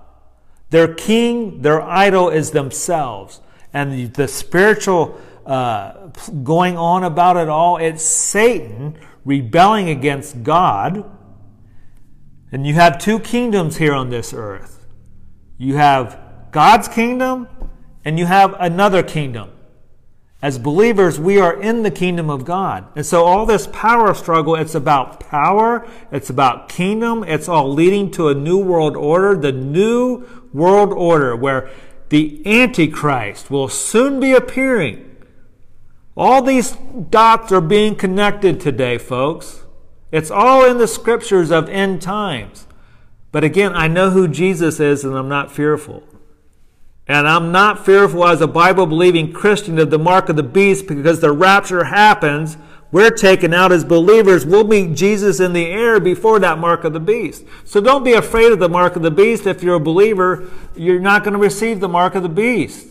Their 0.71 0.93
king, 0.93 1.63
their 1.63 1.81
idol 1.83 2.29
is 2.29 2.51
themselves. 2.51 3.41
And 3.73 4.15
the 4.15 4.27
spiritual 4.27 5.21
uh, 5.45 6.09
going 6.43 6.77
on 6.77 7.05
about 7.05 7.37
it 7.37 7.49
all, 7.49 7.77
it's 7.77 8.03
Satan 8.03 8.99
rebelling 9.25 9.91
against 9.91 10.43
God. 10.43 11.05
And 12.51 12.67
you 12.67 12.75
have 12.75 12.99
two 12.99 13.21
kingdoms 13.21 13.77
here 13.77 13.93
on 13.93 14.11
this 14.11 14.33
earth. 14.33 14.87
You 15.59 15.77
have 15.77 16.19
God's 16.51 16.89
kingdom 16.89 17.49
and 18.05 18.19
you 18.19 18.27
have 18.27 18.55
another 18.59 19.03
kingdom. 19.03 19.51
As 20.43 20.59
believers, 20.59 21.19
we 21.19 21.41
are 21.41 21.61
in 21.61 21.83
the 21.83 21.91
kingdom 21.91 22.29
of 22.29 22.45
God. 22.45 22.87
And 22.95 23.07
so 23.07 23.25
all 23.25 23.47
this 23.47 23.67
power 23.69 24.13
struggle, 24.13 24.55
it's 24.55 24.75
about 24.75 25.19
power, 25.21 25.89
it's 26.13 26.29
about 26.29 26.69
kingdom, 26.69 27.25
it's 27.25 27.49
all 27.49 27.73
leading 27.73 28.11
to 28.13 28.29
a 28.29 28.35
new 28.35 28.59
world 28.59 28.97
order, 28.97 29.35
the 29.35 29.53
new 29.53 30.27
world 30.53 30.93
order 30.93 31.35
where 31.35 31.71
the 32.11 32.43
Antichrist 32.47 33.51
will 33.51 33.69
soon 33.69 34.21
be 34.21 34.33
appearing. 34.33 35.17
All 36.17 36.43
these 36.43 36.73
dots 37.11 37.51
are 37.51 37.61
being 37.61 37.97
connected 37.97 38.61
today, 38.61 38.99
folks. 38.99 39.65
It's 40.13 40.31
all 40.31 40.65
in 40.65 40.79
the 40.79 40.87
scriptures 40.87 41.51
of 41.51 41.69
end 41.69 42.01
times. 42.03 42.67
But 43.33 43.43
again, 43.43 43.75
I 43.75 43.89
know 43.89 44.11
who 44.11 44.29
Jesus 44.29 44.81
is 44.81 45.05
and 45.05 45.15
I'm 45.15 45.29
not 45.29 45.51
fearful. 45.51 46.05
And 47.09 47.29
I'm 47.29 47.53
not 47.53 47.85
fearful 47.85 48.27
as 48.27 48.41
a 48.41 48.49
Bible 48.49 48.87
believing 48.87 49.33
Christian 49.33 49.79
of 49.79 49.91
the 49.91 49.99
mark 49.99 50.29
of 50.29 50.37
the 50.37 50.43
beast 50.43 50.89
because 50.89 51.21
the 51.21 51.31
rapture 51.31 51.85
happens. 51.85 52.57
We're 52.91 53.11
taken 53.11 53.55
out 53.55 53.71
as 53.71 53.85
believers. 53.85 54.45
We'll 54.45 54.67
meet 54.67 54.97
Jesus 54.97 55.39
in 55.39 55.53
the 55.53 55.67
air 55.67 56.01
before 56.01 56.41
that 56.41 56.59
mark 56.59 56.83
of 56.83 56.93
the 56.93 57.01
beast. 57.01 57.45
So 57.65 57.81
don't 57.81 58.03
be 58.03 58.15
afraid 58.15 58.53
of 58.53 58.59
the 58.59 58.69
mark 58.69 58.97
of 58.97 59.03
the 59.03 59.11
beast. 59.11 59.47
If 59.47 59.63
you're 59.63 59.77
a 59.77 59.81
believer, 59.81 60.51
you're 60.75 61.01
not 61.01 61.23
going 61.23 61.35
to 61.35 61.39
receive 61.39 61.79
the 61.79 61.89
mark 61.89 62.17
of 62.17 62.25
the 62.25 62.29
beast. 62.29 62.89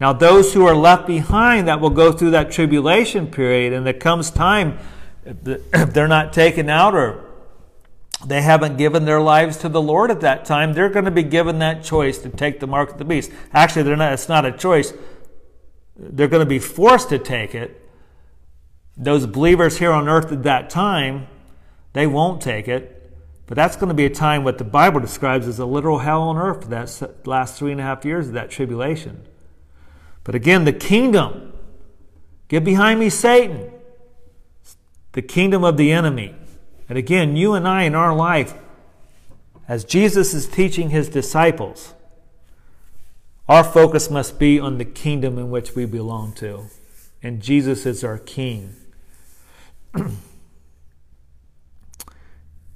Now, 0.00 0.12
those 0.12 0.54
who 0.54 0.64
are 0.66 0.76
left 0.76 1.06
behind 1.06 1.66
that 1.68 1.80
will 1.80 1.90
go 1.90 2.12
through 2.12 2.30
that 2.30 2.52
tribulation 2.52 3.28
period, 3.28 3.72
and 3.72 3.84
there 3.84 3.92
comes 3.92 4.30
time, 4.30 4.78
if 5.24 5.92
they're 5.92 6.08
not 6.08 6.32
taken 6.32 6.68
out 6.68 6.94
or 6.94 7.27
they 8.26 8.42
haven't 8.42 8.76
given 8.76 9.04
their 9.04 9.20
lives 9.20 9.58
to 9.58 9.68
the 9.68 9.80
Lord 9.80 10.10
at 10.10 10.20
that 10.22 10.44
time, 10.44 10.72
they're 10.72 10.88
going 10.88 11.04
to 11.04 11.10
be 11.10 11.22
given 11.22 11.60
that 11.60 11.84
choice 11.84 12.18
to 12.18 12.28
take 12.28 12.58
the 12.60 12.66
mark 12.66 12.90
of 12.90 12.98
the 12.98 13.04
beast. 13.04 13.30
Actually, 13.52 13.84
they're 13.84 13.96
not, 13.96 14.12
it's 14.12 14.28
not 14.28 14.44
a 14.44 14.52
choice. 14.52 14.92
They're 15.96 16.28
going 16.28 16.44
to 16.44 16.48
be 16.48 16.58
forced 16.58 17.10
to 17.10 17.18
take 17.18 17.54
it. 17.54 17.88
Those 18.96 19.26
believers 19.26 19.78
here 19.78 19.92
on 19.92 20.08
earth 20.08 20.32
at 20.32 20.42
that 20.42 20.68
time, 20.68 21.28
they 21.92 22.06
won't 22.06 22.42
take 22.42 22.66
it. 22.66 22.94
But 23.46 23.56
that's 23.56 23.76
going 23.76 23.88
to 23.88 23.94
be 23.94 24.04
a 24.04 24.10
time 24.10 24.44
what 24.44 24.58
the 24.58 24.64
Bible 24.64 25.00
describes 25.00 25.46
as 25.46 25.58
a 25.58 25.64
literal 25.64 26.00
hell 26.00 26.22
on 26.22 26.36
earth 26.36 26.64
for 26.64 26.68
that 26.68 27.26
last 27.26 27.58
three 27.58 27.72
and 27.72 27.80
a 27.80 27.84
half 27.84 28.04
years 28.04 28.28
of 28.28 28.34
that 28.34 28.50
tribulation. 28.50 29.26
But 30.24 30.34
again, 30.34 30.64
the 30.64 30.72
kingdom, 30.72 31.54
get 32.48 32.62
behind 32.62 33.00
me, 33.00 33.08
Satan, 33.08 33.70
the 35.12 35.22
kingdom 35.22 35.64
of 35.64 35.76
the 35.78 35.92
enemy. 35.92 36.34
And 36.88 36.96
again, 36.96 37.36
you 37.36 37.54
and 37.54 37.68
I 37.68 37.82
in 37.82 37.94
our 37.94 38.14
life, 38.14 38.54
as 39.66 39.84
Jesus 39.84 40.32
is 40.32 40.46
teaching 40.46 40.90
his 40.90 41.08
disciples, 41.08 41.94
our 43.48 43.64
focus 43.64 44.10
must 44.10 44.38
be 44.38 44.58
on 44.58 44.78
the 44.78 44.84
kingdom 44.84 45.38
in 45.38 45.50
which 45.50 45.74
we 45.74 45.84
belong 45.84 46.32
to. 46.34 46.66
And 47.22 47.42
Jesus 47.42 47.84
is 47.84 48.04
our 48.04 48.18
king. 48.18 48.76
and 49.94 50.16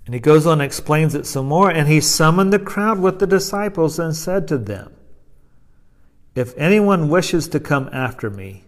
he 0.07 0.19
goes 0.19 0.47
on 0.47 0.55
and 0.55 0.63
explains 0.63 1.15
it 1.15 1.27
some 1.27 1.47
more. 1.47 1.71
And 1.71 1.89
he 1.89 2.01
summoned 2.01 2.53
the 2.53 2.59
crowd 2.59 2.99
with 2.99 3.19
the 3.19 3.27
disciples 3.27 3.99
and 3.99 4.17
said 4.17 4.49
to 4.49 4.59
them, 4.59 4.93
if 6.35 6.57
anyone 6.57 7.11
wishes 7.11 7.49
to 7.49 7.61
come 7.61 7.91
after 7.93 8.31
me, 8.31 8.65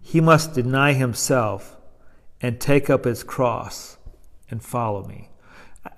he 0.00 0.20
must 0.20 0.54
deny 0.54 0.94
himself 0.94 1.76
and 2.40 2.58
take 2.58 2.88
up 2.88 3.04
his 3.04 3.22
cross 3.22 3.98
and 4.50 4.62
follow 4.62 5.04
me. 5.04 5.28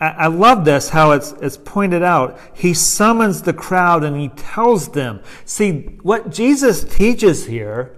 I, 0.00 0.08
I 0.08 0.26
love 0.28 0.64
this, 0.64 0.90
how 0.90 1.12
it's, 1.12 1.32
it's 1.40 1.56
pointed 1.56 2.02
out. 2.02 2.38
He 2.54 2.74
summons 2.74 3.42
the 3.42 3.52
crowd 3.52 4.04
and 4.04 4.16
he 4.16 4.28
tells 4.28 4.88
them. 4.88 5.22
See, 5.44 5.98
what 6.02 6.30
Jesus 6.30 6.84
teaches 6.84 7.46
here 7.46 7.96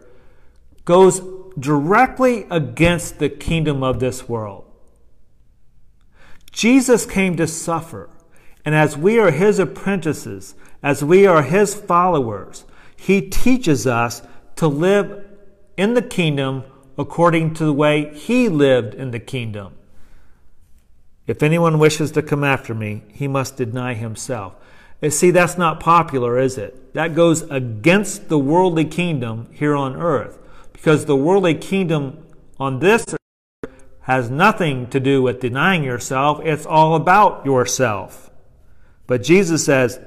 goes 0.85 1.21
directly 1.59 2.47
against 2.51 3.19
the 3.19 3.29
kingdom 3.29 3.83
of 3.83 4.01
this 4.01 4.29
world. 4.29 4.65
Jesus 6.53 7.07
came 7.07 7.37
to 7.37 7.47
suffer. 7.47 8.11
And 8.65 8.75
as 8.75 8.97
we 8.97 9.19
are 9.19 9.31
his 9.31 9.59
apprentices, 9.59 10.55
as 10.83 11.05
we 11.05 11.27
are 11.27 11.43
his 11.43 11.75
followers, 11.75 12.65
he 12.97 13.21
teaches 13.21 13.87
us 13.87 14.23
to 14.57 14.67
live 14.67 15.25
in 15.77 15.95
the 15.95 16.03
kingdom 16.03 16.65
according 16.97 17.55
to 17.55 17.65
the 17.65 17.73
way 17.73 18.13
He 18.15 18.49
lived 18.49 18.95
in 18.95 19.11
the 19.11 19.21
kingdom. 19.21 19.75
If 21.27 21.43
anyone 21.43 21.79
wishes 21.79 22.11
to 22.13 22.23
come 22.23 22.45
after 22.45 22.75
me, 22.75 23.03
he 23.09 23.27
must 23.29 23.57
deny 23.57 23.95
himself. 23.95 24.55
And 25.01 25.13
see, 25.13 25.31
that's 25.31 25.59
not 25.59 25.81
popular, 25.81 26.39
is 26.39 26.57
it? 26.59 26.95
That 26.95 27.15
goes 27.15 27.43
against 27.51 28.29
the 28.29 28.39
worldly 28.39 28.85
kingdom 28.85 29.49
here 29.53 29.75
on 29.75 29.97
earth. 29.97 30.39
Because 30.73 31.05
the 31.05 31.17
worldly 31.17 31.55
kingdom 31.55 32.27
on 32.59 32.79
this 32.79 33.07
earth 33.13 33.85
has 34.03 34.31
nothing 34.31 34.89
to 34.91 35.01
do 35.01 35.23
with 35.23 35.41
denying 35.41 35.83
yourself, 35.83 36.41
it's 36.45 36.67
all 36.67 36.95
about 36.95 37.45
yourself. 37.47 38.31
But 39.07 39.23
Jesus 39.23 39.65
says, 39.65 39.99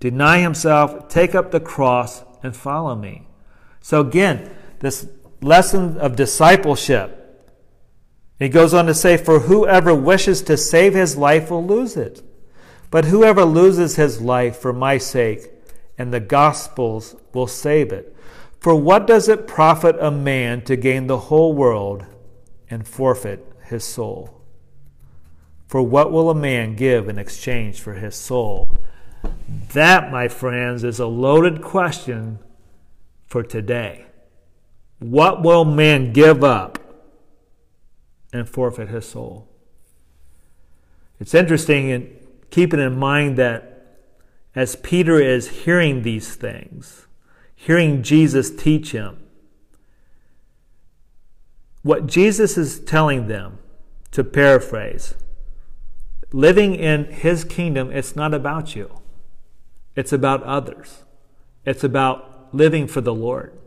deny 0.00 0.38
himself, 0.38 1.08
take 1.08 1.34
up 1.34 1.50
the 1.50 1.60
cross, 1.60 2.24
and 2.42 2.54
follow 2.54 2.94
me. 2.94 3.26
So 3.80 4.00
again, 4.00 4.54
this 4.80 5.08
lesson 5.40 5.96
of 5.98 6.16
discipleship. 6.16 7.23
He 8.44 8.50
goes 8.50 8.74
on 8.74 8.84
to 8.86 8.94
say, 8.94 9.16
For 9.16 9.40
whoever 9.40 9.94
wishes 9.94 10.42
to 10.42 10.58
save 10.58 10.92
his 10.92 11.16
life 11.16 11.50
will 11.50 11.64
lose 11.64 11.96
it. 11.96 12.22
But 12.90 13.06
whoever 13.06 13.42
loses 13.42 13.96
his 13.96 14.20
life 14.20 14.58
for 14.58 14.70
my 14.70 14.98
sake 14.98 15.50
and 15.96 16.12
the 16.12 16.20
gospel's 16.20 17.16
will 17.32 17.46
save 17.46 17.90
it. 17.90 18.14
For 18.60 18.74
what 18.74 19.06
does 19.06 19.30
it 19.30 19.46
profit 19.46 19.96
a 19.98 20.10
man 20.10 20.60
to 20.64 20.76
gain 20.76 21.06
the 21.06 21.18
whole 21.18 21.54
world 21.54 22.04
and 22.68 22.86
forfeit 22.86 23.50
his 23.64 23.82
soul? 23.82 24.42
For 25.66 25.82
what 25.82 26.12
will 26.12 26.28
a 26.28 26.34
man 26.34 26.76
give 26.76 27.08
in 27.08 27.18
exchange 27.18 27.80
for 27.80 27.94
his 27.94 28.14
soul? 28.14 28.68
That, 29.72 30.12
my 30.12 30.28
friends, 30.28 30.84
is 30.84 31.00
a 31.00 31.06
loaded 31.06 31.62
question 31.62 32.40
for 33.26 33.42
today. 33.42 34.04
What 34.98 35.42
will 35.42 35.64
man 35.64 36.12
give 36.12 36.44
up 36.44 36.78
and 38.34 38.48
forfeit 38.48 38.88
his 38.88 39.08
soul? 39.08 39.48
It's 41.18 41.34
interesting 41.34 41.88
in 41.88 42.14
keeping 42.50 42.80
in 42.80 42.98
mind 42.98 43.38
that 43.38 43.98
as 44.54 44.76
Peter 44.76 45.20
is 45.20 45.48
hearing 45.64 46.02
these 46.02 46.34
things, 46.34 47.06
hearing 47.54 48.02
Jesus 48.02 48.54
teach 48.54 48.92
him, 48.92 49.18
what 51.82 52.06
Jesus 52.06 52.56
is 52.58 52.80
telling 52.80 53.28
them, 53.28 53.58
to 54.10 54.22
paraphrase, 54.22 55.14
living 56.32 56.74
in 56.74 57.06
his 57.06 57.44
kingdom, 57.44 57.90
it's 57.90 58.14
not 58.14 58.32
about 58.32 58.76
you. 58.76 59.00
It's 59.96 60.12
about 60.12 60.42
others. 60.44 61.04
It's 61.64 61.84
about 61.84 62.54
living 62.54 62.86
for 62.86 63.00
the 63.00 63.14
Lord. 63.14 63.58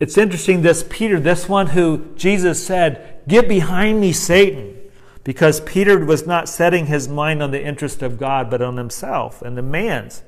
It's 0.00 0.16
interesting, 0.16 0.62
this 0.62 0.82
Peter, 0.88 1.20
this 1.20 1.46
one 1.46 1.68
who 1.68 2.06
Jesus 2.16 2.66
said, 2.66 3.20
Get 3.28 3.48
behind 3.48 4.00
me, 4.00 4.12
Satan, 4.12 4.78
because 5.24 5.60
Peter 5.60 6.02
was 6.02 6.26
not 6.26 6.48
setting 6.48 6.86
his 6.86 7.06
mind 7.06 7.42
on 7.42 7.50
the 7.50 7.62
interest 7.62 8.00
of 8.00 8.18
God, 8.18 8.48
but 8.50 8.62
on 8.62 8.78
himself 8.78 9.42
and 9.42 9.58
the 9.58 9.62
man's. 9.62 10.22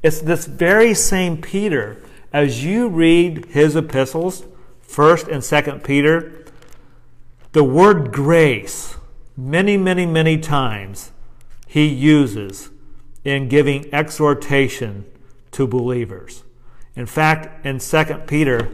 It's 0.00 0.20
this 0.20 0.46
very 0.46 0.94
same 0.94 1.42
Peter, 1.42 2.00
as 2.32 2.64
you 2.64 2.88
read 2.88 3.46
his 3.46 3.74
epistles, 3.74 4.44
1st 4.86 5.26
and 5.28 5.42
2nd 5.42 5.84
Peter, 5.84 6.44
the 7.50 7.64
word 7.64 8.12
grace, 8.12 8.96
many, 9.36 9.76
many, 9.76 10.06
many 10.06 10.38
times, 10.38 11.10
he 11.66 11.86
uses 11.86 12.70
in 13.24 13.48
giving 13.48 13.92
exhortation 13.92 15.04
to 15.50 15.66
believers. 15.66 16.44
In 16.94 17.06
fact, 17.06 17.66
in 17.66 17.80
2 17.80 18.04
Peter 18.26 18.70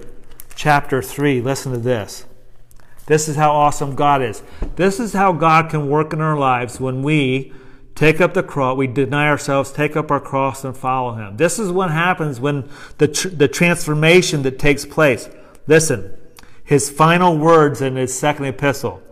chapter 0.56 1.00
3, 1.00 1.40
listen 1.40 1.70
to 1.70 1.78
this. 1.78 2.24
This 3.06 3.28
is 3.28 3.36
how 3.36 3.52
awesome 3.52 3.94
God 3.94 4.22
is. 4.22 4.42
This 4.74 4.98
is 4.98 5.12
how 5.12 5.32
God 5.32 5.70
can 5.70 5.88
work 5.88 6.12
in 6.12 6.20
our 6.20 6.36
lives 6.36 6.80
when 6.80 7.04
we 7.04 7.52
take 7.94 8.20
up 8.20 8.34
the 8.34 8.42
cross, 8.42 8.76
we 8.76 8.88
deny 8.88 9.28
ourselves, 9.28 9.70
take 9.70 9.96
up 9.96 10.10
our 10.10 10.20
cross, 10.20 10.64
and 10.64 10.76
follow 10.76 11.14
Him. 11.14 11.36
This 11.36 11.58
is 11.58 11.70
what 11.70 11.90
happens 11.90 12.40
when 12.40 12.68
the, 12.98 13.08
tr- 13.08 13.28
the 13.28 13.48
transformation 13.48 14.42
that 14.42 14.58
takes 14.58 14.84
place. 14.84 15.30
Listen, 15.66 16.16
His 16.64 16.90
final 16.90 17.38
words 17.38 17.80
in 17.80 17.96
His 17.96 18.18
second 18.18 18.46
epistle. 18.46 19.02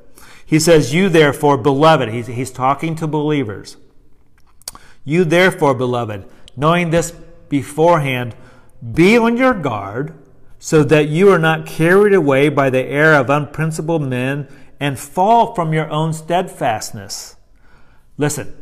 He 0.45 0.59
says, 0.59 0.93
You 0.93 1.09
therefore, 1.09 1.57
beloved, 1.57 2.11
he's, 2.11 2.27
he's 2.27 2.51
talking 2.51 2.97
to 2.97 3.07
believers. 3.07 3.77
You 5.05 5.25
therefore, 5.25 5.75
beloved, 5.75 6.25
knowing 6.57 6.91
this 6.91 7.13
beforehand, 7.49 8.35
be 8.93 9.17
on 9.17 9.37
your 9.37 9.55
guard 9.55 10.15
so 10.65 10.83
that 10.83 11.11
you 11.11 11.29
are 11.29 11.39
not 11.39 11.67
carried 11.67 12.15
away 12.15 12.49
by 12.49 12.71
the 12.71 12.87
air 12.87 13.13
of 13.13 13.29
unprincipled 13.29 14.01
men 14.01 14.49
and 14.81 14.99
fall 14.99 15.55
from 15.55 15.75
your 15.75 15.91
own 15.91 16.11
steadfastness. 16.11 17.37
Listen, 18.17 18.57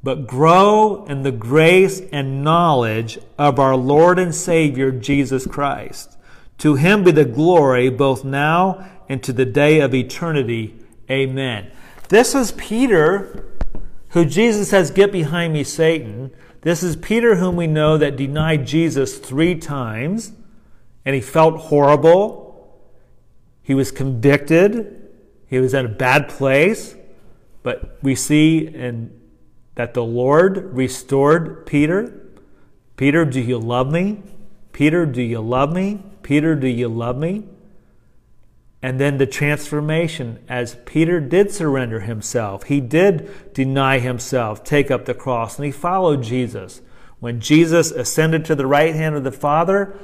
but 0.00 0.28
grow 0.28 1.04
in 1.06 1.24
the 1.24 1.32
grace 1.32 2.02
and 2.12 2.44
knowledge 2.44 3.18
of 3.36 3.58
our 3.58 3.74
Lord 3.74 4.16
and 4.16 4.32
Savior 4.32 4.92
Jesus 4.92 5.44
Christ. 5.44 6.16
To 6.58 6.76
him 6.76 7.02
be 7.02 7.10
the 7.10 7.24
glory 7.24 7.90
both 7.90 8.24
now 8.24 8.88
and 9.08 9.20
to 9.24 9.32
the 9.32 9.44
day 9.44 9.80
of 9.80 9.92
eternity. 9.92 10.76
Amen. 11.10 11.72
This 12.10 12.32
is 12.32 12.52
Peter, 12.52 13.44
who 14.10 14.24
Jesus 14.24 14.70
says, 14.70 14.92
Get 14.92 15.10
behind 15.10 15.52
me, 15.52 15.64
Satan. 15.64 16.30
This 16.60 16.84
is 16.84 16.94
Peter, 16.94 17.34
whom 17.34 17.56
we 17.56 17.66
know 17.66 17.98
that 17.98 18.14
denied 18.14 18.68
Jesus 18.68 19.18
three 19.18 19.56
times, 19.56 20.34
and 21.04 21.14
he 21.14 21.20
felt 21.20 21.56
horrible. 21.56 22.80
He 23.62 23.74
was 23.74 23.90
convicted. 23.90 25.08
He 25.46 25.58
was 25.58 25.74
in 25.74 25.86
a 25.86 25.88
bad 25.88 26.28
place. 26.28 26.94
But 27.62 27.98
we 28.02 28.14
see 28.14 28.66
in 28.66 29.18
that 29.74 29.94
the 29.94 30.04
Lord 30.04 30.74
restored 30.74 31.66
Peter. 31.66 32.12
Peter, 32.96 33.24
do 33.24 33.40
you 33.40 33.58
love 33.58 33.90
me? 33.90 34.22
Peter, 34.72 35.06
do 35.06 35.22
you 35.22 35.40
love 35.40 35.72
me? 35.72 36.02
Peter, 36.22 36.54
do 36.54 36.66
you 36.66 36.88
love 36.88 37.16
me? 37.16 37.44
And 38.82 38.98
then 38.98 39.18
the 39.18 39.26
transformation 39.26 40.38
as 40.48 40.76
Peter 40.86 41.20
did 41.20 41.50
surrender 41.50 42.00
himself. 42.00 42.64
He 42.64 42.80
did 42.80 43.52
deny 43.52 43.98
himself, 43.98 44.64
take 44.64 44.90
up 44.90 45.04
the 45.04 45.14
cross, 45.14 45.56
and 45.56 45.66
he 45.66 45.72
followed 45.72 46.22
Jesus. 46.22 46.80
When 47.18 47.40
Jesus 47.40 47.90
ascended 47.90 48.46
to 48.46 48.54
the 48.54 48.66
right 48.66 48.94
hand 48.94 49.16
of 49.16 49.24
the 49.24 49.32
Father, 49.32 49.98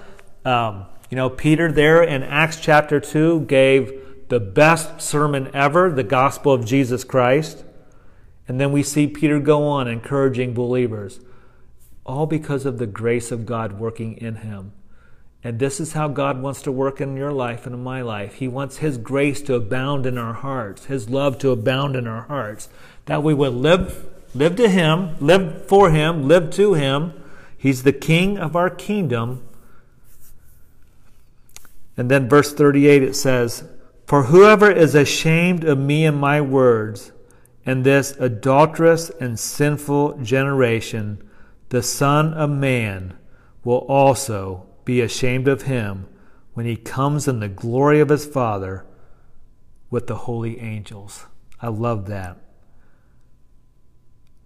um, 0.47 0.87
you 1.11 1.17
know, 1.17 1.29
Peter 1.29 1.71
there 1.73 2.03
in 2.03 2.23
Acts 2.23 2.61
chapter 2.61 3.01
2 3.01 3.41
gave 3.43 4.29
the 4.29 4.41
best 4.41 5.01
sermon 5.01 5.51
ever, 5.53 5.91
the 5.91 6.05
gospel 6.05 6.53
of 6.53 6.65
Jesus 6.65 7.05
Christ. 7.05 7.65
And 8.49 8.61
then 8.61 8.71
we 8.71 8.83
see 8.83 9.09
Peter 9.09 9.41
go 9.41 9.67
on 9.67 9.89
encouraging 9.89 10.55
believers, 10.55 11.21
all 12.05 12.27
because 12.27 12.65
of 12.65 12.79
the 12.79 12.87
grace 12.87 13.33
of 13.33 13.45
God 13.45 13.81
working 13.81 14.17
in 14.19 14.37
him. 14.37 14.73
And 15.43 15.59
this 15.59 15.79
is 15.79 15.93
how 15.93 16.09
God 16.09 16.41
wants 16.43 16.63
to 16.63 16.73
work 16.73 17.01
in 17.01 17.17
your 17.17 17.33
life 17.33 17.67
and 17.67 17.75
in 17.75 17.83
my 17.83 18.03
life. 18.03 18.35
He 18.35 18.49
wants 18.49 18.79
His 18.79 18.99
grace 18.99 19.41
to 19.43 19.55
abound 19.55 20.05
in 20.05 20.19
our 20.19 20.33
hearts, 20.33 20.87
His 20.87 21.09
love 21.09 21.39
to 21.39 21.51
abound 21.51 21.95
in 21.95 22.09
our 22.09 22.23
hearts, 22.23 22.69
that 23.05 23.23
we 23.23 23.33
would 23.33 23.53
live, 23.53 24.07
live 24.35 24.57
to 24.57 24.69
Him, 24.69 25.17
live 25.21 25.69
for 25.69 25.91
Him, 25.91 26.27
live 26.27 26.51
to 26.53 26.75
Him. 26.75 27.13
He's 27.57 27.85
the 27.85 27.93
King 27.93 28.39
of 28.39 28.57
our 28.57 28.71
kingdom. 28.71 29.46
And 31.97 32.11
then 32.11 32.29
verse 32.29 32.53
38 32.53 33.03
it 33.03 33.17
says, 33.17 33.65
For 34.07 34.25
whoever 34.25 34.71
is 34.71 34.95
ashamed 34.95 35.65
of 35.65 35.79
me 35.79 36.05
and 36.05 36.19
my 36.19 36.41
words, 36.41 37.13
and 37.65 37.85
this 37.85 38.13
adulterous 38.19 39.11
and 39.21 39.39
sinful 39.39 40.19
generation, 40.19 41.23
the 41.71 41.83
Son 41.83 42.33
of 42.35 42.51
Man 42.51 43.17
will 43.65 43.85
also 43.89 44.67
be 44.85 45.01
ashamed 45.01 45.49
of 45.49 45.63
him 45.63 46.07
when 46.55 46.65
he 46.65 46.77
comes 46.77 47.27
in 47.27 47.41
the 47.41 47.49
glory 47.49 48.01
of 48.01 48.09
his 48.09 48.25
Father 48.25 48.87
with 49.91 50.07
the 50.07 50.17
holy 50.17 50.61
angels. 50.61 51.27
I 51.61 51.69
love 51.69 52.07
that. 52.07 52.39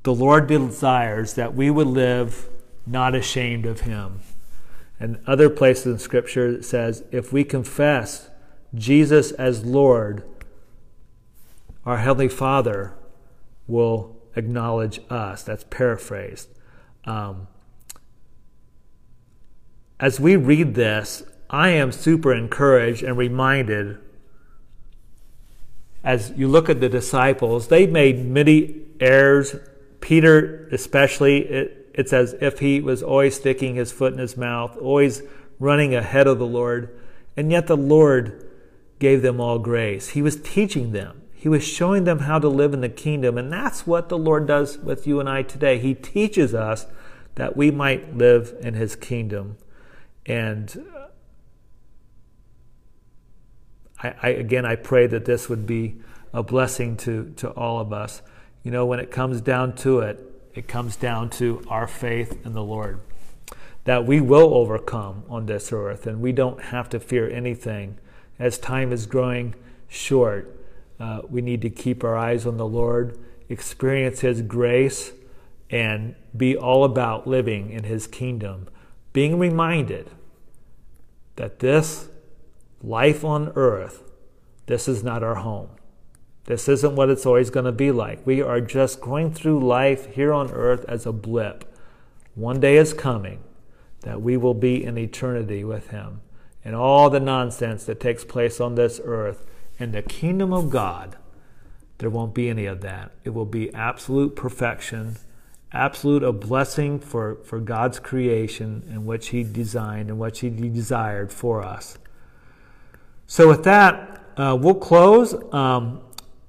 The 0.03 0.15
Lord 0.15 0.47
desires 0.47 1.35
that 1.35 1.55
we 1.55 1.71
would 1.71 1.87
live 1.87 2.49
not 2.87 3.15
ashamed 3.15 3.67
of 3.67 3.83
him. 3.83 4.21
And 5.01 5.19
other 5.27 5.49
places 5.51 5.87
in 5.87 5.99
Scripture 5.99 6.47
it 6.49 6.65
says, 6.65 7.03
if 7.11 7.33
we 7.33 7.43
confess 7.43 8.29
Jesus 8.75 9.33
as 9.33 9.65
Lord, 9.65 10.23
our 11.87 11.97
Heavenly 11.97 12.29
Father 12.29 12.95
will 13.67 14.17
acknowledge 14.37 15.01
us. 15.09 15.43
That's 15.43 15.65
paraphrased. 15.71 16.51
Um, 17.07 17.49
as 19.99 20.21
we 20.21 20.37
read 20.37 20.75
this, 20.75 21.23
I 21.49 21.71
am 21.71 21.91
super 21.91 22.35
encouraged 22.35 23.03
and 23.03 23.17
reminded 23.17 23.99
as 26.03 26.33
you 26.37 26.49
look 26.49 26.69
at 26.69 26.81
the 26.81 26.89
disciples, 26.89 27.69
they 27.69 27.87
made 27.87 28.25
many 28.25 28.83
errors. 29.01 29.57
Peter, 30.01 30.69
especially, 30.73 31.41
it, 31.41 31.80
it's 31.95 32.13
as 32.13 32.35
if 32.35 32.61
he 32.61 32.81
was 32.81 33.03
always 33.03 33.37
sticking 33.37 33.75
his 33.75 33.93
foot 33.93 34.13
in 34.13 34.19
his 34.19 34.37
mouth, 34.37 34.77
always 34.79 35.23
running 35.59 35.95
ahead 35.95 36.27
of 36.27 36.39
the 36.39 36.47
Lord. 36.47 36.99
And 37.37 37.51
yet 37.51 37.67
the 37.67 37.77
Lord 37.77 38.49
gave 38.99 39.23
them 39.23 39.41
all 39.41 39.59
grace. 39.59 40.11
He 40.11 40.23
was 40.23 40.41
teaching 40.41 40.93
them. 40.93 41.23
He 41.33 41.49
was 41.49 41.67
showing 41.67 42.05
them 42.05 42.21
how 42.21 42.39
to 42.39 42.49
live 42.49 42.75
in 42.75 42.83
the 42.83 42.89
kingdom. 42.89 43.39
And 43.39 43.53
that's 43.53 43.87
what 43.87 44.09
the 44.09 44.19
Lord 44.19 44.47
does 44.47 44.77
with 44.79 45.07
you 45.07 45.21
and 45.21 45.29
I 45.29 45.43
today. 45.43 45.79
He 45.79 45.95
teaches 45.95 46.55
us 46.55 46.87
that 47.37 47.57
we 47.57 47.71
might 47.71 48.15
live 48.15 48.55
in 48.61 48.75
His 48.75 48.95
kingdom. 48.95 49.57
And 50.27 50.85
uh, 50.95 51.07
I, 54.03 54.15
I, 54.23 54.29
again, 54.29 54.67
I 54.67 54.77
pray 54.77 55.07
that 55.07 55.25
this 55.25 55.49
would 55.49 55.67
be 55.67 55.97
a 56.35 56.43
blessing 56.43 56.97
to, 56.99 57.33
to 57.37 57.49
all 57.51 57.81
of 57.81 57.93
us. 57.93 58.21
You 58.63 58.71
know, 58.71 58.85
when 58.85 59.01
it 59.01 59.11
comes 59.11 59.41
down 59.41 59.75
to 59.77 60.01
it, 60.01 60.30
it 60.55 60.69
comes 60.69 60.97
down 60.97 61.31
to 61.31 61.63
our 61.69 61.87
faith 61.87 62.45
in 62.45 62.53
the 62.53 62.63
Lord. 62.63 63.01
That 63.85 64.07
we 64.07 64.21
will 64.21 64.55
overcome 64.55 65.25
on 65.29 65.47
this 65.47 65.73
earth 65.73 66.07
and 66.07 66.21
we 66.21 66.33
don't 66.33 66.61
have 66.65 66.89
to 66.91 67.01
fear 67.01 67.29
anything. 67.29 67.99
As 68.39 68.59
time 68.59 68.93
is 68.93 69.07
growing 69.07 69.55
short, 69.89 70.57
uh, 70.99 71.23
we 71.29 71.41
need 71.41 71.63
to 71.63 71.71
keep 71.71 72.05
our 72.05 72.17
eyes 72.17 72.47
on 72.47 72.57
the 72.57 72.67
Lord, 72.67 73.19
experience 73.49 74.21
His 74.21 74.43
grace, 74.43 75.13
and 75.71 76.15
be 76.37 76.57
all 76.57 76.85
about 76.85 77.27
living 77.27 77.71
in 77.71 77.85
His 77.85 78.07
kingdom. 78.07 78.69
Being 79.13 79.39
reminded 79.39 80.11
that 81.37 81.61
this 81.61 82.09
life 82.83 83.25
on 83.25 83.53
earth, 83.57 84.03
this 84.67 84.89
is 84.89 85.03
not 85.03 85.23
our 85.23 85.37
home. 85.37 85.71
This 86.51 86.69
isn't 86.69 86.97
what 86.97 87.11
it's 87.11 87.27
always 87.27 87.49
going 87.49 87.67
to 87.67 87.71
be 87.71 87.93
like. 87.93 88.27
We 88.27 88.43
are 88.43 88.61
just 88.61 89.01
going 89.01 89.33
through 89.33 89.65
life 89.65 90.13
here 90.17 90.33
on 90.33 90.51
earth 90.51 90.85
as 90.89 91.07
a 91.07 91.13
blip. 91.13 91.65
One 92.35 92.59
day 92.59 92.77
is 92.77 92.93
coming 92.93 93.45
that 94.01 94.21
we 94.21 94.37
will 94.37 94.55
be 94.55 94.83
in 94.83 94.99
eternity 94.99 95.63
with 95.63 95.91
Him. 95.91 96.23
And 96.65 96.75
all 96.75 97.09
the 97.09 97.21
nonsense 97.21 97.85
that 97.85 98.01
takes 98.01 98.25
place 98.25 98.61
on 98.61 98.75
this 98.75 99.01
earth 99.05 99.47
in 99.79 99.93
the 99.93 100.03
kingdom 100.03 100.53
of 100.53 100.71
God, 100.71 101.15
there 101.99 102.11
won't 102.11 102.35
be 102.35 102.49
any 102.49 102.67
of 102.67 102.81
that. 102.81 103.13
It 103.23 103.31
will 103.31 103.47
be 103.47 103.73
absolute 103.73 104.35
perfection, 104.35 105.19
absolute 105.71 106.25
a 106.25 106.33
blessing 106.33 106.99
for, 106.99 107.37
for 107.45 107.61
God's 107.61 108.01
creation 108.01 108.83
and 108.91 109.07
which 109.07 109.29
He 109.29 109.45
designed 109.45 110.09
and 110.09 110.19
what 110.19 110.39
He 110.39 110.51
desired 110.51 111.31
for 111.33 111.63
us. 111.63 111.97
So, 113.29 113.47
with 113.47 113.63
that, 113.63 114.21
uh, 114.37 114.59
we'll 114.61 114.75
close. 114.75 115.33
Um, 115.55 116.01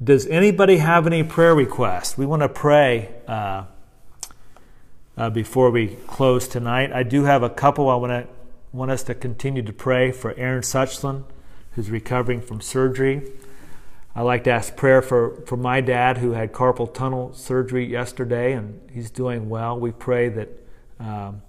does 0.03 0.25
anybody 0.27 0.77
have 0.77 1.05
any 1.05 1.23
prayer 1.23 1.53
requests? 1.53 2.17
We 2.17 2.25
want 2.25 2.41
to 2.41 2.49
pray 2.49 3.13
uh, 3.27 3.65
uh, 5.15 5.29
before 5.29 5.69
we 5.69 5.97
close 6.07 6.47
tonight. 6.47 6.91
I 6.91 7.03
do 7.03 7.23
have 7.25 7.43
a 7.43 7.49
couple. 7.49 7.89
I 7.89 7.95
want 7.95 8.11
to 8.11 8.27
want 8.71 8.89
us 8.89 9.03
to 9.03 9.13
continue 9.13 9.61
to 9.61 9.73
pray 9.73 10.11
for 10.11 10.33
Aaron 10.35 10.61
Suchland 10.61 11.25
who's 11.73 11.89
recovering 11.89 12.41
from 12.41 12.61
surgery. 12.61 13.31
I 14.13 14.23
like 14.23 14.43
to 14.43 14.51
ask 14.51 14.75
prayer 14.75 15.01
for, 15.01 15.41
for 15.45 15.55
my 15.55 15.79
dad 15.79 16.17
who 16.17 16.31
had 16.31 16.51
carpal 16.51 16.93
tunnel 16.93 17.33
surgery 17.33 17.85
yesterday 17.85 18.53
and 18.53 18.81
he's 18.91 19.09
doing 19.09 19.49
well. 19.49 19.79
We 19.79 19.91
pray 19.91 20.29
that 20.29 20.49
um, 20.99 21.41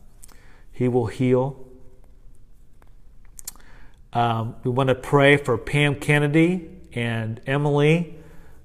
he 0.70 0.86
will 0.86 1.06
heal. 1.06 1.64
Um, 4.12 4.56
we 4.62 4.70
want 4.70 4.88
to 4.88 4.94
pray 4.94 5.36
for 5.36 5.58
Pam 5.58 5.96
Kennedy 5.96 6.70
and 6.92 7.40
Emily. 7.46 8.16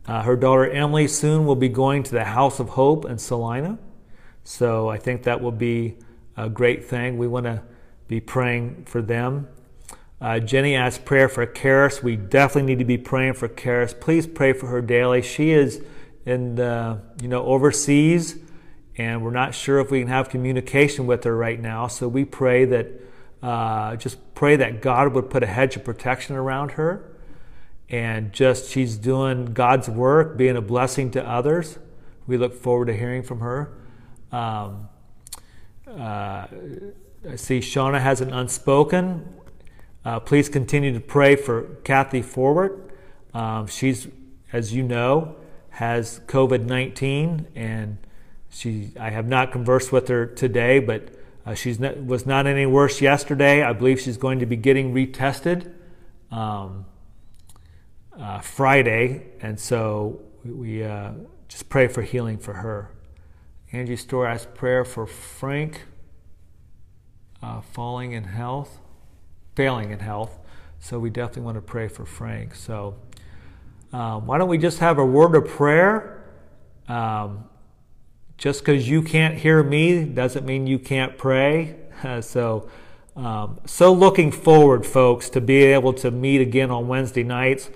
Uh, 0.08 0.22
her 0.22 0.38
daughter 0.38 0.70
Emily 0.70 1.08
soon 1.08 1.45
will 1.45 1.55
be 1.55 1.68
going 1.68 2.01
to 2.03 2.12
the 2.12 2.24
House 2.24 2.60
of 2.60 2.70
Hope 2.70 3.05
in 3.05 3.18
Salina. 3.18 3.78
So 4.43 4.88
I 4.88 4.97
think 4.97 5.24
that 5.24 5.41
will 5.41 5.51
be 5.51 5.97
a 6.38 6.49
great 6.49 6.86
thing. 6.86 7.18
We 7.18 7.28
want 7.28 7.45
to 7.45 7.62
be 8.08 8.22
praying 8.22 8.86
for 8.86 9.01
them. 9.01 9.49
Uh, 10.22 10.39
Jenny 10.39 10.76
asked 10.76 11.03
prayer 11.03 11.28
for 11.28 11.45
Karis. 11.45 12.01
We 12.01 12.16
definitely 12.16 12.74
need 12.74 12.80
to 12.80 12.86
be 12.86 12.97
praying 12.97 13.34
for 13.34 13.49
Karis. 13.49 13.99
Please 13.99 14.26
pray 14.26 14.53
for 14.53 14.68
her 14.68 14.82
daily. 14.82 15.22
She 15.22 15.51
is 15.51 15.84
in 16.26 16.55
the, 16.55 17.01
you 17.22 17.28
know, 17.28 17.45
overseas, 17.45 18.38
and 18.97 19.24
we're 19.24 19.32
not 19.32 19.53
sure 19.53 19.80
if 19.80 19.91
we 19.91 19.99
can 19.99 20.08
have 20.08 20.30
communication 20.30 21.05
with 21.05 21.24
her 21.26 21.36
right 21.36 21.60
now. 21.60 21.88
So 21.88 22.08
we 22.08 22.26
pray 22.26 22.66
that, 22.66 22.88
uh, 23.43 23.95
just 23.97 24.18
pray 24.34 24.55
that 24.55 24.82
God 24.82 25.14
would 25.14 25.30
put 25.30 25.43
a 25.43 25.47
hedge 25.47 25.76
of 25.76 25.84
protection 25.84 26.36
around 26.36 26.72
her, 26.72 27.16
and 27.90 28.34
just 28.34 28.70
she's 28.70 28.98
doing 28.98 29.54
God's 29.54 29.90
work, 29.90 30.38
being 30.38 30.58
a 30.58 30.62
blessing 30.62 31.12
to 31.12 31.28
others. 31.28 31.80
We 32.26 32.38
look 32.38 32.54
forward 32.54 32.86
to 32.86 32.96
hearing 32.96 33.24
from 33.24 33.40
her. 33.40 33.74
Um, 34.32 34.90
uh, 35.88 36.48
I 37.30 37.36
see 37.36 37.60
Shauna 37.60 38.02
has 38.02 38.20
an 38.22 38.34
unspoken. 38.34 39.34
Uh, 40.04 40.20
please 40.20 40.50
continue 40.50 40.94
to 40.94 41.00
pray 41.00 41.36
for 41.36 41.64
Kathy 41.84 42.22
Forward. 42.22 42.92
Um, 43.34 43.68
she's, 43.68 44.08
as 44.52 44.74
you 44.74 44.84
know, 44.84 45.36
has 45.70 46.22
COVID 46.28 46.66
19 46.66 47.48
and 47.56 47.98
she, 48.50 48.92
I 49.00 49.10
have 49.10 49.28
not 49.28 49.52
conversed 49.52 49.92
with 49.92 50.08
her 50.08 50.26
today, 50.26 50.80
but 50.80 51.10
uh, 51.46 51.54
she 51.54 51.74
was 51.74 52.26
not 52.26 52.48
any 52.48 52.66
worse 52.66 53.02
yesterday. 53.02 53.62
I 53.62 53.74
believe 53.74 54.02
she's 54.02 54.18
going 54.18 54.40
to 54.40 54.46
be 54.46 54.56
getting 54.56 54.94
retested 54.94 55.72
um, 56.32 56.86
uh, 58.20 58.39
Friday, 58.39 59.28
and 59.41 59.59
so 59.59 60.22
we 60.43 60.84
uh, 60.84 61.11
just 61.47 61.70
pray 61.70 61.88
for 61.88 62.01
healing 62.01 62.38
for 62.38 62.53
her. 62.53 62.91
Angie 63.72 63.95
Store 63.95 64.26
asks 64.26 64.47
prayer 64.53 64.86
for 64.86 65.05
Frank 65.05 65.86
uh, 67.41 67.61
falling 67.61 68.13
in 68.13 68.24
health, 68.24 68.80
failing 69.55 69.91
in 69.91 69.99
health. 69.99 70.39
So 70.80 70.99
we 70.99 71.09
definitely 71.09 71.43
want 71.43 71.55
to 71.55 71.61
pray 71.61 71.88
for 71.88 72.05
Frank. 72.05 72.55
So 72.55 72.95
um, 73.91 74.28
why 74.28 74.38
don't 74.38 74.49
we 74.49 74.57
just 74.57 74.80
have 74.80 74.97
a 74.97 75.05
word 75.05 75.36
of 75.36 75.47
prayer? 75.47 76.24
Um, 76.88 77.45
just 78.38 78.59
because 78.61 78.88
you 78.88 79.01
can't 79.01 79.36
hear 79.36 79.63
me 79.63 80.05
doesn't 80.05 80.45
mean 80.45 80.68
you 80.68 80.80
can't 80.80 81.18
pray. 81.18 81.76
So, 82.22 82.70
um, 83.15 83.59
so 83.65 83.91
looking 83.91 84.32
forward, 84.32 84.86
folks, 84.86 85.32
to 85.32 85.41
be 85.41 85.63
able 85.63 85.93
to 85.93 86.11
meet 86.11 86.41
again 86.41 86.70
on 86.70 86.88
Wednesday 86.88 87.24
nights. 87.24 87.72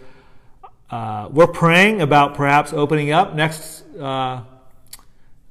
Uh, 0.91 1.29
we're 1.31 1.47
praying 1.47 2.01
about 2.01 2.35
perhaps 2.35 2.73
opening 2.73 3.11
up 3.11 3.33
next 3.33 3.85
uh, 3.97 4.41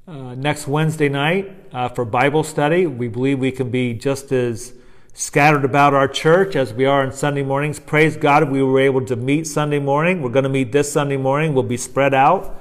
uh 0.07 0.35
next 0.35 0.69
Wednesday 0.69 1.09
night 1.09 1.51
uh, 1.73 1.89
for 1.89 2.05
Bible 2.05 2.45
study. 2.45 2.87
We 2.87 3.09
believe 3.09 3.39
we 3.39 3.51
can 3.51 3.71
be 3.71 3.95
just 3.95 4.33
as 4.33 4.75
scattered 5.15 5.65
about 5.65 5.95
our 5.95 6.07
church 6.07 6.57
as 6.57 6.75
we 6.75 6.85
are 6.85 7.03
on 7.03 7.13
Sunday 7.15 7.43
mornings. 7.43 7.81
Praise 7.81 8.19
God, 8.19 8.51
we 8.51 8.63
were 8.63 8.81
able 8.81 9.03
to 9.07 9.17
meet 9.17 9.47
Sunday 9.47 9.79
morning. 9.79 10.21
We're 10.21 10.29
going 10.29 10.45
to 10.45 10.51
meet 10.51 10.73
this 10.73 10.93
Sunday 10.93 11.17
morning. 11.17 11.55
We'll 11.55 11.63
be 11.63 11.79
spread 11.79 12.13
out, 12.13 12.61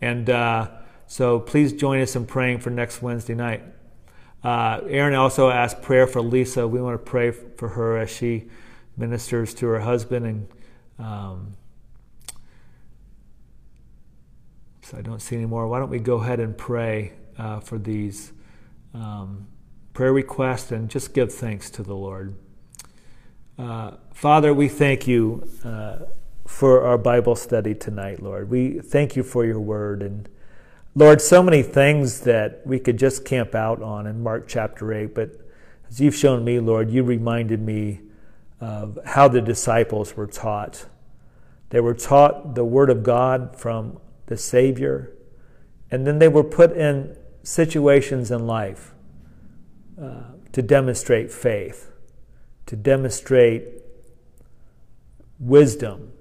and 0.00 0.30
uh, 0.30 0.68
so 1.08 1.40
please 1.40 1.72
join 1.72 2.00
us 2.00 2.14
in 2.14 2.26
praying 2.26 2.60
for 2.60 2.70
next 2.70 3.02
Wednesday 3.02 3.34
night. 3.34 3.64
Uh, 4.44 4.82
Aaron 4.86 5.14
also 5.14 5.50
asked 5.50 5.82
prayer 5.82 6.06
for 6.06 6.20
Lisa. 6.22 6.68
We 6.68 6.80
want 6.80 6.94
to 6.94 7.10
pray 7.10 7.32
for 7.32 7.70
her 7.70 7.98
as 7.98 8.08
she 8.08 8.44
ministers 8.96 9.52
to 9.54 9.66
her 9.66 9.80
husband 9.80 10.26
and. 10.26 10.48
Um, 11.00 11.56
so 14.90 14.98
I 14.98 15.02
don't 15.02 15.20
see 15.20 15.36
any 15.36 15.46
more. 15.46 15.68
Why 15.68 15.78
don't 15.78 15.88
we 15.88 16.00
go 16.00 16.16
ahead 16.16 16.40
and 16.40 16.56
pray 16.58 17.12
uh, 17.38 17.60
for 17.60 17.78
these 17.78 18.32
um, 18.92 19.46
prayer 19.92 20.12
requests 20.12 20.72
and 20.72 20.90
just 20.90 21.14
give 21.14 21.32
thanks 21.32 21.70
to 21.70 21.84
the 21.84 21.94
Lord? 21.94 22.34
Uh, 23.56 23.92
Father, 24.12 24.52
we 24.52 24.66
thank 24.66 25.06
you 25.06 25.48
uh, 25.64 26.06
for 26.44 26.82
our 26.84 26.98
Bible 26.98 27.36
study 27.36 27.72
tonight, 27.72 28.20
Lord. 28.20 28.50
We 28.50 28.80
thank 28.80 29.14
you 29.14 29.22
for 29.22 29.44
your 29.44 29.60
word. 29.60 30.02
And 30.02 30.28
Lord, 30.96 31.20
so 31.20 31.40
many 31.40 31.62
things 31.62 32.22
that 32.22 32.62
we 32.66 32.80
could 32.80 32.98
just 32.98 33.24
camp 33.24 33.54
out 33.54 33.80
on 33.80 34.08
in 34.08 34.24
Mark 34.24 34.48
chapter 34.48 34.92
8, 34.92 35.14
but 35.14 35.30
as 35.88 36.00
you've 36.00 36.16
shown 36.16 36.44
me, 36.44 36.58
Lord, 36.58 36.90
you 36.90 37.04
reminded 37.04 37.60
me 37.60 38.00
of 38.60 38.98
how 39.06 39.28
the 39.28 39.40
disciples 39.40 40.16
were 40.16 40.26
taught. 40.26 40.86
They 41.68 41.80
were 41.80 41.94
taught 41.94 42.56
the 42.56 42.64
Word 42.64 42.90
of 42.90 43.04
God 43.04 43.54
from 43.56 44.00
the 44.30 44.38
Savior, 44.38 45.12
and 45.90 46.06
then 46.06 46.20
they 46.20 46.28
were 46.28 46.44
put 46.44 46.72
in 46.72 47.16
situations 47.42 48.30
in 48.30 48.46
life 48.46 48.94
uh, 50.00 50.22
to 50.52 50.62
demonstrate 50.62 51.32
faith, 51.32 51.90
to 52.66 52.76
demonstrate 52.76 53.64
wisdom, 55.40 56.12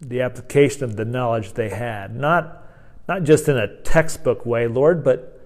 the 0.00 0.20
application 0.20 0.82
of 0.82 0.96
the 0.96 1.04
knowledge 1.04 1.52
they 1.52 1.70
had, 1.70 2.14
not 2.14 2.64
not 3.08 3.22
just 3.22 3.48
in 3.48 3.56
a 3.56 3.80
textbook 3.82 4.44
way, 4.44 4.66
Lord, 4.66 5.04
but 5.04 5.40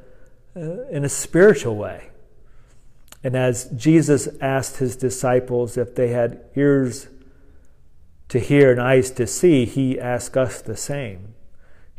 uh, 0.56 0.86
in 0.88 1.04
a 1.04 1.10
spiritual 1.10 1.76
way. 1.76 2.08
And 3.22 3.36
as 3.36 3.66
Jesus 3.76 4.26
asked 4.40 4.78
his 4.78 4.96
disciples 4.96 5.76
if 5.76 5.94
they 5.94 6.08
had 6.08 6.42
ears 6.56 7.08
to 8.28 8.38
hear 8.38 8.72
and 8.72 8.80
eyes 8.80 9.10
to 9.10 9.26
see, 9.26 9.66
he 9.66 10.00
asked 10.00 10.38
us 10.38 10.62
the 10.62 10.78
same. 10.78 11.34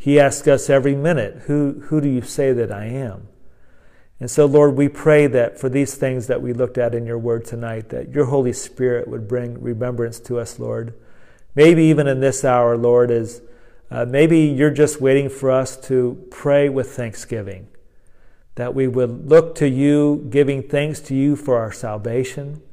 He 0.01 0.19
asks 0.19 0.47
us 0.47 0.67
every 0.67 0.95
minute, 0.95 1.43
who, 1.45 1.83
who 1.89 2.01
do 2.01 2.09
you 2.09 2.23
say 2.23 2.53
that 2.53 2.71
I 2.71 2.85
am? 2.85 3.27
And 4.19 4.31
so, 4.31 4.47
Lord, 4.47 4.75
we 4.75 4.89
pray 4.89 5.27
that 5.27 5.59
for 5.59 5.69
these 5.69 5.93
things 5.93 6.25
that 6.25 6.41
we 6.41 6.53
looked 6.53 6.79
at 6.79 6.95
in 6.95 7.05
your 7.05 7.19
word 7.19 7.45
tonight, 7.45 7.89
that 7.89 8.09
your 8.09 8.25
Holy 8.25 8.51
Spirit 8.51 9.07
would 9.07 9.27
bring 9.27 9.61
remembrance 9.61 10.19
to 10.21 10.39
us, 10.39 10.57
Lord. 10.57 10.95
Maybe 11.53 11.83
even 11.83 12.07
in 12.07 12.19
this 12.19 12.43
hour, 12.43 12.75
Lord, 12.77 13.11
is 13.11 13.43
uh, 13.91 14.05
maybe 14.05 14.39
you're 14.39 14.71
just 14.71 14.99
waiting 14.99 15.29
for 15.29 15.51
us 15.51 15.77
to 15.89 16.25
pray 16.31 16.67
with 16.67 16.95
thanksgiving, 16.95 17.67
that 18.55 18.73
we 18.73 18.87
would 18.87 19.29
look 19.29 19.53
to 19.57 19.69
you, 19.69 20.25
giving 20.31 20.63
thanks 20.63 20.99
to 21.01 21.15
you 21.15 21.35
for 21.35 21.59
our 21.59 21.71
salvation. 21.71 22.63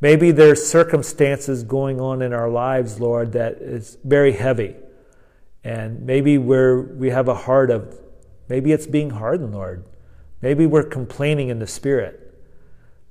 Maybe 0.00 0.30
there's 0.30 0.64
circumstances 0.64 1.64
going 1.64 2.00
on 2.00 2.22
in 2.22 2.32
our 2.32 2.48
lives, 2.48 3.00
Lord, 3.00 3.32
that 3.32 3.54
is 3.54 3.98
very 4.04 4.34
heavy. 4.34 4.76
And 5.64 6.04
maybe 6.04 6.38
we're, 6.38 6.80
we 6.80 7.10
have 7.10 7.28
a 7.28 7.34
heart 7.34 7.70
of, 7.70 7.98
maybe 8.48 8.72
it's 8.72 8.86
being 8.86 9.10
hardened, 9.10 9.54
Lord. 9.54 9.84
Maybe 10.40 10.66
we're 10.66 10.82
complaining 10.82 11.48
in 11.48 11.60
the 11.60 11.66
spirit. 11.66 12.18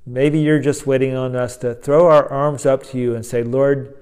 Maybe 0.05 0.39
you're 0.39 0.59
just 0.59 0.85
waiting 0.85 1.15
on 1.15 1.35
us 1.35 1.57
to 1.57 1.75
throw 1.75 2.07
our 2.07 2.27
arms 2.29 2.65
up 2.65 2.83
to 2.87 2.97
you 2.97 3.15
and 3.15 3.25
say, 3.25 3.43
Lord, 3.43 3.97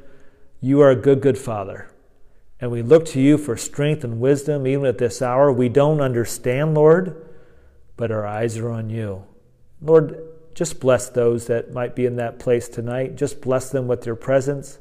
you 0.62 0.82
are 0.82 0.90
a 0.90 0.96
good, 0.96 1.22
good 1.22 1.38
Father. 1.38 1.92
And 2.60 2.72
we 2.72 2.82
look 2.82 3.06
to 3.08 3.22
you 3.22 3.38
for 3.38 3.56
strength 3.56 4.04
and 4.04 4.20
wisdom 4.20 4.66
even 4.68 4.86
at 4.86 4.98
this 4.98 5.22
hour. 5.22 5.52
We 5.52 5.70
don't 5.70 6.02
understand, 6.02 6.74
Lord, 6.74 7.26
but 7.96 8.12
our 8.12 8.26
eyes 8.26 8.58
are 8.58 8.70
on 8.70 8.90
you. 8.90 9.24
Lord, 9.82 10.20
just 10.56 10.80
bless 10.80 11.10
those 11.10 11.48
that 11.48 11.72
might 11.72 11.96
be 11.96 12.06
in 12.06 12.18
that 12.18 12.40
place 12.40 12.68
tonight. 12.68 13.16
Just 13.16 13.42
bless 13.42 13.70
them 13.70 13.88
with 13.88 14.06
your 14.06 14.16
presence. 14.16 14.80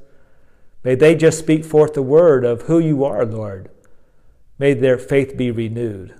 May 0.89 0.95
they 0.95 1.14
just 1.14 1.39
speak 1.39 1.66
forth 1.66 1.93
the 1.93 2.01
word 2.01 2.47
of 2.47 2.62
who 2.62 2.78
you 2.78 3.05
are, 3.05 3.26
Lord. 3.26 3.68
May 4.59 4.72
their 4.72 4.97
faith 4.97 5.36
be 5.36 5.51
renewed. 5.51 6.14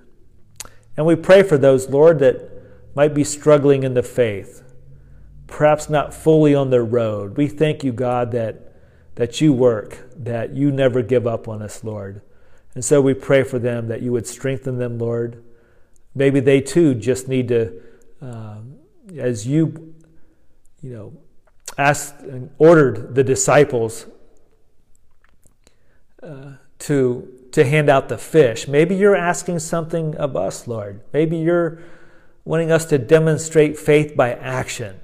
And 0.95 1.07
we 1.07 1.15
pray 1.15 1.41
for 1.41 1.57
those, 1.57 1.89
Lord, 1.89 2.19
that 2.19 2.51
might 2.93 3.15
be 3.15 3.23
struggling 3.23 3.81
in 3.81 3.95
the 3.95 4.03
faith, 4.03 4.61
perhaps 5.47 5.89
not 5.89 6.13
fully 6.13 6.53
on 6.53 6.69
their 6.69 6.85
road. 6.85 7.35
We 7.35 7.47
thank 7.47 7.83
you, 7.83 7.91
God, 7.91 8.31
that 8.33 8.75
that 9.15 9.41
you 9.41 9.53
work, 9.53 10.07
that 10.15 10.53
you 10.53 10.71
never 10.71 11.01
give 11.01 11.25
up 11.25 11.47
on 11.47 11.63
us, 11.63 11.83
Lord. 11.83 12.21
And 12.75 12.85
so 12.85 13.01
we 13.01 13.15
pray 13.15 13.41
for 13.41 13.57
them 13.57 13.87
that 13.87 14.03
you 14.03 14.11
would 14.11 14.27
strengthen 14.27 14.77
them, 14.77 14.99
Lord. 14.99 15.43
Maybe 16.13 16.41
they 16.41 16.61
too 16.61 16.93
just 16.93 17.27
need 17.27 17.47
to, 17.47 17.73
um, 18.21 18.75
as 19.17 19.47
you, 19.47 19.95
you 20.83 20.93
know, 20.93 21.13
asked 21.75 22.19
and 22.19 22.51
ordered 22.59 23.15
the 23.15 23.23
disciples 23.23 24.05
uh, 26.21 26.53
to 26.79 27.27
to 27.51 27.65
hand 27.65 27.89
out 27.89 28.09
the 28.09 28.17
fish. 28.17 28.67
Maybe 28.67 28.95
you're 28.95 29.15
asking 29.15 29.59
something 29.59 30.15
of 30.15 30.35
us, 30.35 30.67
Lord. 30.67 31.01
Maybe 31.13 31.37
you're 31.37 31.79
wanting 32.45 32.71
us 32.71 32.85
to 32.85 32.97
demonstrate 32.97 33.77
faith 33.77 34.15
by 34.15 34.33
action 34.33 34.99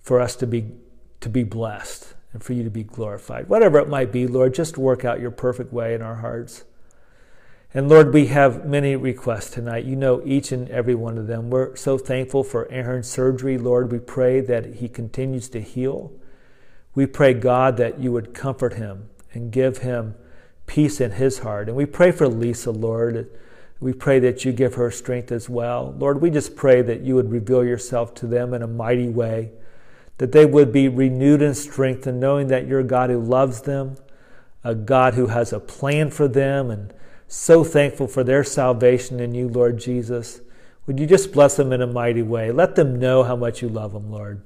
for 0.00 0.20
us 0.20 0.36
to 0.36 0.46
be 0.46 0.72
to 1.20 1.28
be 1.28 1.44
blessed 1.44 2.14
and 2.32 2.42
for 2.42 2.52
you 2.52 2.62
to 2.64 2.70
be 2.70 2.84
glorified. 2.84 3.48
Whatever 3.48 3.78
it 3.78 3.88
might 3.88 4.12
be, 4.12 4.26
Lord, 4.26 4.54
just 4.54 4.78
work 4.78 5.04
out 5.04 5.20
your 5.20 5.30
perfect 5.30 5.72
way 5.72 5.94
in 5.94 6.02
our 6.02 6.16
hearts. 6.16 6.64
And 7.74 7.88
Lord, 7.88 8.14
we 8.14 8.26
have 8.26 8.64
many 8.64 8.96
requests 8.96 9.50
tonight. 9.50 9.84
You 9.84 9.96
know 9.96 10.22
each 10.24 10.52
and 10.52 10.70
every 10.70 10.94
one 10.94 11.18
of 11.18 11.26
them. 11.26 11.50
We're 11.50 11.76
so 11.76 11.98
thankful 11.98 12.42
for 12.42 12.70
Aaron's 12.70 13.08
surgery. 13.08 13.58
Lord, 13.58 13.92
we 13.92 13.98
pray 13.98 14.40
that 14.40 14.76
he 14.76 14.88
continues 14.88 15.48
to 15.50 15.60
heal. 15.60 16.12
We 16.94 17.06
pray, 17.06 17.34
God, 17.34 17.76
that 17.76 17.98
you 18.00 18.10
would 18.12 18.32
comfort 18.32 18.74
him 18.74 19.10
and 19.32 19.52
give 19.52 19.78
him 19.78 20.14
peace 20.66 21.00
in 21.00 21.12
his 21.12 21.40
heart. 21.40 21.68
And 21.68 21.76
we 21.76 21.86
pray 21.86 22.10
for 22.12 22.28
Lisa, 22.28 22.70
Lord. 22.70 23.30
We 23.80 23.92
pray 23.92 24.18
that 24.20 24.44
you 24.44 24.52
give 24.52 24.74
her 24.74 24.90
strength 24.90 25.30
as 25.32 25.48
well. 25.48 25.94
Lord, 25.98 26.20
we 26.20 26.30
just 26.30 26.56
pray 26.56 26.82
that 26.82 27.00
you 27.00 27.14
would 27.14 27.30
reveal 27.30 27.64
yourself 27.64 28.14
to 28.16 28.26
them 28.26 28.52
in 28.54 28.62
a 28.62 28.66
mighty 28.66 29.08
way 29.08 29.52
that 30.18 30.32
they 30.32 30.44
would 30.44 30.72
be 30.72 30.88
renewed 30.88 31.40
in 31.40 31.54
strength 31.54 32.06
and 32.06 32.20
knowing 32.20 32.48
that 32.48 32.66
you're 32.66 32.80
a 32.80 32.84
God 32.84 33.08
who 33.08 33.20
loves 33.20 33.62
them, 33.62 33.96
a 34.62 34.74
God 34.74 35.14
who 35.14 35.28
has 35.28 35.52
a 35.52 35.60
plan 35.60 36.10
for 36.10 36.28
them, 36.28 36.70
and 36.70 36.92
so 37.28 37.62
thankful 37.64 38.08
for 38.08 38.24
their 38.24 38.42
salvation 38.42 39.20
in 39.20 39.34
you, 39.34 39.48
Lord 39.48 39.78
Jesus. 39.78 40.40
Would 40.86 40.98
you 40.98 41.06
just 41.06 41.32
bless 41.32 41.56
them 41.56 41.72
in 41.72 41.80
a 41.80 41.86
mighty 41.86 42.22
way? 42.22 42.50
Let 42.50 42.74
them 42.74 42.98
know 42.98 43.22
how 43.22 43.36
much 43.36 43.62
you 43.62 43.68
love 43.68 43.92
them, 43.92 44.10
Lord. 44.10 44.42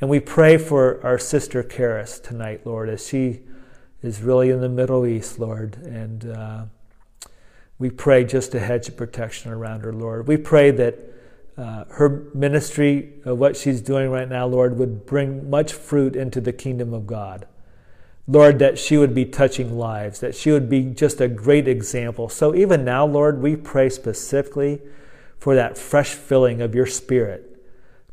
And 0.00 0.08
we 0.08 0.20
pray 0.20 0.56
for 0.56 1.04
our 1.04 1.18
sister 1.18 1.62
Karis 1.62 2.22
tonight, 2.22 2.66
Lord, 2.66 2.88
as 2.88 3.06
she 3.06 3.40
is 4.02 4.20
really 4.20 4.50
in 4.50 4.60
the 4.60 4.68
Middle 4.68 5.06
East, 5.06 5.38
Lord. 5.38 5.76
And 5.76 6.26
uh, 6.26 6.64
we 7.78 7.90
pray 7.90 8.24
just 8.24 8.54
a 8.54 8.60
hedge 8.60 8.88
of 8.88 8.96
protection 8.96 9.52
around 9.52 9.80
her, 9.80 9.92
Lord. 9.92 10.26
We 10.26 10.36
pray 10.36 10.70
that 10.72 10.98
uh, 11.56 11.84
her 11.90 12.24
ministry, 12.34 13.12
uh, 13.26 13.34
what 13.34 13.56
she's 13.56 13.80
doing 13.80 14.10
right 14.10 14.28
now, 14.28 14.46
Lord, 14.46 14.78
would 14.78 15.06
bring 15.06 15.48
much 15.50 15.72
fruit 15.72 16.16
into 16.16 16.40
the 16.40 16.52
kingdom 16.52 16.94
of 16.94 17.06
God. 17.06 17.46
Lord, 18.26 18.58
that 18.60 18.78
she 18.78 18.96
would 18.96 19.14
be 19.14 19.24
touching 19.24 19.76
lives, 19.76 20.20
that 20.20 20.34
she 20.34 20.50
would 20.50 20.68
be 20.68 20.84
just 20.84 21.20
a 21.20 21.28
great 21.28 21.68
example. 21.68 22.28
So 22.28 22.54
even 22.54 22.84
now, 22.84 23.04
Lord, 23.04 23.42
we 23.42 23.56
pray 23.56 23.88
specifically 23.88 24.80
for 25.38 25.54
that 25.56 25.76
fresh 25.76 26.14
filling 26.14 26.62
of 26.62 26.74
your 26.74 26.86
spirit 26.86 27.60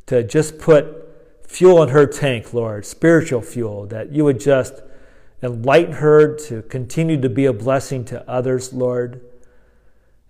to 0.07 0.23
just 0.23 0.57
put 0.57 1.07
fuel 1.47 1.81
in 1.83 1.89
her 1.89 2.07
tank, 2.07 2.53
Lord, 2.53 2.85
spiritual 2.85 3.41
fuel, 3.41 3.85
that 3.87 4.11
you 4.11 4.23
would 4.23 4.39
just 4.39 4.81
enlighten 5.41 5.93
her 5.93 6.35
to 6.35 6.61
continue 6.63 7.19
to 7.21 7.29
be 7.29 7.45
a 7.45 7.53
blessing 7.53 8.05
to 8.05 8.29
others, 8.29 8.73
Lord. 8.73 9.21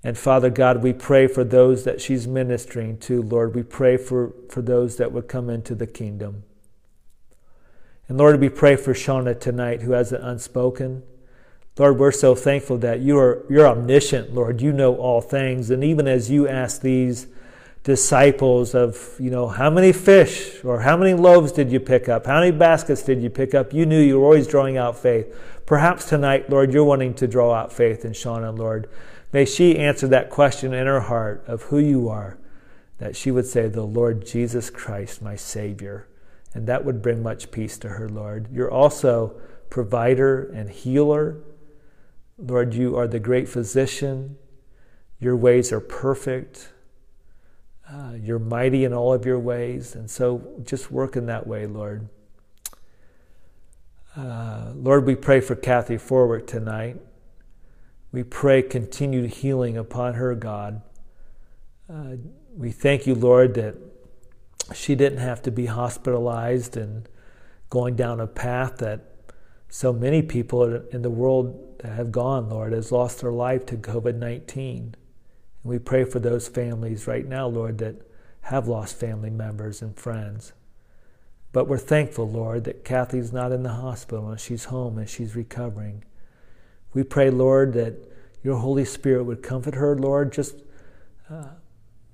And 0.04 0.18
Father 0.18 0.50
God, 0.50 0.82
we 0.82 0.94
pray 0.94 1.28
for 1.28 1.44
those 1.44 1.84
that 1.84 2.00
she's 2.00 2.28
ministering 2.28 2.98
to, 3.00 3.22
Lord. 3.22 3.56
We 3.56 3.64
pray 3.64 3.98
for, 3.98 4.34
for 4.50 4.62
those 4.62 4.98
that 4.98 5.12
would 5.12 5.28
come 5.28 5.50
into 5.50 5.76
the 5.76 5.88
kingdom. 5.88 6.44
And 8.08 8.18
Lord, 8.18 8.40
we 8.40 8.50
pray 8.50 8.76
for 8.76 8.94
Shauna 8.94 9.40
tonight 9.40 9.82
who 9.82 9.92
has 9.92 10.12
it 10.12 10.22
unspoken. 10.22 11.04
Lord, 11.78 11.98
we're 11.98 12.12
so 12.12 12.36
thankful 12.36 12.78
that 12.80 13.00
you 13.00 13.18
are 13.18 13.46
you're 13.50 13.68
omniscient, 13.68 14.34
Lord. 14.34 14.62
You 14.62 14.74
know 14.74 14.96
all 14.96 15.22
things. 15.22 15.70
And 15.70 15.84
even 15.84 16.08
as 16.08 16.30
you 16.30 16.48
ask 16.48 16.82
these 16.82 17.28
disciples 17.84 18.76
of, 18.76 19.16
you 19.20 19.32
know, 19.32 19.48
how 19.48 19.70
many 19.70 19.92
fish 19.92 20.64
or 20.64 20.82
how 20.82 20.98
many 20.98 21.14
loaves 21.14 21.52
did 21.52 21.72
you 21.72 21.80
pick 21.80 22.10
up? 22.10 22.26
How 22.26 22.40
many 22.40 22.52
baskets 22.52 23.02
did 23.02 23.22
you 23.22 23.30
pick 23.30 23.56
up? 23.56 23.74
You 23.74 23.86
knew 23.86 24.00
you 24.00 24.20
were 24.20 24.26
always 24.26 24.48
drawing 24.48 24.78
out 24.78 24.98
faith. 24.98 25.34
Perhaps 25.66 26.06
tonight, 26.06 26.50
Lord, 26.50 26.74
you're 26.74 26.84
wanting 26.84 27.14
to 27.16 27.28
draw 27.28 27.54
out 27.54 27.72
faith 27.72 28.04
in 28.04 28.12
Shauna, 28.12 28.58
Lord. 28.58 28.90
May 29.32 29.46
she 29.46 29.78
answer 29.78 30.08
that 30.08 30.30
question 30.30 30.74
in 30.74 30.88
her 30.88 31.02
heart 31.02 31.44
of 31.48 31.64
who 31.64 31.80
you 31.80 32.10
are, 32.10 32.38
that 32.98 33.16
she 33.16 33.32
would 33.32 33.46
say, 33.46 33.68
The 33.68 33.84
Lord 33.84 34.26
Jesus 34.26 34.70
Christ, 34.70 35.22
my 35.22 35.36
Savior. 35.36 36.08
And 36.54 36.68
that 36.68 36.84
would 36.84 37.02
bring 37.02 37.22
much 37.22 37.52
peace 37.52 37.78
to 37.80 37.90
her, 37.90 38.10
Lord. 38.10 38.48
You're 38.52 38.72
also 38.72 39.40
provider 39.70 40.50
and 40.50 40.70
healer. 40.70 41.38
Lord, 42.38 42.74
you 42.74 42.98
are 42.98 43.08
the 43.08 43.20
great 43.20 43.48
physician. 43.48 44.38
Your 45.20 45.36
ways 45.36 45.72
are 45.72 45.80
perfect. 45.80 46.70
Uh, 47.92 48.14
you're 48.22 48.40
mighty 48.40 48.86
in 48.86 48.94
all 48.94 49.14
of 49.14 49.26
your 49.26 49.40
ways. 49.40 49.96
And 49.96 50.10
so 50.10 50.62
just 50.64 50.92
work 50.92 51.16
in 51.16 51.26
that 51.26 51.48
way, 51.48 51.66
Lord. 51.66 52.08
Uh, 54.16 54.72
Lord, 54.76 55.06
we 55.06 55.16
pray 55.16 55.40
for 55.40 55.56
Kathy 55.56 55.98
Forward 55.98 56.48
tonight. 56.48 56.98
We 58.12 58.24
pray 58.24 58.62
continued 58.62 59.32
healing 59.32 59.78
upon 59.78 60.16
her, 60.16 60.36
God. 60.36 60.82
Uh, 61.92 62.18
we 62.56 62.72
thank 62.72 63.08
you, 63.08 63.16
Lord, 63.16 63.56
that 63.56 63.76
she 64.74 64.94
didn't 64.94 65.20
have 65.20 65.42
to 65.44 65.52
be 65.52 65.66
hospitalized 65.66 66.78
and 66.78 67.08
going 67.70 67.96
down 67.96 68.20
a 68.20 68.28
path 68.28 68.78
that 68.78 69.02
so 69.70 69.94
many 69.94 70.22
people 70.22 70.82
in 70.92 71.02
the 71.02 71.10
world 71.10 71.82
have 71.84 72.12
gone, 72.12 72.50
Lord, 72.50 72.74
has 72.74 72.92
lost 72.92 73.22
their 73.22 73.32
life 73.32 73.66
to 73.68 73.78
COVID 73.78 74.16
19. 74.16 74.96
We 75.70 75.80
pray 75.80 76.04
for 76.04 76.20
those 76.20 76.48
families 76.48 77.08
right 77.08 77.26
now, 77.26 77.48
Lord, 77.48 77.78
that 77.78 77.96
have 78.42 78.68
lost 78.68 79.00
family 79.00 79.30
members 79.30 79.82
and 79.82 79.96
friends. 79.96 80.54
But 81.52 81.68
we're 81.68 81.78
thankful, 81.78 82.30
Lord, 82.30 82.64
that 82.64 82.84
Kathy's 82.84 83.32
not 83.32 83.52
in 83.52 83.64
the 83.64 83.70
hospital 83.70 84.30
and 84.30 84.40
she's 84.40 84.66
home 84.66 84.98
and 84.98 85.08
she's 85.08 85.36
recovering. 85.36 86.04
We 86.94 87.04
pray, 87.04 87.30
Lord, 87.30 87.74
that 87.74 87.94
your 88.44 88.58
Holy 88.58 88.86
Spirit 88.86 89.26
would 89.26 89.44
comfort 89.44 89.76
her, 89.76 89.96
Lord. 89.96 90.32
Just, 90.32 90.56
uh, 91.30 91.50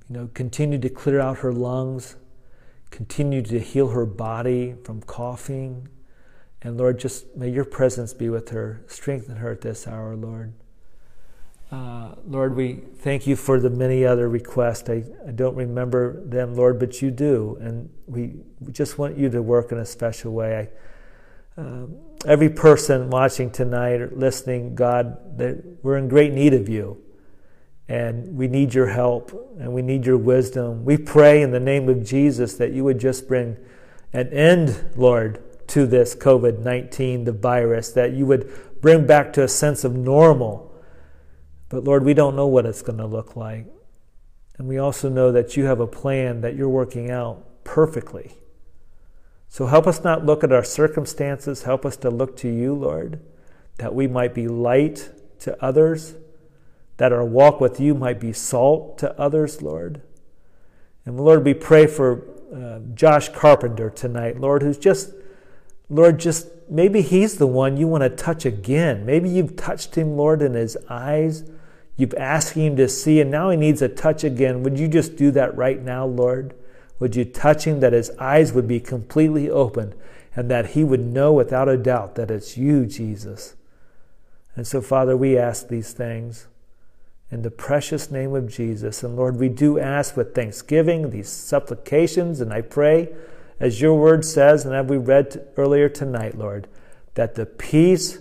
you 0.09 0.15
know, 0.17 0.29
continue 0.33 0.79
to 0.79 0.89
clear 0.89 1.19
out 1.19 1.39
her 1.39 1.53
lungs, 1.53 2.15
continue 2.91 3.41
to 3.43 3.59
heal 3.59 3.89
her 3.89 4.05
body 4.05 4.75
from 4.83 5.01
coughing. 5.01 5.87
And 6.61 6.77
Lord, 6.77 6.99
just 6.99 7.35
may 7.35 7.49
your 7.49 7.65
presence 7.65 8.13
be 8.13 8.29
with 8.29 8.49
her. 8.49 8.83
Strengthen 8.87 9.37
her 9.37 9.51
at 9.51 9.61
this 9.61 9.87
hour, 9.87 10.15
Lord. 10.15 10.53
Uh, 11.71 12.13
Lord, 12.27 12.55
we 12.55 12.83
thank 12.99 13.25
you 13.25 13.35
for 13.35 13.59
the 13.59 13.69
many 13.69 14.05
other 14.05 14.29
requests. 14.29 14.89
I, 14.89 15.03
I 15.27 15.31
don't 15.31 15.55
remember 15.55 16.23
them, 16.25 16.55
Lord, 16.55 16.79
but 16.79 17.01
you 17.01 17.09
do. 17.09 17.57
And 17.59 17.89
we, 18.05 18.35
just 18.71 18.97
want 18.97 19.17
you 19.17 19.29
to 19.29 19.41
work 19.41 19.71
in 19.71 19.77
a 19.77 19.85
special 19.85 20.33
way. 20.33 20.69
I, 21.57 21.61
uh, 21.61 21.85
every 22.25 22.49
person 22.49 23.09
watching 23.09 23.49
tonight 23.51 24.01
or 24.01 24.11
listening, 24.13 24.75
God, 24.75 25.17
we're 25.81 25.97
in 25.97 26.07
great 26.07 26.33
need 26.33 26.53
of 26.53 26.69
you. 26.69 27.01
And 27.87 28.35
we 28.35 28.47
need 28.47 28.73
your 28.73 28.87
help 28.87 29.31
and 29.59 29.71
we 29.73 29.81
need 29.81 30.05
your 30.05 30.17
wisdom. 30.17 30.85
We 30.85 30.97
pray 30.97 31.41
in 31.43 31.51
the 31.51 31.59
name 31.59 31.87
of 31.87 32.03
Jesus 32.03 32.55
that 32.55 32.71
you 32.71 32.83
would 32.83 32.99
just 32.99 33.27
bring 33.27 33.57
an 34.11 34.29
end, 34.29 34.93
Lord, 34.95 35.43
to 35.69 35.85
this 35.85 36.15
COVID 36.15 36.59
19, 36.59 37.25
the 37.25 37.31
virus, 37.31 37.91
that 37.91 38.13
you 38.13 38.25
would 38.25 38.51
bring 38.81 39.05
back 39.05 39.33
to 39.33 39.43
a 39.43 39.47
sense 39.47 39.83
of 39.83 39.95
normal. 39.95 40.74
But 41.69 41.83
Lord, 41.83 42.03
we 42.03 42.13
don't 42.13 42.35
know 42.35 42.47
what 42.47 42.65
it's 42.65 42.81
going 42.81 42.99
to 42.99 43.05
look 43.05 43.35
like. 43.35 43.65
And 44.57 44.67
we 44.67 44.77
also 44.77 45.09
know 45.09 45.31
that 45.31 45.57
you 45.57 45.65
have 45.65 45.79
a 45.79 45.87
plan 45.87 46.41
that 46.41 46.55
you're 46.55 46.69
working 46.69 47.11
out 47.11 47.63
perfectly. 47.63 48.35
So 49.49 49.67
help 49.67 49.87
us 49.87 50.03
not 50.03 50.25
look 50.25 50.43
at 50.43 50.51
our 50.51 50.63
circumstances. 50.63 51.63
Help 51.63 51.85
us 51.85 51.97
to 51.97 52.09
look 52.09 52.37
to 52.37 52.49
you, 52.49 52.73
Lord, 52.73 53.19
that 53.77 53.93
we 53.93 54.07
might 54.07 54.33
be 54.33 54.47
light 54.47 55.09
to 55.39 55.61
others, 55.63 56.15
that 56.97 57.11
our 57.11 57.25
walk 57.25 57.59
with 57.59 57.79
you 57.79 57.93
might 57.93 58.19
be 58.19 58.33
salt 58.33 58.97
to 58.99 59.17
others, 59.19 59.61
Lord. 59.61 60.01
And 61.05 61.19
Lord, 61.19 61.45
we 61.45 61.53
pray 61.53 61.87
for 61.87 62.23
uh, 62.53 62.79
Josh 62.93 63.29
Carpenter 63.29 63.89
tonight, 63.89 64.39
Lord, 64.39 64.61
who's 64.61 64.77
just, 64.77 65.11
Lord, 65.89 66.19
just 66.19 66.47
maybe 66.69 67.01
he's 67.01 67.37
the 67.37 67.47
one 67.47 67.77
you 67.77 67.87
want 67.87 68.03
to 68.03 68.09
touch 68.09 68.45
again. 68.45 69.05
Maybe 69.05 69.29
you've 69.29 69.55
touched 69.55 69.95
him, 69.95 70.15
Lord, 70.15 70.41
in 70.41 70.53
his 70.53 70.77
eyes. 70.89 71.43
You've 71.97 72.13
asked 72.15 72.53
him 72.53 72.75
to 72.75 72.89
see, 72.89 73.21
and 73.21 73.31
now 73.31 73.49
he 73.49 73.57
needs 73.57 73.81
a 73.81 73.87
touch 73.87 74.23
again. 74.23 74.63
Would 74.63 74.77
you 74.77 74.87
just 74.87 75.15
do 75.15 75.31
that 75.31 75.55
right 75.55 75.81
now, 75.81 76.05
Lord? 76.05 76.53
Would 76.99 77.15
you 77.15 77.25
touch 77.25 77.65
him 77.65 77.79
that 77.79 77.93
his 77.93 78.11
eyes 78.19 78.53
would 78.53 78.67
be 78.67 78.79
completely 78.79 79.49
opened 79.49 79.95
and 80.35 80.49
that 80.51 80.71
he 80.71 80.83
would 80.83 81.01
know 81.01 81.31
without 81.31 81.69
a 81.69 81.77
doubt 81.77 82.15
that 82.15 82.31
it's 82.31 82.57
you, 82.57 82.85
Jesus? 82.85 83.55
And 84.55 84.65
so, 84.65 84.81
Father, 84.81 85.15
we 85.15 85.37
ask 85.37 85.67
these 85.67 85.93
things 85.93 86.47
in 87.31 87.41
the 87.41 87.51
precious 87.51 88.11
name 88.11 88.33
of 88.35 88.49
Jesus. 88.49 89.03
And 89.03 89.15
Lord, 89.15 89.37
we 89.37 89.49
do 89.49 89.79
ask 89.79 90.15
with 90.15 90.35
thanksgiving 90.35 91.09
these 91.09 91.29
supplications, 91.29 92.39
and 92.39 92.53
I 92.53 92.61
pray, 92.61 93.13
as 93.59 93.81
your 93.81 93.95
word 93.95 94.23
says, 94.23 94.65
and 94.65 94.75
as 94.75 94.85
we 94.85 94.97
read 94.97 95.45
earlier 95.57 95.89
tonight, 95.89 96.37
Lord, 96.37 96.67
that 97.15 97.35
the 97.35 97.45
peace 97.45 98.19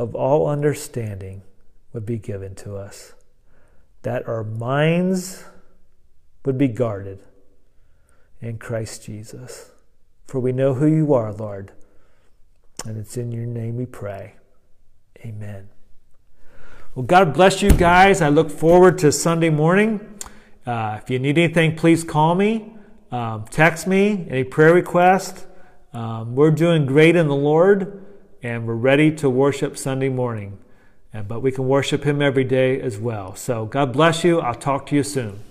of 0.00 0.14
all 0.14 0.46
understanding 0.46 1.42
would 1.92 2.06
be 2.06 2.16
given 2.16 2.54
to 2.54 2.74
us, 2.74 3.12
that 4.00 4.26
our 4.26 4.42
minds 4.42 5.44
would 6.46 6.56
be 6.56 6.68
guarded 6.68 7.18
in 8.40 8.56
Christ 8.56 9.04
Jesus. 9.04 9.72
For 10.26 10.40
we 10.40 10.52
know 10.52 10.72
who 10.72 10.86
you 10.86 11.12
are, 11.12 11.34
Lord. 11.34 11.72
And 12.86 12.96
it's 12.96 13.18
in 13.18 13.30
your 13.30 13.44
name 13.44 13.76
we 13.76 13.84
pray. 13.84 14.36
Amen. 15.22 15.68
Well, 16.94 17.04
God 17.04 17.34
bless 17.34 17.60
you 17.60 17.70
guys. 17.70 18.22
I 18.22 18.30
look 18.30 18.50
forward 18.50 18.96
to 19.00 19.12
Sunday 19.12 19.50
morning. 19.50 20.18
Uh, 20.64 20.98
if 21.02 21.10
you 21.10 21.18
need 21.18 21.36
anything, 21.36 21.76
please 21.76 22.04
call 22.04 22.34
me, 22.34 22.72
um, 23.12 23.44
text 23.50 23.86
me, 23.86 24.26
any 24.30 24.44
prayer 24.44 24.72
request. 24.72 25.44
Um, 25.92 26.34
we're 26.36 26.52
doing 26.52 26.86
great 26.86 27.16
in 27.16 27.28
the 27.28 27.36
Lord, 27.36 28.02
and 28.42 28.66
we're 28.66 28.74
ready 28.74 29.10
to 29.16 29.28
worship 29.28 29.76
Sunday 29.76 30.08
morning. 30.08 30.58
But 31.12 31.40
we 31.40 31.50
can 31.52 31.66
worship 31.66 32.04
Him 32.04 32.22
every 32.22 32.44
day 32.44 32.80
as 32.80 32.98
well. 32.98 33.34
So 33.34 33.66
God 33.66 33.92
bless 33.92 34.22
you. 34.24 34.40
I'll 34.40 34.54
talk 34.54 34.86
to 34.86 34.96
you 34.96 35.02
soon. 35.02 35.42